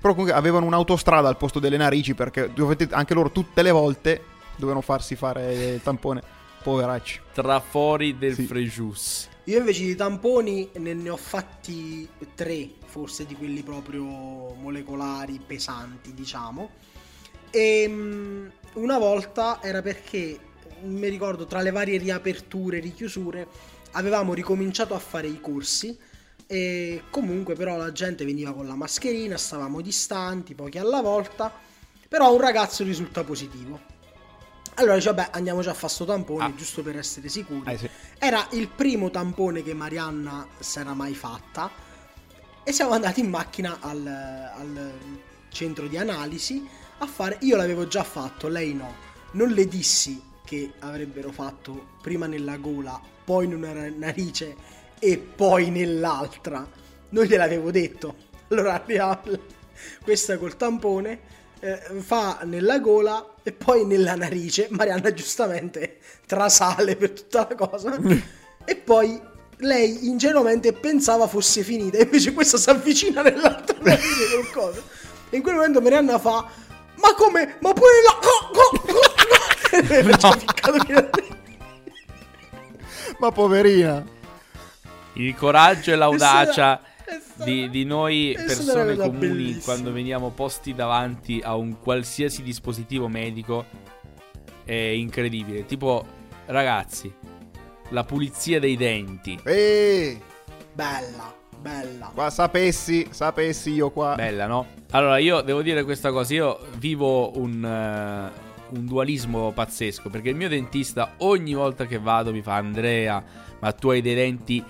Però 0.00 0.14
comunque 0.14 0.34
avevano 0.36 0.64
un'autostrada 0.66 1.28
al 1.28 1.36
posto 1.36 1.58
delle 1.58 1.76
narici 1.76 2.14
perché 2.14 2.50
anche 2.90 3.12
loro 3.14 3.30
tutte 3.30 3.60
le 3.62 3.70
volte 3.70 4.22
dovevano 4.56 4.80
farsi 4.80 5.14
fare 5.16 5.74
il 5.74 5.82
tampone. 5.82 6.22
Poveracci. 6.62 7.20
Trafori 7.34 8.16
del 8.16 8.34
Sì. 8.34 8.44
Frejus. 8.44 9.28
Io 9.50 9.58
invece 9.58 9.82
di 9.82 9.96
tamponi 9.96 10.70
ne, 10.74 10.94
ne 10.94 11.08
ho 11.10 11.16
fatti 11.16 12.08
tre, 12.36 12.70
forse 12.84 13.26
di 13.26 13.34
quelli 13.34 13.64
proprio 13.64 14.04
molecolari, 14.04 15.40
pesanti, 15.44 16.14
diciamo. 16.14 16.70
E 17.50 17.84
mm, 17.88 18.46
una 18.74 18.96
volta 18.98 19.58
era 19.60 19.82
perché, 19.82 20.38
mi 20.82 21.08
ricordo, 21.08 21.46
tra 21.46 21.62
le 21.62 21.72
varie 21.72 21.98
riaperture 21.98 22.76
e 22.76 22.80
richiusure, 22.80 23.48
avevamo 23.92 24.34
ricominciato 24.34 24.94
a 24.94 25.00
fare 25.00 25.26
i 25.26 25.40
corsi 25.40 25.98
e 26.46 27.02
comunque 27.10 27.56
però 27.56 27.76
la 27.76 27.90
gente 27.90 28.24
veniva 28.24 28.52
con 28.54 28.68
la 28.68 28.76
mascherina, 28.76 29.36
stavamo 29.36 29.80
distanti, 29.80 30.54
pochi 30.54 30.78
alla 30.78 31.00
volta, 31.00 31.52
però 32.08 32.32
un 32.32 32.40
ragazzo 32.40 32.84
risulta 32.84 33.24
positivo. 33.24 33.99
Allora 34.74 34.94
dice, 34.94 35.12
vabbè, 35.12 35.30
andiamo 35.32 35.60
già 35.60 35.70
a 35.72 35.74
fare 35.74 35.92
sto 35.92 36.04
tampone, 36.04 36.44
Ah. 36.44 36.54
giusto 36.54 36.82
per 36.82 36.96
essere 36.96 37.28
sicuri. 37.28 37.70
Eh 37.72 37.78
sì. 37.78 37.90
Era 38.18 38.46
il 38.52 38.68
primo 38.68 39.10
tampone 39.10 39.62
che 39.62 39.74
Marianna 39.74 40.46
si 40.58 40.78
era 40.78 40.94
mai 40.94 41.14
fatta 41.14 41.70
e 42.62 42.72
siamo 42.72 42.92
andati 42.92 43.20
in 43.20 43.28
macchina 43.28 43.78
al, 43.80 44.06
al 44.06 44.92
centro 45.50 45.86
di 45.86 45.96
analisi 45.98 46.66
a 46.98 47.06
fare... 47.06 47.36
Io 47.40 47.56
l'avevo 47.56 47.86
già 47.88 48.04
fatto, 48.04 48.48
lei 48.48 48.72
no. 48.74 48.94
Non 49.32 49.48
le 49.50 49.66
dissi 49.68 50.20
che 50.44 50.72
avrebbero 50.80 51.30
fatto 51.30 51.88
prima 52.02 52.26
nella 52.26 52.56
gola, 52.56 52.98
poi 53.24 53.44
in 53.46 53.54
una 53.54 53.72
narice 53.88 54.56
e 54.98 55.18
poi 55.18 55.70
nell'altra. 55.70 56.66
Non 57.10 57.24
gliel'avevo 57.24 57.70
detto. 57.70 58.14
Allora 58.48 58.74
arriva 58.74 59.20
questa 60.02 60.38
col 60.38 60.56
tampone, 60.56 61.20
eh, 61.60 61.80
fa 62.00 62.40
nella 62.44 62.78
gola 62.78 63.34
e 63.42 63.52
poi 63.52 63.86
nella 63.86 64.14
narice. 64.14 64.68
Marianna 64.70 65.12
giustamente 65.12 65.98
trasale 66.26 66.96
per 66.96 67.10
tutta 67.10 67.46
la 67.48 67.54
cosa. 67.54 67.98
e 68.64 68.76
poi 68.76 69.20
lei 69.58 70.06
ingenuamente 70.08 70.72
pensava 70.72 71.26
fosse 71.26 71.62
finita, 71.62 71.98
invece 71.98 72.32
questa 72.32 72.56
si 72.56 72.70
avvicina 72.70 73.22
nell'altra 73.22 73.76
narice 73.82 74.34
col 74.34 74.50
coso. 74.50 74.82
E 75.28 75.36
in 75.36 75.42
quel 75.42 75.54
momento 75.54 75.80
Marianna 75.80 76.18
fa: 76.18 76.46
Ma 76.96 77.14
come? 77.14 77.56
Ma 77.60 77.72
pure 77.72 77.90
la. 78.04 78.18
E 79.72 80.02
finalmente. 80.02 81.28
Ma 83.18 83.30
poverina. 83.30 84.04
Il 85.12 85.36
coraggio 85.36 85.92
e 85.92 85.94
l'audacia 85.94 86.80
di, 87.44 87.70
di 87.70 87.84
noi 87.84 88.34
persone 88.36 88.96
comuni 88.96 89.18
bellissima. 89.18 89.62
quando 89.64 89.92
veniamo 89.92 90.30
posti 90.30 90.74
davanti 90.74 91.40
a 91.42 91.56
un 91.56 91.78
qualsiasi 91.78 92.42
dispositivo 92.42 93.08
medico 93.08 93.64
è 94.64 94.74
incredibile. 94.74 95.66
Tipo, 95.66 96.04
ragazzi, 96.46 97.12
la 97.90 98.04
pulizia 98.04 98.60
dei 98.60 98.76
denti. 98.76 99.38
Eeeh. 99.42 100.20
Bella, 100.72 101.34
bella. 101.60 102.10
Qua 102.14 102.30
sapessi, 102.30 103.08
sapessi 103.10 103.72
io 103.72 103.90
qua. 103.90 104.14
Bella, 104.14 104.46
no? 104.46 104.66
Allora, 104.90 105.18
io 105.18 105.40
devo 105.40 105.62
dire 105.62 105.84
questa 105.84 106.10
cosa. 106.10 106.32
Io 106.34 106.58
vivo 106.76 107.36
un, 107.38 107.64
eh, 107.64 108.76
un 108.76 108.86
dualismo 108.86 109.52
pazzesco. 109.52 110.08
Perché 110.08 110.30
il 110.30 110.36
mio 110.36 110.48
dentista, 110.48 111.14
ogni 111.18 111.54
volta 111.54 111.86
che 111.86 111.98
vado, 111.98 112.32
mi 112.32 112.42
fa: 112.42 112.54
Andrea, 112.54 113.22
ma 113.58 113.72
tu 113.72 113.90
hai 113.90 114.00
dei 114.00 114.14
denti 114.14 114.64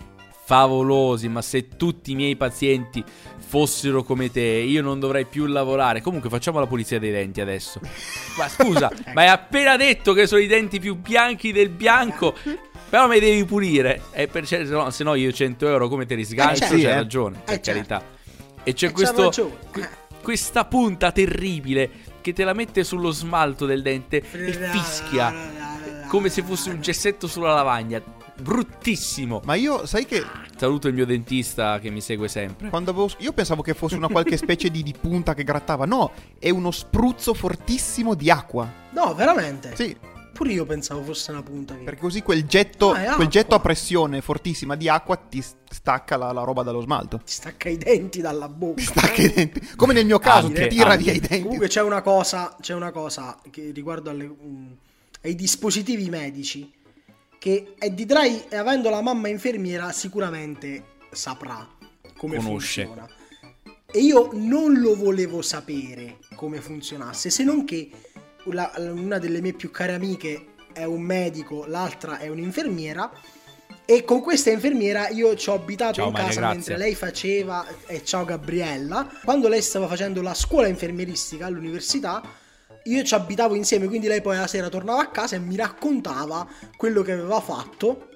favolosi. 0.51 1.29
Ma 1.29 1.43
se 1.43 1.69
tutti 1.77 2.11
i 2.11 2.15
miei 2.17 2.35
pazienti 2.35 3.05
fossero 3.39 4.03
come 4.03 4.31
te, 4.33 4.41
io 4.41 4.83
non 4.83 4.99
dovrei 4.99 5.25
più 5.27 5.47
lavorare. 5.47 6.01
Comunque, 6.01 6.29
facciamo 6.29 6.59
la 6.59 6.67
pulizia 6.67 6.99
dei 6.99 7.13
denti 7.13 7.41
adesso. 7.41 7.81
Ma 8.37 8.49
scusa, 8.49 8.91
ma 9.15 9.21
hai 9.23 9.29
appena 9.29 9.77
detto 9.77 10.13
che 10.13 10.27
sono 10.27 10.41
i 10.41 10.47
denti 10.49 10.81
più 10.81 10.97
bianchi 10.97 11.53
del 11.53 11.69
bianco. 11.69 12.35
Però 12.89 13.07
mi 13.07 13.21
devi 13.21 13.45
pulire. 13.45 14.03
E 14.11 14.27
per, 14.27 14.45
se, 14.47 14.65
no, 14.65 14.91
se 14.91 15.05
no 15.05 15.15
io 15.15 15.31
100 15.31 15.69
euro 15.69 15.89
come 15.89 16.07
te 16.07 16.17
li 16.17 16.25
sgancio? 16.25 16.65
Eh, 16.65 16.69
certo. 16.69 16.75
C'hai 16.75 16.85
Eh. 16.85 16.95
ragione, 16.95 17.41
per 17.45 17.55
Eh, 17.55 17.61
carità. 17.61 18.03
E 18.65 18.73
c'è 18.73 18.89
Eh, 18.89 18.91
questo. 18.93 19.31
questa 20.21 20.65
punta 20.65 21.13
terribile 21.13 21.89
che 22.21 22.33
te 22.33 22.43
la 22.45 22.53
mette 22.53 22.83
sullo 22.83 23.11
smalto 23.13 23.65
del 23.67 23.81
dente 23.83 24.17
e 24.19 24.53
fischia 24.73 25.33
come 26.09 26.29
se 26.29 26.43
fosse 26.43 26.71
un 26.71 26.81
gessetto 26.81 27.27
sulla 27.29 27.55
lavagna. 27.55 28.03
Bruttissimo. 28.41 29.41
Ma 29.45 29.55
io, 29.55 29.87
sai 29.87 30.05
che 30.07 30.25
Saluto 30.57 30.89
il 30.89 30.95
mio 30.95 31.07
dentista 31.07 31.79
che 31.79 31.91
mi 31.91 32.01
segue 32.01 32.29
sempre. 32.29 32.69
quando 32.69 32.91
avevo... 32.91 33.09
Io 33.19 33.33
pensavo 33.33 33.63
che 33.63 33.75
fosse 33.75 33.97
una 33.97 34.09
qualche 34.09 34.37
specie 34.37 34.71
di, 34.71 34.83
di 34.83 34.95
punta 34.99 35.35
che 35.35 35.45
grattava. 35.45 35.85
No, 35.87 36.13
è 36.39 36.51
uno 36.51 36.71
spruzzo 36.71 37.33
fortissimo 37.35 38.15
di 38.15 38.31
acqua. 38.31 38.71
No, 38.91 39.15
veramente. 39.15 39.75
Sì, 39.77 39.97
Pure 40.33 40.53
io 40.53 40.65
pensavo 40.65 41.03
fosse 41.03 41.33
una 41.33 41.43
punta. 41.43 41.75
Che... 41.77 41.83
perché 41.83 42.01
così 42.01 42.23
quel 42.23 42.47
getto, 42.47 42.93
Ah, 42.93 43.15
quel 43.15 43.29
getto 43.29 43.55
a 43.55 43.61
pressione 43.61 44.23
fortissima 44.23 44.75
di 44.75 44.89
acqua 44.89 45.17
ti 45.17 45.43
stacca 45.43 46.17
la, 46.17 46.33
la 46.33 46.43
roba 46.45 46.63
dallo 46.63 46.81
smalto. 46.81 47.19
Ti 47.19 47.33
stacca 47.33 47.69
i 47.69 47.77
denti 47.77 48.23
dalla 48.23 48.49
bocca. 48.49 48.77
Ti 48.77 48.85
stacca 48.85 49.21
i 49.23 49.33
denti. 49.33 49.61
Come 49.77 49.93
nel 49.93 50.07
mio 50.07 50.19
caso, 50.19 50.47
Anche, 50.47 50.69
ti 50.69 50.77
tira 50.77 50.91
anche. 50.93 51.03
via 51.03 51.13
i 51.13 51.21
denti. 51.21 51.43
Comunque 51.43 51.69
c'è 51.69 51.83
una 51.83 52.01
cosa, 52.01 52.57
c'è 52.61 52.73
una 52.73 52.91
cosa 52.91 53.39
che 53.51 53.71
riguardo 53.75 54.09
alle, 54.09 54.25
mm, 54.25 54.67
ai 55.25 55.35
dispositivi 55.35 56.09
medici 56.09 56.73
che 57.41 57.73
Eddie 57.79 58.05
Dry, 58.05 58.45
avendo 58.53 58.91
la 58.91 59.01
mamma 59.01 59.29
infermiera, 59.29 59.91
sicuramente 59.93 60.99
saprà 61.11 61.67
come 62.19 62.37
Conosce. 62.37 62.85
funziona. 62.85 63.09
E 63.91 63.99
io 63.99 64.29
non 64.35 64.79
lo 64.79 64.95
volevo 64.95 65.41
sapere 65.41 66.19
come 66.37 66.61
funzionasse, 66.61 67.31
se 67.31 67.43
non 67.43 67.65
che 67.65 67.91
la- 68.45 68.71
una 68.77 69.19
delle 69.19 69.41
mie 69.41 69.55
più 69.55 69.71
care 69.71 69.95
amiche 69.95 70.49
è 70.75 70.85
un 70.85 71.01
medico, 71.01 71.65
l'altra 71.67 72.19
è 72.19 72.29
un'infermiera 72.29 73.11
E 73.87 74.05
con 74.05 74.21
questa 74.21 74.51
infermiera 74.51 75.09
io 75.09 75.35
ci 75.35 75.49
ho 75.49 75.55
abitato 75.55 75.95
Ciao, 75.95 76.07
in 76.07 76.13
Maria, 76.13 76.29
casa 76.29 76.41
grazie. 76.41 76.57
mentre 76.59 76.77
lei 76.77 76.95
faceva, 76.95 77.67
e 77.87 78.05
ciao 78.05 78.25
Gabriella, 78.25 79.09
quando 79.25 79.49
lei 79.49 79.63
stava 79.63 79.89
facendo 79.89 80.23
la 80.23 80.33
scuola 80.35 80.69
infermieristica 80.69 81.47
all'università, 81.47 82.23
io 82.95 83.03
ci 83.05 83.15
abitavo 83.15 83.55
insieme, 83.55 83.87
quindi 83.87 84.07
lei 84.07 84.21
poi 84.21 84.37
la 84.37 84.47
sera 84.47 84.69
tornava 84.69 85.01
a 85.01 85.09
casa 85.09 85.37
e 85.37 85.39
mi 85.39 85.57
raccontava 85.57 86.47
quello 86.77 87.03
che 87.03 87.13
aveva 87.13 87.41
fatto. 87.41 88.09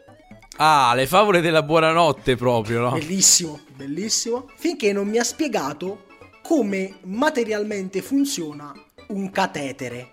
Ah, 0.56 0.92
le 0.94 1.06
favole 1.06 1.40
della 1.40 1.62
buonanotte 1.62 2.36
proprio, 2.36 2.80
no? 2.80 2.90
Bellissimo, 2.92 3.60
bellissimo. 3.74 4.48
Finché 4.56 4.92
non 4.92 5.08
mi 5.08 5.18
ha 5.18 5.24
spiegato 5.24 6.06
come 6.42 6.94
materialmente 7.02 8.02
funziona 8.02 8.72
un 9.08 9.30
catetere, 9.30 10.10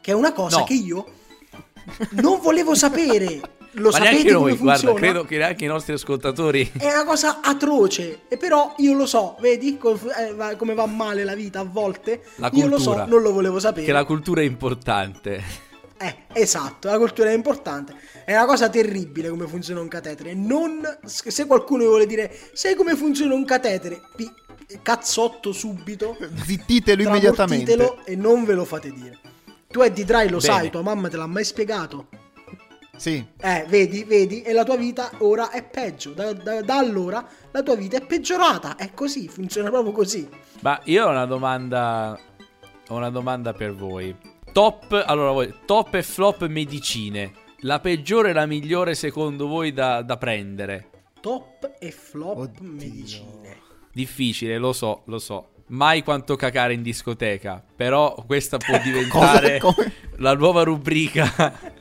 che 0.00 0.10
è 0.10 0.14
una 0.14 0.32
cosa 0.32 0.58
No. 0.58 0.64
che 0.64 0.74
io 0.74 1.04
non 2.12 2.40
volevo 2.40 2.74
sapere. 2.74 3.40
Lo 3.78 3.90
Ma 3.90 3.96
sapete 3.96 4.10
neanche 4.12 4.32
come 4.32 4.48
noi, 4.50 4.58
guarda, 4.58 4.88
funziona? 4.88 4.98
credo 5.00 5.24
che 5.26 5.42
anche 5.42 5.64
i 5.64 5.68
nostri 5.68 5.92
ascoltatori. 5.92 6.72
È 6.78 6.86
una 6.86 7.04
cosa 7.04 7.40
atroce, 7.42 8.20
e 8.28 8.36
però 8.38 8.74
io 8.78 8.94
lo 8.94 9.04
so, 9.06 9.36
vedi 9.40 9.78
eh, 9.78 10.56
come 10.56 10.74
va 10.74 10.86
male 10.86 11.24
la 11.24 11.34
vita 11.34 11.60
a 11.60 11.64
volte? 11.64 12.22
La 12.36 12.50
io 12.54 12.68
lo 12.68 12.78
so, 12.78 12.92
cultura. 12.92 13.06
non 13.06 13.22
lo 13.22 13.32
volevo 13.32 13.58
sapere. 13.58 13.84
Che 13.84 13.92
la 13.92 14.04
cultura 14.04 14.40
è 14.40 14.44
importante. 14.44 15.64
Eh, 15.98 16.16
esatto, 16.32 16.88
la 16.88 16.98
cultura 16.98 17.30
è 17.30 17.34
importante. 17.34 17.94
È 18.24 18.34
una 18.34 18.46
cosa 18.46 18.68
terribile 18.68 19.28
come 19.28 19.46
funziona 19.46 19.80
un 19.80 19.88
catetere. 19.88 20.34
Non, 20.34 20.80
se 21.04 21.46
qualcuno 21.46 21.82
mi 21.82 21.88
vuole 21.88 22.06
dire, 22.06 22.34
sai 22.52 22.74
come 22.74 22.96
funziona 22.96 23.34
un 23.34 23.44
catetere? 23.44 24.00
Pi- 24.14 24.32
cazzotto 24.82 25.52
subito. 25.52 26.16
Zittitelo 26.44 27.02
immediatamente. 27.02 27.94
e 28.04 28.16
non 28.16 28.44
ve 28.44 28.54
lo 28.54 28.64
fate 28.64 28.90
dire. 28.90 29.18
Tu 29.68 29.80
Eddie 29.82 30.04
Dry 30.04 30.28
lo 30.28 30.38
Bene. 30.38 30.40
sai, 30.40 30.70
tua 30.70 30.82
mamma 30.82 31.08
te 31.08 31.16
l'ha 31.16 31.26
mai 31.26 31.44
spiegato. 31.44 32.08
Sì. 32.96 33.24
Eh, 33.40 33.64
vedi, 33.68 34.04
vedi, 34.04 34.42
e 34.42 34.52
la 34.52 34.64
tua 34.64 34.76
vita 34.76 35.10
ora 35.18 35.50
è 35.50 35.62
peggio. 35.62 36.12
Da, 36.12 36.32
da- 36.32 36.62
da 36.62 36.78
allora 36.78 37.26
la 37.50 37.62
tua 37.62 37.74
vita 37.76 37.96
è 37.96 38.04
peggiorata. 38.04 38.76
È 38.76 38.92
così, 38.94 39.28
funziona 39.28 39.70
proprio 39.70 39.92
così. 39.92 40.28
Ma 40.60 40.80
io 40.84 41.06
ho 41.06 41.10
una 41.10 41.26
domanda. 41.26 42.18
Ho 42.88 42.94
una 42.94 43.10
domanda 43.10 43.52
per 43.52 43.74
voi. 43.74 44.14
Top. 44.52 45.02
Allora, 45.06 45.32
voi. 45.32 45.52
Top 45.66 45.94
e 45.94 46.02
flop 46.02 46.46
medicine. 46.46 47.32
La 47.60 47.80
peggiore 47.80 48.30
e 48.30 48.32
la 48.32 48.46
migliore 48.46 48.94
secondo 48.94 49.46
voi 49.48 49.72
da, 49.72 50.02
da 50.02 50.16
prendere? 50.16 50.90
Top 51.20 51.72
e 51.78 51.90
flop 51.90 52.36
Oddio. 52.38 52.62
medicine. 52.68 53.56
Difficile, 53.92 54.58
lo 54.58 54.72
so, 54.72 55.02
lo 55.06 55.18
so. 55.18 55.48
Mai 55.68 56.04
quanto 56.04 56.36
cacare 56.36 56.74
in 56.74 56.82
discoteca. 56.82 57.64
Però 57.74 58.14
questa 58.26 58.56
può 58.58 58.78
diventare 58.84 59.58
Cosa? 59.58 59.90
La 60.18 60.34
nuova 60.34 60.62
rubrica. 60.62 61.74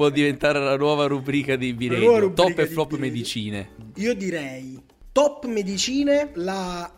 Può 0.00 0.08
diventare 0.08 0.58
la 0.58 0.78
nuova 0.78 1.04
rubrica 1.04 1.56
di 1.56 1.74
Biredio. 1.74 2.32
Top 2.32 2.58
e 2.58 2.66
flop 2.66 2.88
Biredio. 2.88 3.10
medicine. 3.10 3.68
Io 3.96 4.14
direi 4.14 4.82
top 5.12 5.44
medicine 5.44 6.30
la 6.36 6.90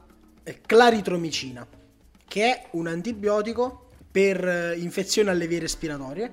eh, 0.44 0.60
claritromicina, 0.64 1.66
che 2.28 2.44
è 2.44 2.66
un 2.72 2.86
antibiotico 2.86 3.88
per 4.08 4.46
eh, 4.46 4.76
infezioni 4.78 5.30
alle 5.30 5.48
vie 5.48 5.58
respiratorie, 5.58 6.32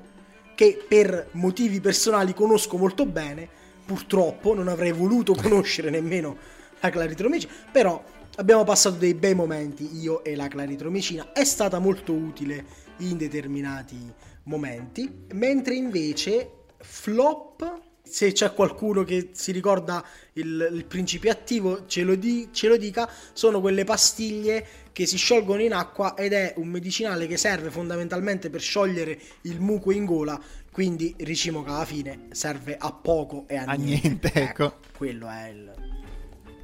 che 0.53 0.85
per 0.87 1.29
motivi 1.31 1.81
personali 1.81 2.35
conosco 2.35 2.77
molto 2.77 3.07
bene, 3.07 3.49
purtroppo 3.83 4.53
non 4.53 4.67
avrei 4.67 4.91
voluto 4.91 5.33
conoscere 5.41 5.89
nemmeno 5.89 6.37
la 6.81 6.91
claritromicina, 6.91 7.51
però 7.71 7.99
abbiamo 8.35 8.63
passato 8.63 8.97
dei 8.97 9.15
bei 9.15 9.33
momenti 9.33 9.97
io 9.99 10.23
e 10.23 10.35
la 10.35 10.47
claritromicina, 10.47 11.31
è 11.31 11.45
stata 11.45 11.79
molto 11.79 12.13
utile 12.13 12.63
in 12.97 13.17
determinati 13.17 13.97
momenti, 14.43 15.25
mentre 15.31 15.73
invece 15.73 16.51
flop 16.79 17.87
se 18.09 18.31
c'è 18.31 18.53
qualcuno 18.53 19.03
che 19.03 19.29
si 19.33 19.51
ricorda 19.51 20.03
il, 20.33 20.69
il 20.71 20.85
principio 20.85 21.31
attivo, 21.31 21.85
ce 21.85 22.01
lo, 22.01 22.15
di- 22.15 22.49
ce 22.51 22.67
lo 22.67 22.75
dica, 22.75 23.07
sono 23.33 23.61
quelle 23.61 23.83
pastiglie 23.83 24.65
che 24.91 25.05
si 25.05 25.15
sciolgono 25.15 25.61
in 25.61 25.73
acqua 25.73 26.15
ed 26.15 26.33
è 26.33 26.55
un 26.57 26.67
medicinale 26.69 27.27
che 27.27 27.37
serve 27.37 27.69
fondamentalmente 27.69 28.49
per 28.49 28.61
sciogliere 28.61 29.19
il 29.41 29.61
muco 29.61 29.91
in 29.91 30.05
gola, 30.05 30.41
quindi 30.71 31.13
ricimo 31.19 31.63
che 31.63 31.69
alla 31.69 31.85
fine 31.85 32.27
serve 32.31 32.75
a 32.77 32.91
poco 32.91 33.45
e 33.47 33.57
a, 33.57 33.65
A 33.65 33.73
niente, 33.73 34.31
ecco. 34.33 34.77
Quello 34.97 35.27
è 35.27 35.49
il, 35.49 35.73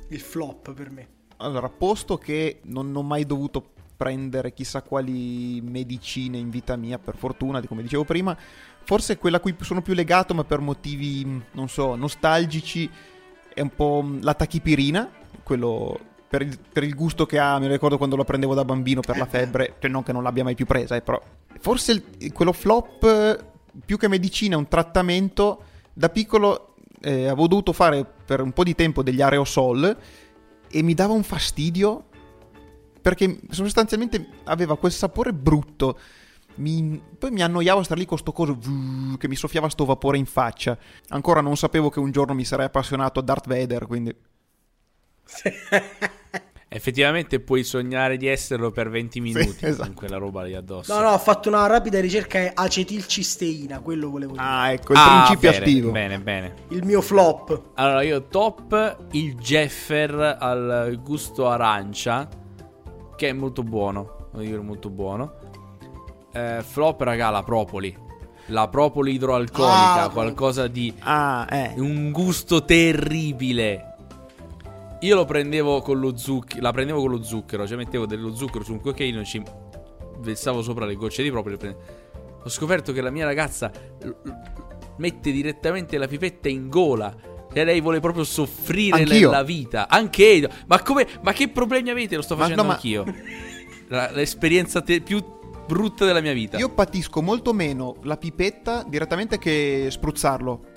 il 0.09 0.19
flop 0.19 0.73
per 0.73 0.89
me. 0.89 1.07
Allora, 1.37 1.69
posto 1.69 2.17
che 2.17 2.61
non 2.63 2.95
ho 2.95 3.03
mai 3.03 3.23
dovuto 3.23 3.73
prendere 3.95 4.53
chissà 4.53 4.81
quali 4.81 5.61
medicine 5.61 6.37
in 6.37 6.49
vita 6.49 6.75
mia, 6.75 6.99
per 6.99 7.15
fortuna, 7.15 7.59
di 7.59 7.67
come 7.67 7.81
dicevo 7.81 8.03
prima, 8.03 8.37
forse 8.85 9.17
quella 9.17 9.37
a 9.37 9.39
cui 9.39 9.55
sono 9.61 9.81
più 9.81 9.93
legato, 9.93 10.33
ma 10.33 10.43
per 10.43 10.59
motivi, 10.59 11.25
mh, 11.25 11.43
non 11.51 11.67
so, 11.67 11.95
nostalgici, 11.95 12.89
è 13.53 13.61
un 13.61 13.69
po' 13.75 14.01
mh, 14.01 14.23
la 14.23 14.33
tachipirina, 14.33 15.09
quello 15.43 15.99
per 16.27 16.41
il, 16.41 16.57
per 16.71 16.83
il 16.83 16.95
gusto 16.95 17.25
che 17.25 17.37
ha, 17.39 17.59
mi 17.59 17.67
ricordo 17.67 17.97
quando 17.97 18.15
la 18.15 18.23
prendevo 18.23 18.53
da 18.53 18.65
bambino 18.65 19.01
per 19.01 19.17
la 19.17 19.25
febbre, 19.25 19.75
cioè 19.79 19.89
non 19.89 20.03
che 20.03 20.11
non 20.11 20.23
l'abbia 20.23 20.43
mai 20.43 20.55
più 20.55 20.65
presa, 20.65 20.95
eh, 20.95 21.01
però 21.01 21.21
forse 21.59 21.91
il- 22.17 22.33
quello 22.33 22.53
flop, 22.53 23.43
più 23.85 23.97
che 23.97 24.07
medicina, 24.07 24.55
è 24.55 24.57
un 24.57 24.67
trattamento, 24.67 25.63
da 25.93 26.09
piccolo 26.09 26.75
eh, 27.01 27.27
avevo 27.27 27.47
dovuto 27.47 27.71
fare 27.73 28.05
per 28.25 28.41
un 28.41 28.51
po' 28.51 28.63
di 28.63 28.75
tempo 28.75 29.03
degli 29.03 29.21
aerosol 29.21 29.95
e 30.69 30.81
mi 30.81 30.93
dava 30.93 31.13
un 31.13 31.23
fastidio 31.23 32.05
perché 33.01 33.39
sostanzialmente 33.49 34.27
aveva 34.45 34.77
quel 34.77 34.91
sapore 34.91 35.31
brutto. 35.31 35.99
Mi- 36.55 37.01
poi 37.17 37.31
mi 37.31 37.41
annoiavo 37.41 37.79
a 37.79 37.83
stare 37.83 37.99
lì 37.99 38.05
con 38.05 38.17
sto 38.17 38.31
coso 38.31 38.57
che 39.17 39.27
mi 39.27 39.35
soffiava 39.35 39.69
sto 39.69 39.85
vapore 39.85 40.17
in 40.17 40.25
faccia. 40.25 40.77
Ancora 41.09 41.41
non 41.41 41.57
sapevo 41.57 41.89
che 41.89 41.99
un 41.99 42.11
giorno 42.11 42.33
mi 42.33 42.45
sarei 42.45 42.65
appassionato 42.67 43.19
a 43.19 43.23
Darth 43.23 43.47
Vader, 43.47 43.85
quindi 43.87 44.15
Effettivamente 46.67 47.39
puoi 47.39 47.63
sognare 47.63 48.17
di 48.17 48.27
esserlo 48.27 48.69
per 48.71 48.89
20 48.89 49.21
minuti 49.21 49.65
esatto. 49.65 49.83
con 49.85 49.93
quella 49.93 50.17
roba 50.17 50.43
lì 50.43 50.55
addosso. 50.55 50.93
No, 50.93 50.99
no, 51.01 51.11
ho 51.11 51.17
fatto 51.17 51.47
una 51.47 51.65
rapida 51.67 52.01
ricerca, 52.01 52.37
è 52.39 52.51
acetilcisteina, 52.53 53.79
quello 53.79 54.09
volevo 54.09 54.33
dire. 54.33 54.43
Ah, 54.43 54.71
ecco, 54.71 54.91
il 54.91 54.97
Ah, 54.99 55.23
principio 55.25 55.51
bene, 55.51 55.63
attivo. 55.63 55.91
Bene, 55.91 56.19
bene. 56.19 56.53
Il 56.69 56.83
mio 56.83 57.01
flop. 57.01 57.69
Allora, 57.75 58.01
io 58.01 58.27
top 58.27 59.05
il 59.11 59.35
Jeffer 59.35 60.37
al 60.39 60.99
gusto 61.01 61.47
arancia, 61.47 62.27
che 63.15 63.29
è 63.29 63.33
molto 63.33 63.63
buono, 63.63 64.29
devo 64.33 64.43
dire 64.43 64.59
molto 64.59 64.89
buono. 64.89 65.35
Eh, 66.35 66.61
flop, 66.63 67.01
raga, 67.01 67.29
la 67.29 67.43
propoli. 67.43 67.95
La 68.47 68.67
propoli 68.67 69.13
idroalcolica, 69.13 70.03
Ah, 70.03 70.09
qualcosa 70.09 70.67
di 70.67 70.93
Ah, 70.99 71.47
eh. 71.49 71.73
un 71.77 72.11
gusto 72.11 72.63
terribile. 72.65 73.93
Io 74.99 75.15
lo 75.15 75.25
prendevo 75.25 75.81
con 75.81 75.99
lo 75.99 76.15
zucchero, 76.17 76.61
la 76.61 76.71
prendevo 76.71 76.99
con 77.01 77.11
lo 77.11 77.23
zucchero, 77.23 77.65
cioè 77.67 77.77
mettevo 77.77 78.05
dello 78.05 78.35
zucchero 78.35 78.63
su 78.63 78.73
un 78.73 78.81
cucchiaino 78.81 79.21
e 79.21 79.25
ci 79.25 79.41
versavo 80.19 80.61
sopra 80.61 80.85
le 80.85 80.95
gocce 80.95 81.23
di 81.23 81.31
proprio. 81.31 81.57
prende- 81.57 81.77
Ho 82.43 82.49
scoperto 82.49 82.91
che 82.91 83.01
la 83.01 83.09
mia 83.09 83.25
ragazza 83.25 83.71
mette 84.97 85.31
direttamente 85.31 85.97
la 85.97 86.07
pipetta 86.07 86.47
in 86.49 86.69
gola. 86.69 87.13
Cioè 87.51 87.63
lei 87.63 87.79
vuole 87.81 87.99
proprio 87.99 88.23
soffrire 88.23 88.99
Anch'io. 88.99 89.29
nella 89.29 89.43
vita. 89.43 89.87
Anche 89.87 90.25
io. 90.25 90.49
Ma 90.67 90.81
come 90.81 91.07
ma 91.21 91.31
che 91.33 91.47
problemi 91.49 91.89
avete? 91.89 92.15
Lo 92.15 92.21
sto 92.21 92.35
Ma 92.35 92.41
facendo 92.43 92.61
no, 92.63 92.67
ma- 92.67 92.73
anch'io. 92.75 93.05
La- 93.87 94.11
l'esperienza 94.11 94.81
te- 94.81 95.01
più 95.01 95.23
brutta 95.65 96.05
della 96.05 96.21
mia 96.21 96.33
vita. 96.33 96.57
Io 96.57 96.69
patisco 96.69 97.21
molto 97.21 97.53
meno 97.53 97.95
la 98.03 98.17
pipetta 98.17 98.83
direttamente 98.87 99.37
che 99.37 99.87
spruzzarlo. 99.89 100.73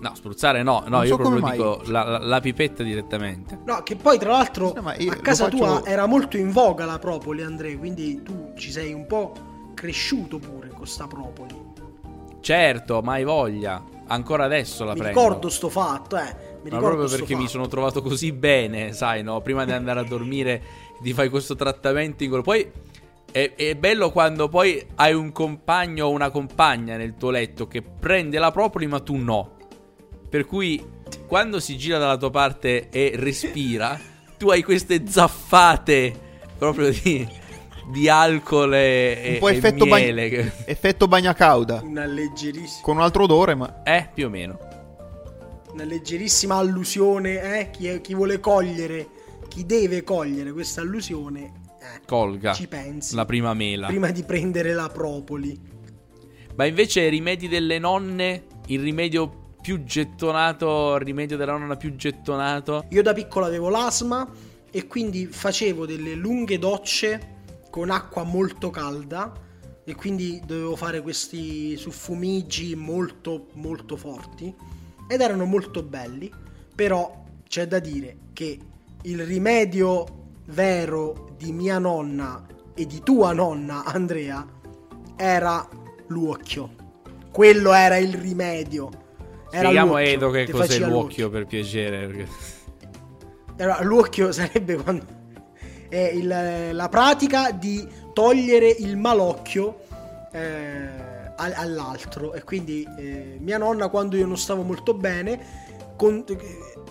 No, 0.00 0.14
spruzzare 0.14 0.62
no, 0.62 0.80
no, 0.86 0.96
Non 0.96 1.02
io 1.04 1.10
so 1.10 1.16
proprio 1.16 1.40
mai. 1.42 1.52
dico 1.58 1.82
la, 1.86 2.02
la- 2.04 2.18
la 2.18 2.40
pipetta 2.40 2.82
direttamente. 2.82 3.58
No, 3.66 3.82
che 3.82 3.96
poi 3.96 4.18
tra 4.18 4.30
l'altro 4.30 4.74
io 4.96 5.12
a 5.12 5.16
casa 5.16 5.44
faccio- 5.44 5.56
tua 5.58 5.84
era 5.84 6.06
molto 6.06 6.38
in 6.38 6.50
voga 6.52 6.86
la 6.86 6.98
propoli, 6.98 7.42
Andrea, 7.42 7.76
quindi 7.76 8.22
tu 8.22 8.52
ci 8.56 8.70
sei 8.70 8.94
un 8.94 9.06
po' 9.06 9.32
cresciuto 9.74 10.38
pure 10.38 10.68
con 10.68 10.86
sta 10.86 11.06
propoli. 11.06 11.54
Certo, 12.40 13.02
mai 13.02 13.24
voglia. 13.24 13.82
Ancora 14.06 14.44
adesso 14.44 14.84
la 14.84 14.94
Mi 14.94 15.00
prendo. 15.00 15.20
ricordo 15.20 15.48
sto 15.50 15.68
fatto, 15.68 16.16
eh. 16.16 16.34
Mi 16.62 16.70
Ma 16.70 16.76
ricordo 16.76 16.96
proprio 16.96 17.08
perché 17.18 17.36
mi 17.36 17.46
sono 17.46 17.68
trovato 17.68 18.00
così 18.02 18.32
bene, 18.32 18.92
sai, 18.94 19.22
no? 19.22 19.40
Prima 19.42 19.66
di 19.66 19.72
andare 19.72 20.00
a 20.00 20.04
dormire 20.04 20.62
ti 21.02 21.12
fai 21.12 21.28
questo 21.28 21.54
trattamento 21.54 22.22
in 22.22 22.28
quello. 22.30 22.42
Poi 22.44 22.70
è, 23.32 23.54
è 23.54 23.74
bello 23.76 24.10
quando 24.10 24.48
poi 24.48 24.84
hai 24.96 25.14
un 25.14 25.32
compagno 25.32 26.06
o 26.06 26.10
una 26.10 26.30
compagna 26.30 26.96
nel 26.96 27.14
tuo 27.16 27.30
letto 27.30 27.66
che 27.68 27.82
prende 27.82 28.38
la 28.38 28.50
propoli 28.50 28.86
ma 28.86 29.00
tu 29.00 29.16
no. 29.16 29.56
Per 30.28 30.46
cui 30.46 30.82
quando 31.26 31.58
si 31.60 31.76
gira 31.76 31.98
dalla 31.98 32.16
tua 32.16 32.30
parte 32.30 32.88
e 32.88 33.12
respira, 33.14 33.98
tu 34.38 34.50
hai 34.50 34.62
queste 34.62 35.02
zaffate 35.06 36.28
proprio 36.56 36.90
di, 36.90 37.26
di 37.90 38.08
alcol 38.08 38.74
e, 38.74 39.30
Un 39.34 39.38
po' 39.38 39.48
e 39.48 39.56
effetto, 39.56 39.86
bagn- 39.86 40.04
miele. 40.04 40.28
che- 40.28 40.52
effetto 40.70 41.08
bagna-cauda. 41.08 41.80
Una 41.84 42.04
leggerissima, 42.04 42.82
Con 42.82 42.96
un 42.96 43.02
altro 43.02 43.24
odore, 43.24 43.54
ma... 43.54 43.82
Eh, 43.82 44.08
più 44.14 44.26
o 44.26 44.28
meno. 44.30 44.58
una 45.72 45.84
leggerissima 45.84 46.56
allusione, 46.56 47.58
eh. 47.60 47.70
Chi, 47.70 48.00
chi 48.00 48.14
vuole 48.14 48.38
cogliere, 48.40 49.08
chi 49.48 49.66
deve 49.66 50.02
cogliere 50.04 50.52
questa 50.52 50.80
allusione, 50.80 51.52
Colga 52.06 52.52
ci 52.52 52.66
pensi. 52.66 53.14
la 53.14 53.24
prima 53.24 53.54
mela. 53.54 53.86
Prima 53.88 54.10
di 54.10 54.22
prendere 54.22 54.72
la 54.72 54.88
propoli. 54.88 55.58
Ma 56.56 56.64
invece 56.66 57.02
i 57.02 57.08
rimedi 57.08 57.48
delle 57.48 57.78
nonne, 57.78 58.44
il 58.66 58.80
rimedio 58.80 59.40
più 59.60 59.84
gettonato 59.84 60.96
rimedio 60.98 61.36
della 61.36 61.56
nonna 61.56 61.76
più 61.76 61.94
gettonato? 61.94 62.84
Io 62.90 63.02
da 63.02 63.12
piccolo 63.12 63.46
avevo 63.46 63.68
l'asma 63.68 64.28
e 64.70 64.86
quindi 64.86 65.26
facevo 65.26 65.86
delle 65.86 66.14
lunghe 66.14 66.58
docce 66.58 67.38
con 67.70 67.90
acqua 67.90 68.24
molto 68.24 68.70
calda 68.70 69.32
e 69.84 69.94
quindi 69.94 70.40
dovevo 70.44 70.76
fare 70.76 71.00
questi 71.00 71.76
suffumigi 71.76 72.74
molto 72.74 73.48
molto 73.54 73.96
forti 73.96 74.54
ed 75.08 75.20
erano 75.20 75.44
molto 75.44 75.82
belli, 75.82 76.30
però 76.74 77.24
c'è 77.48 77.66
da 77.66 77.80
dire 77.80 78.16
che 78.32 78.58
il 79.02 79.24
rimedio 79.24 80.06
vero 80.46 81.29
di 81.40 81.52
mia 81.52 81.78
nonna 81.78 82.44
e 82.74 82.84
di 82.84 83.00
tua 83.02 83.32
nonna 83.32 83.82
Andrea 83.84 84.46
era 85.16 85.66
l'uocchio. 86.08 86.70
Quello 87.32 87.72
era 87.72 87.96
il 87.96 88.12
rimedio. 88.12 88.90
Era 89.50 89.60
Spieghiamo 89.68 89.94
a 89.94 90.02
Edo 90.02 90.30
che 90.30 90.50
cos'è 90.50 90.66
faceva 90.66 90.86
l'uocchio 90.88 91.30
per 91.30 91.46
piacere. 91.46 92.06
perché- 92.06 92.28
Allora, 93.58 93.82
l'uocchio 93.82 94.32
sarebbe 94.32 94.76
quando 94.76 95.04
è 95.88 96.10
il- 96.14 96.70
la 96.72 96.88
pratica 96.90 97.50
di 97.52 97.86
togliere 98.12 98.68
il 98.68 98.96
malocchio 98.98 99.78
eh, 100.32 100.88
al- 101.36 101.54
all'altro. 101.56 102.34
E 102.34 102.44
quindi 102.44 102.86
eh, 102.98 103.38
mia 103.40 103.56
nonna, 103.56 103.88
quando 103.88 104.16
io 104.16 104.26
non 104.26 104.36
stavo 104.36 104.62
molto 104.62 104.92
bene, 104.94 105.40
con- 105.96 106.22
eh, 106.28 106.38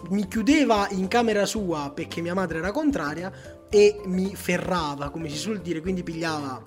mi 0.09 0.27
chiudeva 0.27 0.87
in 0.91 1.07
camera 1.07 1.45
sua 1.45 1.91
perché 1.93 2.21
mia 2.21 2.33
madre 2.33 2.57
era 2.59 2.71
contraria 2.71 3.31
e 3.69 4.01
mi 4.05 4.35
ferrava, 4.35 5.09
come 5.09 5.29
si 5.29 5.37
suol 5.37 5.59
dire, 5.61 5.81
quindi 5.81 6.03
pigliava 6.03 6.63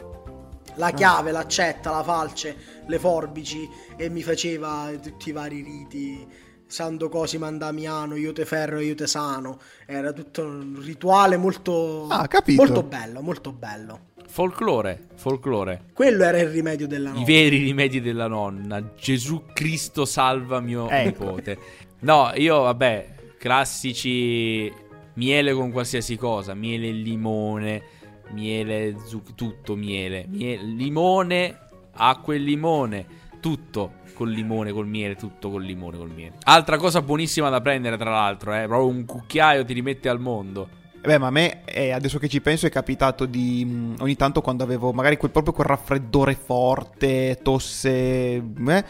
la 0.77 0.91
chiave, 0.93 1.33
l'accetta, 1.33 1.91
la 1.91 2.03
falce, 2.03 2.57
le 2.87 2.99
forbici 2.99 3.69
e 3.97 4.09
mi 4.09 4.23
faceva 4.23 4.91
tutti 5.03 5.29
i 5.29 5.33
vari 5.33 5.63
riti. 5.63 6.27
Sando 6.73 7.11
Cosima 7.11 7.49
Andamiano, 7.49 8.17
io 8.17 8.33
te 8.33 8.47
ferro 8.47 8.79
e 8.79 8.85
io 8.85 8.95
te 8.95 9.07
sano. 9.07 9.59
Era 9.85 10.11
tutto 10.13 10.43
un 10.43 10.81
rituale 10.83 11.37
molto, 11.37 12.07
Ah, 12.09 12.27
molto 12.57 12.83
bello, 12.83 13.21
molto 13.21 13.53
bello. 13.53 14.01
Folklore, 14.27 15.09
folklore. 15.17 15.89
Quello 15.93 16.25
era 16.25 16.39
il 16.39 16.49
rimedio 16.49 16.87
della 16.87 17.11
I 17.11 17.13
nonna. 17.13 17.25
veri 17.27 17.59
rimedi 17.59 18.01
della 18.01 18.27
nonna. 18.27 18.83
Gesù 18.97 19.45
Cristo 19.53 20.07
salva 20.07 20.61
mio 20.61 20.89
Ecco. 20.89 21.25
nipote. 21.25 21.59
No, 22.01 22.31
io 22.37 22.63
vabbè, 22.63 23.15
classici 23.37 24.73
miele 25.15 25.53
con 25.53 25.71
qualsiasi 25.71 26.17
cosa, 26.17 26.55
miele 26.55 26.89
e 26.89 26.93
limone, 26.93 27.83
miele 28.31 28.97
zuc- 29.07 29.35
tutto 29.35 29.77
miele, 29.77 30.27
Mie- 30.29 30.63
limone, 30.63 31.59
acqua 31.95 32.35
e 32.35 32.39
limone, 32.39 33.07
tutto 33.41 34.01
col 34.15 34.31
limone, 34.31 34.73
col 34.73 34.87
miele, 34.87 35.17
tutto 35.17 35.51
col 35.51 35.63
limone, 35.63 35.97
col 35.97 36.11
miele. 36.11 36.35
Altra 36.45 36.77
cosa 36.77 37.03
buonissima 37.03 37.49
da 37.49 37.61
prendere 37.61 37.97
tra 37.97 38.11
l'altro, 38.11 38.55
eh, 38.55 38.67
proprio 38.67 38.89
un 38.89 39.05
cucchiaio 39.05 39.65
ti 39.65 39.73
rimette 39.73 40.09
al 40.09 40.21
mondo. 40.21 40.81
Beh, 41.03 41.19
ma 41.19 41.27
a 41.27 41.31
me, 41.31 41.65
eh, 41.65 41.91
adesso 41.91 42.21
che 42.21 42.29
ci 42.29 42.41
penso, 42.41 42.67
è 42.67 42.71
capitato 42.71 43.27
di 43.27 43.65
mh, 43.65 43.97
ogni 44.01 44.15
tanto 44.15 44.41
quando 44.41 44.63
avevo 44.63 44.93
magari 44.93 45.17
quel, 45.17 45.33
proprio 45.33 45.53
quel 45.53 45.67
raffreddore 45.67 46.35
forte, 46.35 47.41
tosse, 47.43 47.91
eh, 48.35 48.85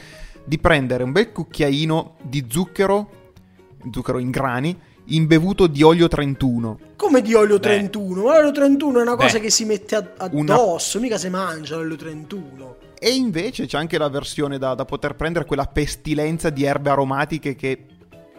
di 0.45 0.59
prendere 0.59 1.05
un 1.05 1.13
bel 1.13 1.33
cucchiaino 1.33 2.17
di 2.21 2.45
zucchero, 2.51 3.22
zucchero 3.91 4.19
in 4.19 4.31
grani, 4.31 4.77
imbevuto 5.07 5.67
di 5.67 5.83
olio 5.83 6.09
31. 6.09 6.79
Come 6.97 7.23
di 7.23 7.35
olio 7.35 7.57
Beh. 7.59 7.63
31? 7.63 8.23
Ma 8.23 8.35
L'olio 8.37 8.53
31 8.53 8.99
è 8.99 9.03
una 9.03 9.17
cosa 9.17 9.39
Beh. 9.39 9.41
che 9.41 9.51
si 9.51 9.65
mette 9.65 9.97
a- 9.97 10.29
Una- 10.31 10.55
addosso, 10.55 11.01
mica 11.01 11.19
si 11.19 11.29
mangia 11.29 11.77
l'olio 11.77 11.97
31. 11.97 12.77
E 12.99 13.11
invece 13.11 13.67
c'è 13.67 13.79
anche 13.79 13.99
la 13.99 14.09
versione 14.09 14.59
da, 14.59 14.75
da 14.75 14.85
poter 14.85 15.17
prendere, 15.17 15.45
quella 15.45 15.65
pestilenza 15.67 16.51
di 16.51 16.63
erbe 16.65 16.91
aromatiche 16.91 17.57
che 17.57 17.87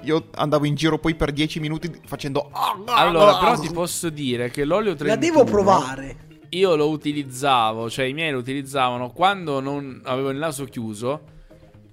io 0.01 0.27
andavo 0.35 0.65
in 0.65 0.75
giro 0.75 0.97
poi 0.99 1.15
per 1.15 1.31
10 1.31 1.59
minuti 1.59 1.91
facendo... 2.05 2.49
Allora, 2.85 3.37
però 3.39 3.59
ti 3.59 3.69
posso 3.71 4.09
dire 4.09 4.49
che 4.49 4.63
l'olio 4.63 4.95
31 4.95 5.09
La 5.09 5.15
devo 5.17 5.43
provare. 5.43 6.15
Io 6.49 6.75
lo 6.75 6.89
utilizzavo, 6.89 7.89
cioè 7.89 8.05
i 8.05 8.13
miei 8.13 8.31
lo 8.31 8.37
utilizzavano 8.37 9.11
quando 9.11 9.59
non 9.59 9.99
avevo 10.05 10.29
il 10.29 10.37
naso 10.37 10.65
chiuso. 10.65 11.21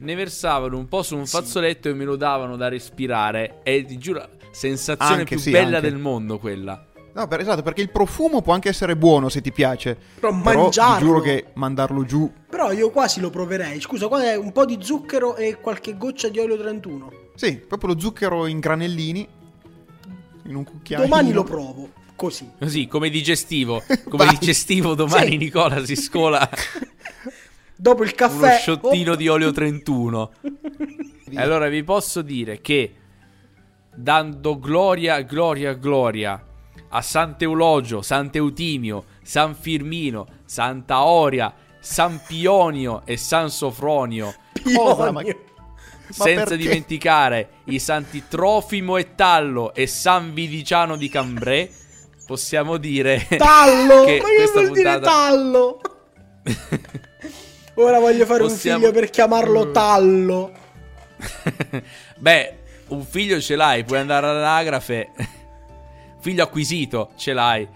Ne 0.01 0.15
versavano 0.15 0.77
un 0.79 0.89
po' 0.89 1.03
su 1.03 1.17
un 1.17 1.27
fazzoletto 1.27 1.89
e 1.89 1.95
me 1.95 2.05
lo 2.05 2.17
davano 2.17 2.57
da 2.57 2.69
respirare. 2.69 3.61
E 3.63 3.85
ti 3.85 3.99
giuro, 3.99 4.27
sensazione 4.51 5.13
Anche, 5.21 5.35
più 5.35 5.39
sì, 5.39 5.51
bella 5.51 5.77
anche. 5.77 5.91
del 5.91 5.99
mondo 5.99 6.39
quella. 6.39 6.87
No, 7.13 7.27
per- 7.27 7.41
esatto, 7.41 7.61
perché 7.63 7.83
il 7.83 7.91
profumo 7.91 8.41
può 8.41 8.55
anche 8.55 8.69
essere 8.71 8.97
buono 8.97 9.29
se 9.29 9.41
ti 9.43 9.53
piace. 9.53 9.97
Però 10.19 10.41
Però 10.43 10.61
mangiarlo- 10.63 10.95
ti 10.99 11.05
giuro 11.05 11.21
che 11.21 11.47
mandarlo 11.55 12.05
giù... 12.05 12.33
Però 12.49 12.73
io 12.73 12.91
quasi 12.91 13.21
lo 13.21 13.31
proverei. 13.31 13.81
Scusa, 13.81 14.07
qua 14.09 14.23
è 14.23 14.37
un 14.37 14.53
po' 14.53 14.65
di 14.65 14.79
zucchero 14.81 15.37
e 15.37 15.57
qualche 15.61 15.97
goccia 15.97 16.29
di 16.29 16.39
olio 16.39 16.57
31. 16.57 17.13
Sì, 17.35 17.57
proprio 17.57 17.93
lo 17.95 18.01
zucchero 18.01 18.47
in 18.47 18.59
granellini. 18.61 19.29
In 20.45 20.55
un 20.57 20.65
cucchiaio. 20.65 21.05
Domani 21.05 21.33
lo 21.33 21.45
provo. 21.45 21.91
Così. 22.17 22.51
Così, 22.59 22.87
come 22.87 23.11
digestivo. 23.11 23.83
Come 24.09 24.27
digestivo 24.29 24.95
domani 24.95 25.31
Sì. 25.33 25.37
Nicola 25.39 25.85
si 25.85 25.97
scola 25.97 26.49
Dopo 27.81 28.03
il 28.03 28.15
uno 28.15 28.29
caffè. 28.29 28.59
sciottino 28.59 29.13
oh, 29.13 29.17
di 29.17 29.27
olio 29.29 29.53
31. 29.53 30.31
E 31.31 31.41
allora 31.41 31.69
vi 31.69 31.83
posso 31.83 32.21
dire 32.21 32.61
che 32.61 32.95
dando 33.95 34.59
gloria, 34.59 35.23
gloria, 35.23 35.73
gloria 35.73 36.45
a 36.91 37.01
Sant'Eulogio, 37.01 38.03
Sant'Eutimio, 38.03 39.05
San 39.23 39.55
Firmino, 39.55 40.27
Santa 40.45 41.05
Oria, 41.05 41.55
San 41.79 42.21
Pionio 42.27 43.01
e 43.07 43.17
San 43.17 43.49
Sofronio, 43.49 44.35
Cosa? 44.75 45.11
Ma- 45.11 45.23
Pionio. 45.23 45.45
senza 46.11 46.45
perché? 46.45 46.57
dimenticare 46.59 47.49
i 47.65 47.79
santi 47.79 48.25
Trofimo 48.29 48.99
e 48.99 49.15
Tallo 49.15 49.73
e 49.73 49.87
San 49.87 50.35
Vidiciano 50.35 50.97
di 50.97 51.09
Cambrai, 51.09 51.71
possiamo 52.27 52.77
dire 52.77 53.27
Tallo! 53.39 54.05
che 54.05 54.19
Ma 54.21 54.29
che 54.29 54.51
vuol 54.53 54.71
dire 54.73 54.99
puntata 54.99 55.01
tallo? 55.01 55.81
Ora 57.83 57.99
voglio 57.99 58.27
fare 58.27 58.43
Possiamo- 58.43 58.77
un 58.77 58.83
figlio 58.85 59.01
per 59.01 59.11
chiamarlo 59.11 59.71
Tallo. 59.71 60.53
Beh, 62.19 62.59
un 62.89 63.05
figlio 63.05 63.41
ce 63.41 63.57
l'hai, 63.57 63.85
puoi 63.85 63.99
andare 63.99 64.27
all'anagrafe. 64.27 65.11
figlio 66.21 66.43
acquisito 66.43 67.11
ce 67.17 67.33
l'hai. 67.33 67.67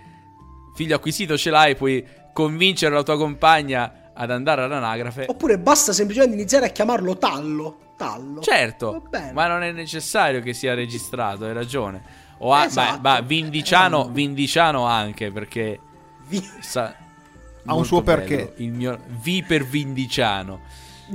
Figlio 0.74 0.96
acquisito 0.96 1.36
ce 1.36 1.50
l'hai, 1.50 1.76
puoi 1.76 2.04
convincere 2.32 2.94
la 2.94 3.02
tua 3.02 3.16
compagna 3.16 4.10
ad 4.12 4.30
andare 4.30 4.62
all'anagrafe. 4.62 5.26
Oppure 5.28 5.58
basta 5.58 5.92
semplicemente 5.92 6.34
iniziare 6.36 6.66
a 6.66 6.70
chiamarlo 6.70 7.16
Tallo. 7.16 7.78
Tallo. 7.96 8.40
Certo, 8.40 9.02
ma 9.32 9.46
non 9.46 9.62
è 9.62 9.70
necessario 9.70 10.40
che 10.40 10.52
sia 10.52 10.74
registrato, 10.74 11.44
hai 11.44 11.52
ragione. 11.52 12.02
O 12.38 12.52
a- 12.52 12.64
Esatto. 12.64 13.00
ma, 13.00 13.12
ma 13.12 13.20
Vindiciano, 13.20 14.08
Eh. 14.08 14.10
Vindiciano 14.10 14.84
anche 14.84 15.30
perché 15.30 15.78
Vi- 16.26 16.42
sa- 16.60 16.92
Ha 17.66 17.74
un 17.74 17.84
suo 17.84 18.02
bello. 18.02 18.18
perché. 18.18 18.52
Il 18.56 18.72
mio 18.72 18.98
V 19.22 19.44
per 19.46 19.64
Vindiciano. 19.64 20.60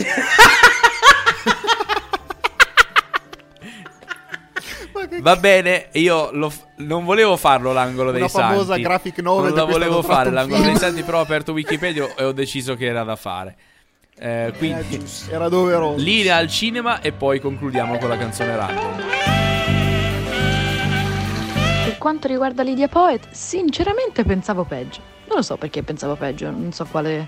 Va 5.22 5.36
bene, 5.38 5.88
io 5.94 6.30
lo 6.32 6.50
f- 6.50 6.66
non 6.78 7.04
volevo 7.06 7.36
farlo 7.38 7.72
l'angolo 7.74 8.12
dei 8.12 8.28
santi. 8.30 8.54
famosa 8.54 8.78
graphic 8.78 9.20
novel 9.20 9.54
Non 9.54 9.66
la 9.66 9.72
volevo 9.72 10.02
fare 10.02 10.30
l'angolo 10.30 10.62
dei 10.64 10.76
santi, 10.78 11.04
però 11.04 11.20
ho 11.20 11.22
aperto 11.22 11.52
Wikipedia 11.54 12.14
e 12.16 12.24
ho 12.26 12.32
deciso 12.32 12.76
che 12.76 12.86
era 12.86 13.04
da 13.04 13.16
fare. 13.16 13.56
Eh, 14.18 14.28
Era 14.28 14.52
quindi 14.52 15.00
giusto. 15.00 15.32
Era 15.32 15.48
doveroso. 15.50 16.04
linea 16.04 16.36
al 16.38 16.48
cinema 16.50 17.02
e 17.02 17.12
poi 17.14 17.40
concludiamo 17.40 17.98
con 17.98 18.10
la 18.10 18.18
canzone 18.18 18.56
random. 18.56 18.96
Per 21.86 21.98
quanto 21.98 22.28
riguarda 22.28 22.64
Lydia 22.64 22.88
Poet, 22.88 23.28
sinceramente 23.32 24.24
pensavo 24.24 24.64
peggio. 24.64 25.18
Non 25.30 25.38
lo 25.38 25.44
so 25.44 25.58
perché 25.58 25.84
pensavo 25.84 26.16
peggio, 26.16 26.50
non 26.50 26.72
so 26.74 26.86
quale 26.90 27.28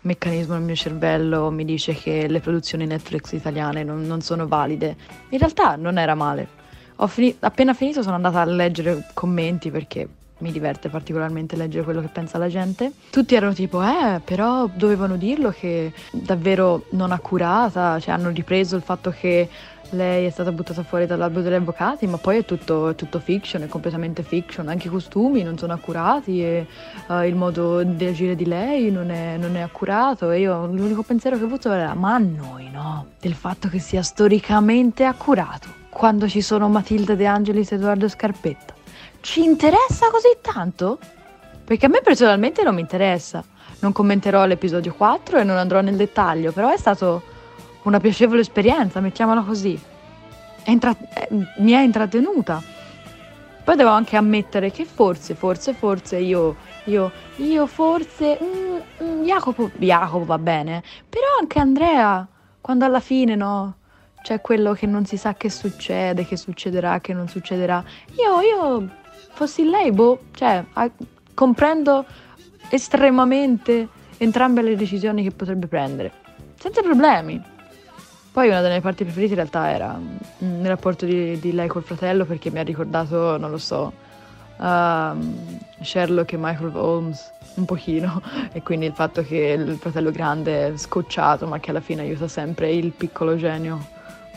meccanismo 0.00 0.54
nel 0.54 0.64
mio 0.64 0.74
cervello 0.74 1.50
mi 1.52 1.64
dice 1.64 1.94
che 1.94 2.26
le 2.26 2.40
produzioni 2.40 2.86
Netflix 2.86 3.30
italiane 3.32 3.84
non, 3.84 4.02
non 4.02 4.20
sono 4.20 4.48
valide. 4.48 4.96
In 5.28 5.38
realtà 5.38 5.76
non 5.76 5.96
era 5.96 6.16
male. 6.16 6.48
Fini- 7.06 7.36
appena 7.38 7.72
finito 7.72 8.02
sono 8.02 8.16
andata 8.16 8.40
a 8.40 8.44
leggere 8.44 9.06
commenti 9.14 9.70
perché 9.70 10.08
mi 10.38 10.50
diverte 10.50 10.88
particolarmente 10.88 11.54
leggere 11.54 11.84
quello 11.84 12.00
che 12.00 12.08
pensa 12.08 12.36
la 12.36 12.48
gente. 12.48 12.92
Tutti 13.10 13.36
erano 13.36 13.52
tipo, 13.52 13.80
eh, 13.80 14.20
però 14.24 14.68
dovevano 14.72 15.16
dirlo 15.16 15.50
che 15.50 15.92
davvero 16.10 16.86
non 16.90 17.12
accurata, 17.12 18.00
cioè 18.00 18.14
hanno 18.14 18.30
ripreso 18.30 18.74
il 18.74 18.82
fatto 18.82 19.10
che 19.10 19.48
lei 19.90 20.26
è 20.26 20.30
stata 20.30 20.52
buttata 20.52 20.82
fuori 20.82 21.06
dall'albo 21.06 21.40
degli 21.40 21.54
avvocati, 21.54 22.06
ma 22.06 22.16
poi 22.16 22.38
è 22.38 22.44
tutto, 22.44 22.88
è 22.88 22.94
tutto 22.94 23.18
fiction, 23.18 23.62
è 23.62 23.66
completamente 23.66 24.22
fiction, 24.22 24.68
anche 24.68 24.88
i 24.88 24.90
costumi 24.90 25.42
non 25.42 25.58
sono 25.58 25.72
accurati 25.72 26.42
e 26.42 26.66
eh, 27.08 27.26
il 27.26 27.34
modo 27.34 27.82
di 27.82 28.04
agire 28.04 28.34
di 28.34 28.46
lei 28.46 28.90
non 28.90 29.10
è, 29.10 29.36
non 29.36 29.56
è 29.56 29.60
accurato 29.60 30.30
e 30.30 30.40
io 30.40 30.66
l'unico 30.66 31.02
pensiero 31.02 31.36
che 31.36 31.42
ho 31.42 31.46
avuto 31.46 31.72
era 31.72 31.94
ma 31.94 32.14
a 32.14 32.18
noi 32.18 32.70
no, 32.70 33.06
del 33.20 33.34
fatto 33.34 33.68
che 33.68 33.78
sia 33.78 34.02
storicamente 34.02 35.04
accurato, 35.04 35.68
quando 35.88 36.28
ci 36.28 36.40
sono 36.40 36.68
Matilda 36.68 37.14
De 37.14 37.26
Angelis 37.26 37.72
e 37.72 37.74
Edoardo 37.76 38.08
Scarpetta. 38.08 38.74
Ci 39.20 39.42
interessa 39.42 40.10
così 40.10 40.36
tanto? 40.40 40.98
Perché 41.64 41.86
a 41.86 41.88
me 41.88 42.00
personalmente 42.02 42.62
non 42.62 42.74
mi 42.74 42.80
interessa. 42.80 43.44
Non 43.80 43.92
commenterò 43.92 44.44
l'episodio 44.44 44.92
4 44.92 45.38
e 45.38 45.44
non 45.44 45.56
andrò 45.56 45.80
nel 45.80 45.96
dettaglio, 45.96 46.52
però 46.52 46.70
è 46.70 46.76
stato 46.76 47.22
una 47.82 48.00
piacevole 48.00 48.40
esperienza, 48.40 49.00
mettiamola 49.00 49.42
così. 49.42 49.78
È 50.62 50.70
intra- 50.70 50.96
eh, 51.14 51.28
mi 51.58 51.72
è 51.72 51.80
intrattenuta. 51.80 52.62
Poi 53.62 53.76
devo 53.76 53.90
anche 53.90 54.16
ammettere 54.16 54.70
che 54.70 54.84
forse, 54.84 55.34
forse, 55.34 55.72
forse 55.74 56.16
io, 56.18 56.56
io, 56.84 57.10
io 57.36 57.66
forse, 57.66 58.38
mm, 58.42 59.04
mm, 59.04 59.22
Jacopo, 59.22 59.70
Jacopo 59.76 60.24
va 60.24 60.38
bene, 60.38 60.82
però 61.08 61.26
anche 61.40 61.58
Andrea, 61.58 62.26
quando 62.60 62.84
alla 62.84 63.00
fine, 63.00 63.36
no, 63.36 63.76
c'è 64.22 64.40
quello 64.40 64.72
che 64.72 64.86
non 64.86 65.04
si 65.06 65.16
sa 65.16 65.34
che 65.34 65.50
succede, 65.50 66.26
che 66.26 66.36
succederà, 66.36 67.00
che 67.00 67.12
non 67.12 67.28
succederà. 67.28 67.82
Io, 68.18 68.40
io, 68.40 68.88
fossi 69.32 69.64
lei, 69.68 69.92
boh, 69.92 70.18
cioè, 70.34 70.64
a- 70.72 70.90
comprendo 71.34 72.04
estremamente 72.70 73.88
entrambe 74.18 74.62
le 74.62 74.76
decisioni 74.76 75.22
che 75.22 75.30
potrebbe 75.30 75.66
prendere, 75.66 76.12
senza 76.58 76.82
problemi. 76.82 77.42
Poi 78.32 78.46
una 78.46 78.60
delle 78.60 78.74
mie 78.74 78.80
parti 78.80 79.02
preferite 79.02 79.32
in 79.32 79.38
realtà 79.38 79.70
era 79.70 79.98
mm, 79.98 80.60
il 80.60 80.66
rapporto 80.68 81.04
di, 81.04 81.38
di 81.40 81.52
lei 81.52 81.66
col 81.66 81.82
fratello 81.82 82.24
perché 82.24 82.50
mi 82.50 82.60
ha 82.60 82.62
ricordato, 82.62 83.36
non 83.36 83.50
lo 83.50 83.58
so, 83.58 83.92
ehm, 84.60 85.58
Sherlock 85.80 86.32
e 86.32 86.36
Michael 86.36 86.76
Holmes 86.76 87.32
un 87.54 87.64
pochino 87.64 88.22
e 88.52 88.62
quindi 88.62 88.86
il 88.86 88.92
fatto 88.92 89.22
che 89.22 89.56
il 89.58 89.76
fratello 89.78 90.12
grande 90.12 90.68
è 90.68 90.76
scocciato 90.76 91.46
ma 91.48 91.58
che 91.58 91.70
alla 91.70 91.80
fine 91.80 92.02
aiuta 92.02 92.28
sempre 92.28 92.70
il 92.70 92.92
piccolo 92.92 93.36
genio 93.36 93.84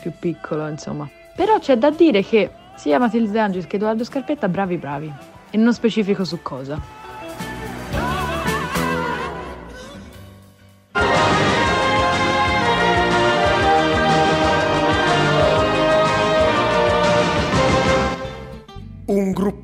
più 0.00 0.12
piccolo 0.18 0.66
insomma. 0.66 1.08
Però 1.36 1.58
c'è 1.60 1.78
da 1.78 1.90
dire 1.90 2.22
che 2.24 2.50
sia 2.74 2.98
Matilde 2.98 3.30
De 3.30 3.38
Angelis 3.38 3.66
che 3.68 3.76
Edoardo 3.76 4.02
Scarpetta 4.02 4.48
bravi 4.48 4.76
bravi 4.76 5.12
e 5.50 5.56
non 5.56 5.72
specifico 5.72 6.24
su 6.24 6.42
cosa. 6.42 7.03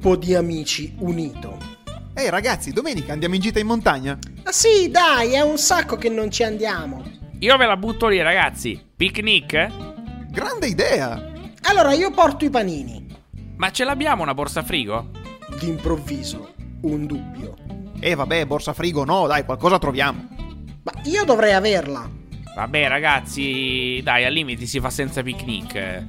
Gruppo 0.00 0.16
di 0.16 0.34
amici 0.34 0.94
unito. 1.00 1.58
Ehi 2.14 2.30
ragazzi, 2.30 2.72
domenica 2.72 3.12
andiamo 3.12 3.34
in 3.34 3.40
gita 3.42 3.58
in 3.58 3.66
montagna? 3.66 4.18
Ah 4.44 4.52
sì, 4.52 4.90
dai, 4.90 5.32
è 5.34 5.42
un 5.42 5.58
sacco 5.58 5.96
che 5.96 6.08
non 6.08 6.30
ci 6.30 6.42
andiamo. 6.42 7.04
Io 7.40 7.56
ve 7.58 7.66
la 7.66 7.76
butto 7.76 8.08
lì, 8.08 8.20
ragazzi. 8.22 8.82
Picnic? 8.96 9.68
Grande 10.30 10.66
idea! 10.68 11.30
Allora 11.64 11.92
io 11.92 12.10
porto 12.12 12.46
i 12.46 12.50
panini. 12.50 13.06
Ma 13.56 13.70
ce 13.70 13.84
l'abbiamo 13.84 14.22
una 14.22 14.32
borsa 14.32 14.62
frigo? 14.62 15.10
D'improvviso, 15.58 16.54
un 16.82 17.04
dubbio. 17.04 17.56
Eh 18.00 18.14
vabbè, 18.14 18.46
borsa 18.46 18.72
frigo 18.72 19.04
no, 19.04 19.26
dai, 19.26 19.44
qualcosa 19.44 19.78
troviamo. 19.78 20.28
Ma 20.82 20.92
io 21.04 21.24
dovrei 21.24 21.52
averla. 21.52 22.08
Vabbè, 22.54 22.88
ragazzi, 22.88 24.00
dai, 24.02 24.24
al 24.24 24.32
limite 24.32 24.64
si 24.64 24.80
fa 24.80 24.88
senza 24.88 25.22
picnic. 25.22 26.04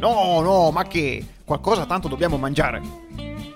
No, 0.00 0.40
no, 0.40 0.70
ma 0.70 0.84
che? 0.84 1.22
Qualcosa 1.44 1.84
tanto 1.84 2.08
dobbiamo 2.08 2.38
mangiare. 2.38 3.03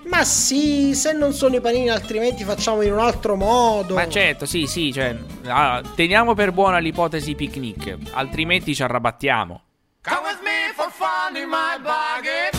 Ma 0.09 0.23
sì, 0.23 0.95
se 0.95 1.13
non 1.13 1.33
sono 1.33 1.55
i 1.55 1.61
panini 1.61 1.89
altrimenti 1.89 2.43
facciamo 2.43 2.81
in 2.81 2.91
un 2.91 2.99
altro 2.99 3.35
modo. 3.35 3.93
Ma 3.93 4.09
certo, 4.09 4.47
sì, 4.47 4.65
sì, 4.65 4.91
cioè, 4.91 5.15
ah, 5.45 5.83
teniamo 5.95 6.33
per 6.33 6.51
buona 6.51 6.79
l'ipotesi 6.79 7.35
picnic, 7.35 7.95
altrimenti 8.11 8.73
ci 8.73 8.81
arrabattiamo. 8.81 9.61
Come 10.01 10.19
with 10.23 10.39
me 10.41 10.73
for 10.75 10.89
fun 10.91 11.35
in 11.35 11.47
my 11.47 11.77
buggy. 11.79 12.49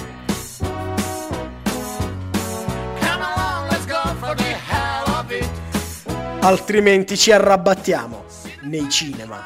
Come 3.01 3.25
along, 3.25 3.69
let's 3.69 3.87
go 3.87 4.15
for 4.21 4.37
the 4.37 4.57
hell 4.69 5.13
of 5.19 5.31
it. 5.33 5.49
Altrimenti 6.43 7.17
ci 7.17 7.33
arrabattiamo 7.33 8.25
nei 8.63 8.89
cinema. 8.89 9.43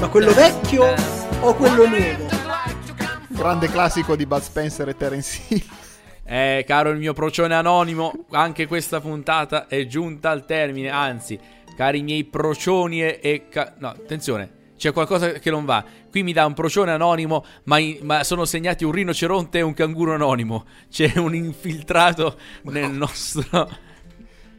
Ma 0.00 0.08
quello 0.08 0.32
vecchio 0.32 0.92
o 1.40 1.54
quello 1.54 1.86
nuovo? 1.86 2.29
Grande 3.40 3.70
classico 3.70 4.16
di 4.16 4.26
Bud 4.26 4.42
Spencer 4.42 4.86
e 4.90 4.96
Terence 4.98 5.40
Hill. 5.48 5.62
Eh, 6.26 6.62
caro 6.66 6.90
il 6.90 6.98
mio 6.98 7.14
procione 7.14 7.54
anonimo, 7.54 8.26
anche 8.32 8.66
questa 8.66 9.00
puntata 9.00 9.66
è 9.66 9.86
giunta 9.86 10.28
al 10.28 10.44
termine. 10.44 10.90
Anzi, 10.90 11.40
cari 11.74 12.02
miei 12.02 12.24
procioni 12.24 13.02
e. 13.02 13.18
e 13.22 13.48
ca- 13.48 13.76
no, 13.78 13.88
attenzione, 13.88 14.74
c'è 14.76 14.92
qualcosa 14.92 15.32
che 15.32 15.48
non 15.48 15.64
va. 15.64 15.82
Qui 16.10 16.22
mi 16.22 16.34
dà 16.34 16.44
un 16.44 16.52
procione 16.52 16.90
anonimo, 16.90 17.42
ma, 17.64 17.78
in- 17.78 18.00
ma 18.02 18.24
sono 18.24 18.44
segnati 18.44 18.84
un 18.84 18.92
rinoceronte 18.92 19.56
e 19.56 19.62
un 19.62 19.72
canguro 19.72 20.12
anonimo. 20.12 20.66
C'è 20.90 21.16
un 21.16 21.34
infiltrato 21.34 22.36
nel 22.64 22.90
nostro. 22.90 23.88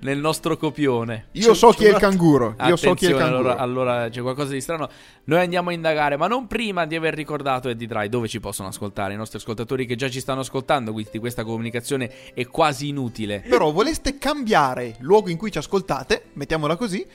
Nel 0.01 0.17
nostro 0.17 0.57
copione. 0.57 1.27
Io 1.33 1.53
so 1.53 1.69
chi 1.69 1.85
è 1.85 1.89
il 1.89 1.97
canguro. 1.97 2.55
Io 2.65 2.75
so 2.75 2.93
chi 2.93 3.05
è 3.05 3.09
il 3.09 3.15
canguro. 3.15 3.55
allora, 3.55 3.57
allora 3.57 4.09
c'è 4.09 4.21
qualcosa 4.21 4.51
di 4.51 4.61
strano. 4.61 4.89
Noi 5.25 5.39
andiamo 5.39 5.69
a 5.69 5.73
indagare, 5.73 6.17
ma 6.17 6.27
non 6.27 6.47
prima 6.47 6.85
di 6.85 6.95
aver 6.95 7.13
ricordato 7.13 7.69
Eddie 7.69 7.87
Dry 7.87 8.09
dove 8.09 8.27
ci 8.27 8.39
possono 8.39 8.69
ascoltare 8.69 9.13
i 9.13 9.17
nostri 9.17 9.37
ascoltatori 9.37 9.85
che 9.85 9.95
già 9.95 10.09
ci 10.09 10.19
stanno 10.19 10.39
ascoltando. 10.39 10.91
Quindi 10.91 11.19
questa 11.19 11.43
comunicazione 11.43 12.33
è 12.33 12.47
quasi 12.47 12.87
inutile. 12.87 13.43
Però 13.47 13.71
voleste 13.71 14.17
cambiare 14.17 14.95
luogo 14.99 15.29
in 15.29 15.37
cui 15.37 15.51
ci 15.51 15.59
ascoltate, 15.59 16.23
mettiamola 16.33 16.75
così, 16.75 17.05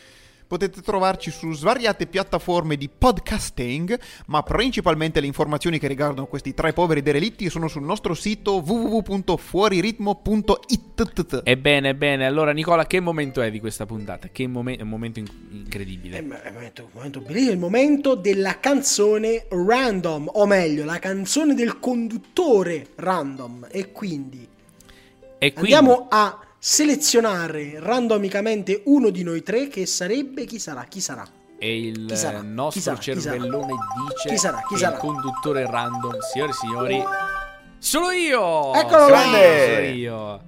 potete 0.46 0.80
trovarci 0.80 1.30
su 1.30 1.52
svariate 1.52 2.06
piattaforme 2.06 2.76
di 2.76 2.88
podcasting, 2.88 3.98
ma 4.26 4.42
principalmente 4.42 5.20
le 5.20 5.26
informazioni 5.26 5.78
che 5.78 5.88
riguardano 5.88 6.26
questi 6.26 6.54
tre 6.54 6.72
poveri 6.72 7.02
derelitti 7.02 7.50
sono 7.50 7.68
sul 7.68 7.82
nostro 7.82 8.14
sito 8.14 8.62
www.fuoriritmo.it. 8.64 11.40
Ebbene, 11.44 11.88
ebbene, 11.90 12.26
allora 12.26 12.52
Nicola, 12.52 12.86
che 12.86 13.00
momento 13.00 13.42
è 13.42 13.50
di 13.50 13.60
questa 13.60 13.84
puntata? 13.86 14.28
Che 14.32 14.46
momen- 14.46 14.78
è 14.78 14.82
un 14.82 14.88
momento 14.88 15.18
in- 15.18 15.26
È 15.26 15.30
incredibile. 15.54 16.18
il 16.18 16.24
momento, 16.52 16.82
il 16.82 16.88
momento 16.92 17.20
bellissimo, 17.20 17.52
il 17.52 17.58
momento 17.58 18.14
della 18.14 18.58
canzone 18.60 19.46
random, 19.48 20.30
o 20.32 20.46
meglio, 20.46 20.84
la 20.84 20.98
canzone 20.98 21.54
del 21.54 21.78
conduttore 21.78 22.88
random. 22.94 23.66
E 23.70 23.92
quindi 23.92 24.46
E 25.38 25.52
quindi, 25.52 25.74
andiamo 25.74 26.06
a 26.08 26.40
selezionare 26.68 27.78
randomicamente 27.78 28.82
uno 28.86 29.10
di 29.10 29.22
noi 29.22 29.44
tre 29.44 29.68
che 29.68 29.86
sarebbe 29.86 30.46
chi 30.46 30.58
sarà? 30.58 30.82
Chi 30.86 31.00
sarà? 31.00 31.24
e 31.58 31.80
il 31.80 32.10
sarà? 32.16 32.40
eh, 32.40 32.42
nostro 32.42 32.72
Chi 32.72 32.80
sarà? 32.80 32.98
Chi 32.98 33.20
sarà? 33.20 33.36
cervellone 33.36 33.72
dice 34.08 34.28
Chi 34.28 34.36
sarà? 34.36 34.56
Chi 34.66 34.74
che 34.74 34.80
sarà? 34.80 34.94
il 34.94 35.00
conduttore 35.00 35.64
random, 35.64 36.18
signori 36.18 36.50
e 36.50 36.54
signori, 36.54 37.04
sono 37.78 38.10
io! 38.10 38.74
Eccolo 38.74 39.08
là! 39.08 39.22
Sono 39.22 39.78
io. 39.94 40.44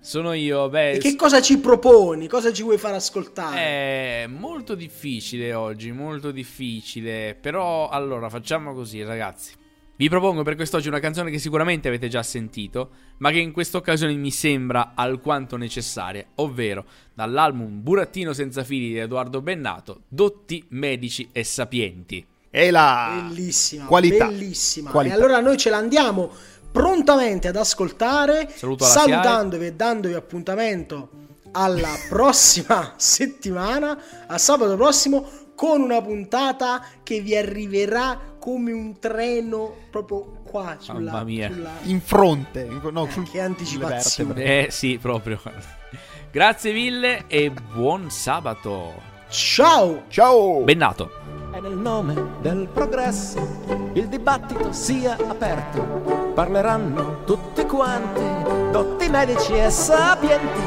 Sono 0.00 0.32
io, 0.32 0.68
beh, 0.68 0.90
E 0.94 0.98
che 0.98 1.14
cosa 1.14 1.40
ci 1.40 1.58
proponi? 1.58 2.26
Cosa 2.26 2.52
ci 2.52 2.64
vuoi 2.64 2.76
far 2.76 2.94
ascoltare? 2.94 3.58
È 3.60 4.26
molto 4.26 4.74
difficile 4.74 5.54
oggi, 5.54 5.92
molto 5.92 6.32
difficile. 6.32 7.38
Però 7.40 7.88
allora 7.88 8.28
facciamo 8.28 8.74
così, 8.74 9.04
ragazzi. 9.04 9.52
Vi 9.98 10.10
propongo 10.10 10.42
per 10.42 10.56
quest'oggi 10.56 10.88
una 10.88 11.00
canzone 11.00 11.30
che 11.30 11.38
sicuramente 11.38 11.88
avete 11.88 12.08
già 12.08 12.22
sentito, 12.22 12.90
ma 13.18 13.30
che 13.30 13.38
in 13.38 13.50
questa 13.50 13.78
occasione 13.78 14.12
mi 14.12 14.30
sembra 14.30 14.92
alquanto 14.94 15.56
necessaria, 15.56 16.22
ovvero 16.34 16.84
dall'album 17.14 17.82
Burattino 17.82 18.34
senza 18.34 18.62
fili 18.62 18.88
di 18.88 18.98
Edoardo 18.98 19.40
Bennato, 19.40 20.02
Dotti, 20.06 20.62
Medici 20.68 21.30
e 21.32 21.44
Sapienti. 21.44 22.26
E 22.50 22.70
la 22.70 23.22
Bellissima, 23.26 23.86
qualità. 23.86 24.26
bellissima. 24.26 24.90
Qualità. 24.90 25.14
E 25.14 25.18
allora 25.18 25.40
noi 25.40 25.56
ce 25.56 25.70
la 25.70 25.78
andiamo 25.78 26.30
prontamente 26.70 27.48
ad 27.48 27.56
ascoltare, 27.56 28.50
Saluto 28.54 28.84
alla 28.84 28.92
salutandovi 28.92 29.64
e 29.64 29.72
dandovi 29.72 30.12
appuntamento 30.12 31.08
alla 31.52 31.94
prossima 32.10 32.92
settimana, 32.98 33.98
a 34.26 34.36
sabato 34.36 34.76
prossimo, 34.76 35.26
con 35.54 35.80
una 35.80 36.02
puntata 36.02 36.84
che 37.02 37.22
vi 37.22 37.34
arriverà 37.34 38.35
come 38.46 38.70
un 38.70 38.96
treno 39.00 39.74
proprio 39.90 40.24
qua 40.44 40.76
sulla... 40.78 41.10
Mamma 41.10 41.24
mia. 41.24 41.50
sulla- 41.52 41.70
in 41.82 42.00
fronte, 42.00 42.68
no, 42.92 43.06
Eh, 43.06 43.10
sul- 43.10 43.28
che 43.28 43.40
anticipazione. 43.40 44.44
Eh 44.44 44.66
sì, 44.70 44.98
proprio. 45.02 45.40
Grazie 46.30 46.72
mille 46.72 47.24
e 47.26 47.50
buon 47.74 48.08
sabato. 48.08 48.92
Ciao! 49.28 50.04
Ciao! 50.06 50.60
Bennato. 50.60 51.10
E 51.52 51.58
nel 51.60 51.76
nome 51.76 52.14
del 52.40 52.68
progresso 52.72 53.90
il 53.94 54.06
dibattito 54.06 54.70
sia 54.70 55.16
aperto. 55.26 56.30
Parleranno 56.32 57.24
tutti 57.24 57.64
quanti, 57.66 58.70
dotti 58.70 59.08
medici 59.08 59.54
e 59.54 59.70
sapienti, 59.70 60.60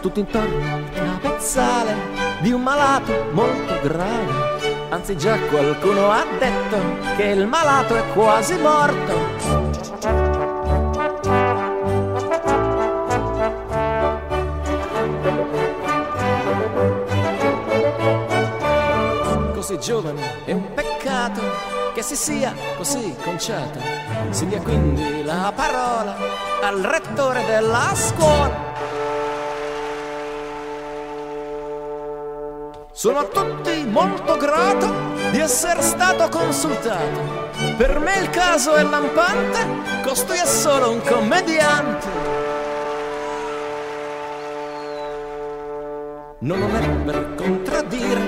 tutti 0.00 0.20
intorno 0.20 0.64
a 0.64 1.00
una 1.02 1.18
pezzale 1.20 1.94
di 2.40 2.52
un 2.52 2.62
malato 2.62 3.12
molto 3.32 3.78
grave. 3.82 4.56
Anzi 4.90 5.18
già 5.18 5.38
qualcuno 5.50 6.10
ha 6.10 6.24
detto 6.38 6.78
che 7.16 7.24
il 7.24 7.46
malato 7.46 7.94
è 7.94 8.02
quasi 8.14 8.56
morto. 8.56 9.36
Così 19.52 19.78
giovane 19.78 20.44
è 20.46 20.52
un 20.52 20.72
peccato 20.72 21.42
che 21.92 22.00
si 22.00 22.16
sia 22.16 22.54
così 22.78 23.14
conciato. 23.22 23.78
Si 24.30 24.46
dia 24.46 24.60
quindi 24.62 25.22
la 25.22 25.52
parola 25.54 26.16
al 26.62 26.80
rettore 26.80 27.44
della 27.44 27.92
scuola. 27.94 28.67
Sono 32.98 33.18
a 33.20 33.24
tutti 33.26 33.84
molto 33.86 34.36
grato 34.36 34.92
di 35.30 35.38
essere 35.38 35.82
stato 35.82 36.28
consultato. 36.36 37.48
Per 37.76 38.00
me 38.00 38.18
il 38.18 38.30
caso 38.30 38.74
è 38.74 38.82
lampante, 38.82 40.00
costui 40.02 40.36
è 40.36 40.44
solo 40.44 40.90
un 40.90 41.00
commediante. 41.02 42.08
Non 46.40 46.58
lo 46.58 46.76
è 46.76 46.88
per 47.04 47.34
contraddire 47.36 48.20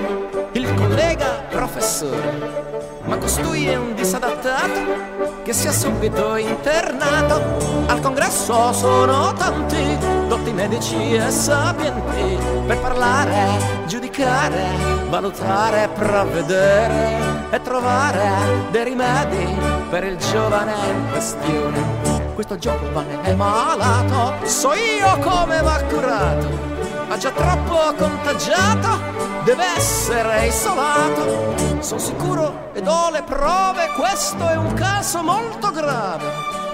il 0.53 0.73
collega 0.73 1.30
professore, 1.71 2.99
ma 3.05 3.17
costui 3.17 3.65
è 3.65 3.77
un 3.77 3.95
disadattato 3.95 5.41
che 5.43 5.53
sia 5.53 5.71
subito 5.71 6.35
internato. 6.35 7.41
Al 7.87 8.01
congresso 8.01 8.73
sono 8.73 9.33
tanti, 9.33 9.97
dotti 10.27 10.51
medici 10.51 11.13
e 11.13 11.31
sapienti, 11.31 12.37
per 12.67 12.77
parlare, 12.79 13.85
giudicare, 13.87 14.63
valutare, 15.09 15.89
provvedere 15.93 17.49
e 17.49 17.61
trovare 17.61 18.29
dei 18.71 18.83
rimedi 18.83 19.57
per 19.89 20.03
il 20.03 20.17
giovane 20.17 20.73
in 20.73 21.09
questione. 21.09 22.09
Questo 22.33 22.57
giovane 22.57 23.21
è 23.21 23.33
malato, 23.33 24.45
so 24.45 24.73
io 24.73 25.17
come 25.19 25.61
va 25.61 25.81
curato 25.87 26.70
ha 27.11 27.17
già 27.17 27.31
troppo 27.31 27.93
contagiato, 27.97 29.43
deve 29.43 29.65
essere 29.75 30.47
isolato. 30.47 31.53
Sono 31.81 31.99
sicuro 31.99 32.69
ed 32.73 32.87
ho 32.87 33.09
le 33.11 33.21
prove, 33.23 33.91
questo 33.97 34.47
è 34.47 34.55
un 34.55 34.73
caso 34.73 35.21
molto 35.21 35.71
grave. 35.71 36.23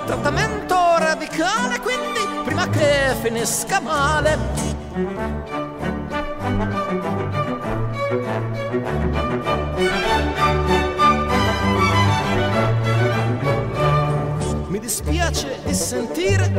Trattamento 0.05 0.75
radicale, 0.99 1.79
quindi 1.79 2.19
prima 2.43 2.69
che 2.69 3.15
finisca 3.19 3.79
male. 3.79 4.37
Dispiace 14.97 15.59
di 15.63 15.75
sentire, 15.75 16.49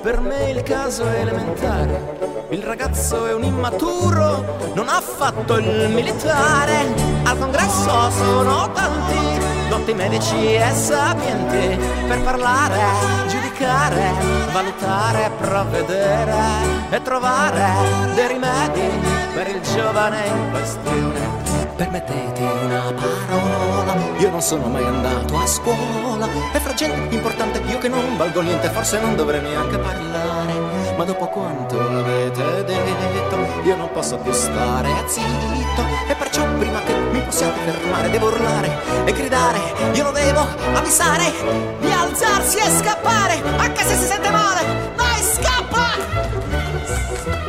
per 0.00 0.20
me 0.20 0.50
il 0.50 0.62
caso 0.62 1.04
è 1.08 1.20
elementare. 1.20 2.46
Il 2.50 2.62
ragazzo 2.62 3.26
è 3.26 3.34
un 3.34 3.42
immaturo, 3.42 4.72
non 4.74 4.88
ha 4.88 5.00
fatto 5.00 5.56
il 5.56 5.88
militare. 5.88 6.86
Al 7.24 7.36
congresso 7.36 8.10
sono 8.10 8.70
tanti, 8.72 9.68
dotti 9.68 9.92
medici 9.94 10.54
e 10.54 10.70
sapienti, 10.72 11.78
per 12.06 12.20
parlare, 12.22 12.80
giudicare, 13.28 14.12
valutare, 14.52 15.30
provvedere 15.40 16.34
e 16.90 17.02
trovare 17.02 18.14
dei 18.14 18.28
rimedi 18.28 18.88
per 19.34 19.48
il 19.48 19.60
giovane 19.62 20.26
in 20.26 20.50
questione. 20.50 21.49
Permettete 21.80 22.42
una 22.42 22.92
parola, 22.92 23.96
io 24.18 24.28
non 24.28 24.42
sono 24.42 24.66
mai 24.66 24.84
andato 24.84 25.38
a 25.38 25.46
scuola. 25.46 26.28
E 26.52 26.60
fra 26.60 26.74
gente 26.74 27.14
importante 27.14 27.58
io 27.60 27.78
che 27.78 27.88
non 27.88 28.18
valgo 28.18 28.42
niente 28.42 28.68
Forse 28.68 29.00
non 29.00 29.16
dovrei 29.16 29.40
neanche 29.40 29.78
parlare. 29.78 30.52
Ma 30.94 31.04
dopo 31.04 31.28
quanto 31.28 31.78
l'avete 31.78 32.64
detto 32.64 33.62
Io 33.62 33.76
non 33.76 33.90
posso 33.92 34.18
più 34.18 34.30
stare 34.30 34.90
zitto. 35.06 35.82
E 36.06 36.14
perciò 36.16 36.44
prima 36.58 36.82
che 36.82 36.92
mi 36.92 37.22
possiate 37.22 37.58
fermare 37.60 38.10
Devo 38.10 38.26
urlare 38.26 39.04
e 39.06 39.12
gridare. 39.14 39.60
Io 39.94 40.04
lo 40.04 40.10
devo 40.10 40.46
avvisare 40.74 41.32
Di 41.80 41.90
alzarsi 41.90 42.58
e 42.58 42.70
scappare 42.78 43.42
Anche 43.56 43.84
se 43.84 43.96
si 43.96 44.04
sente 44.04 44.28
male 44.28 44.92
Vai 44.96 45.22
scappa! 45.22 47.39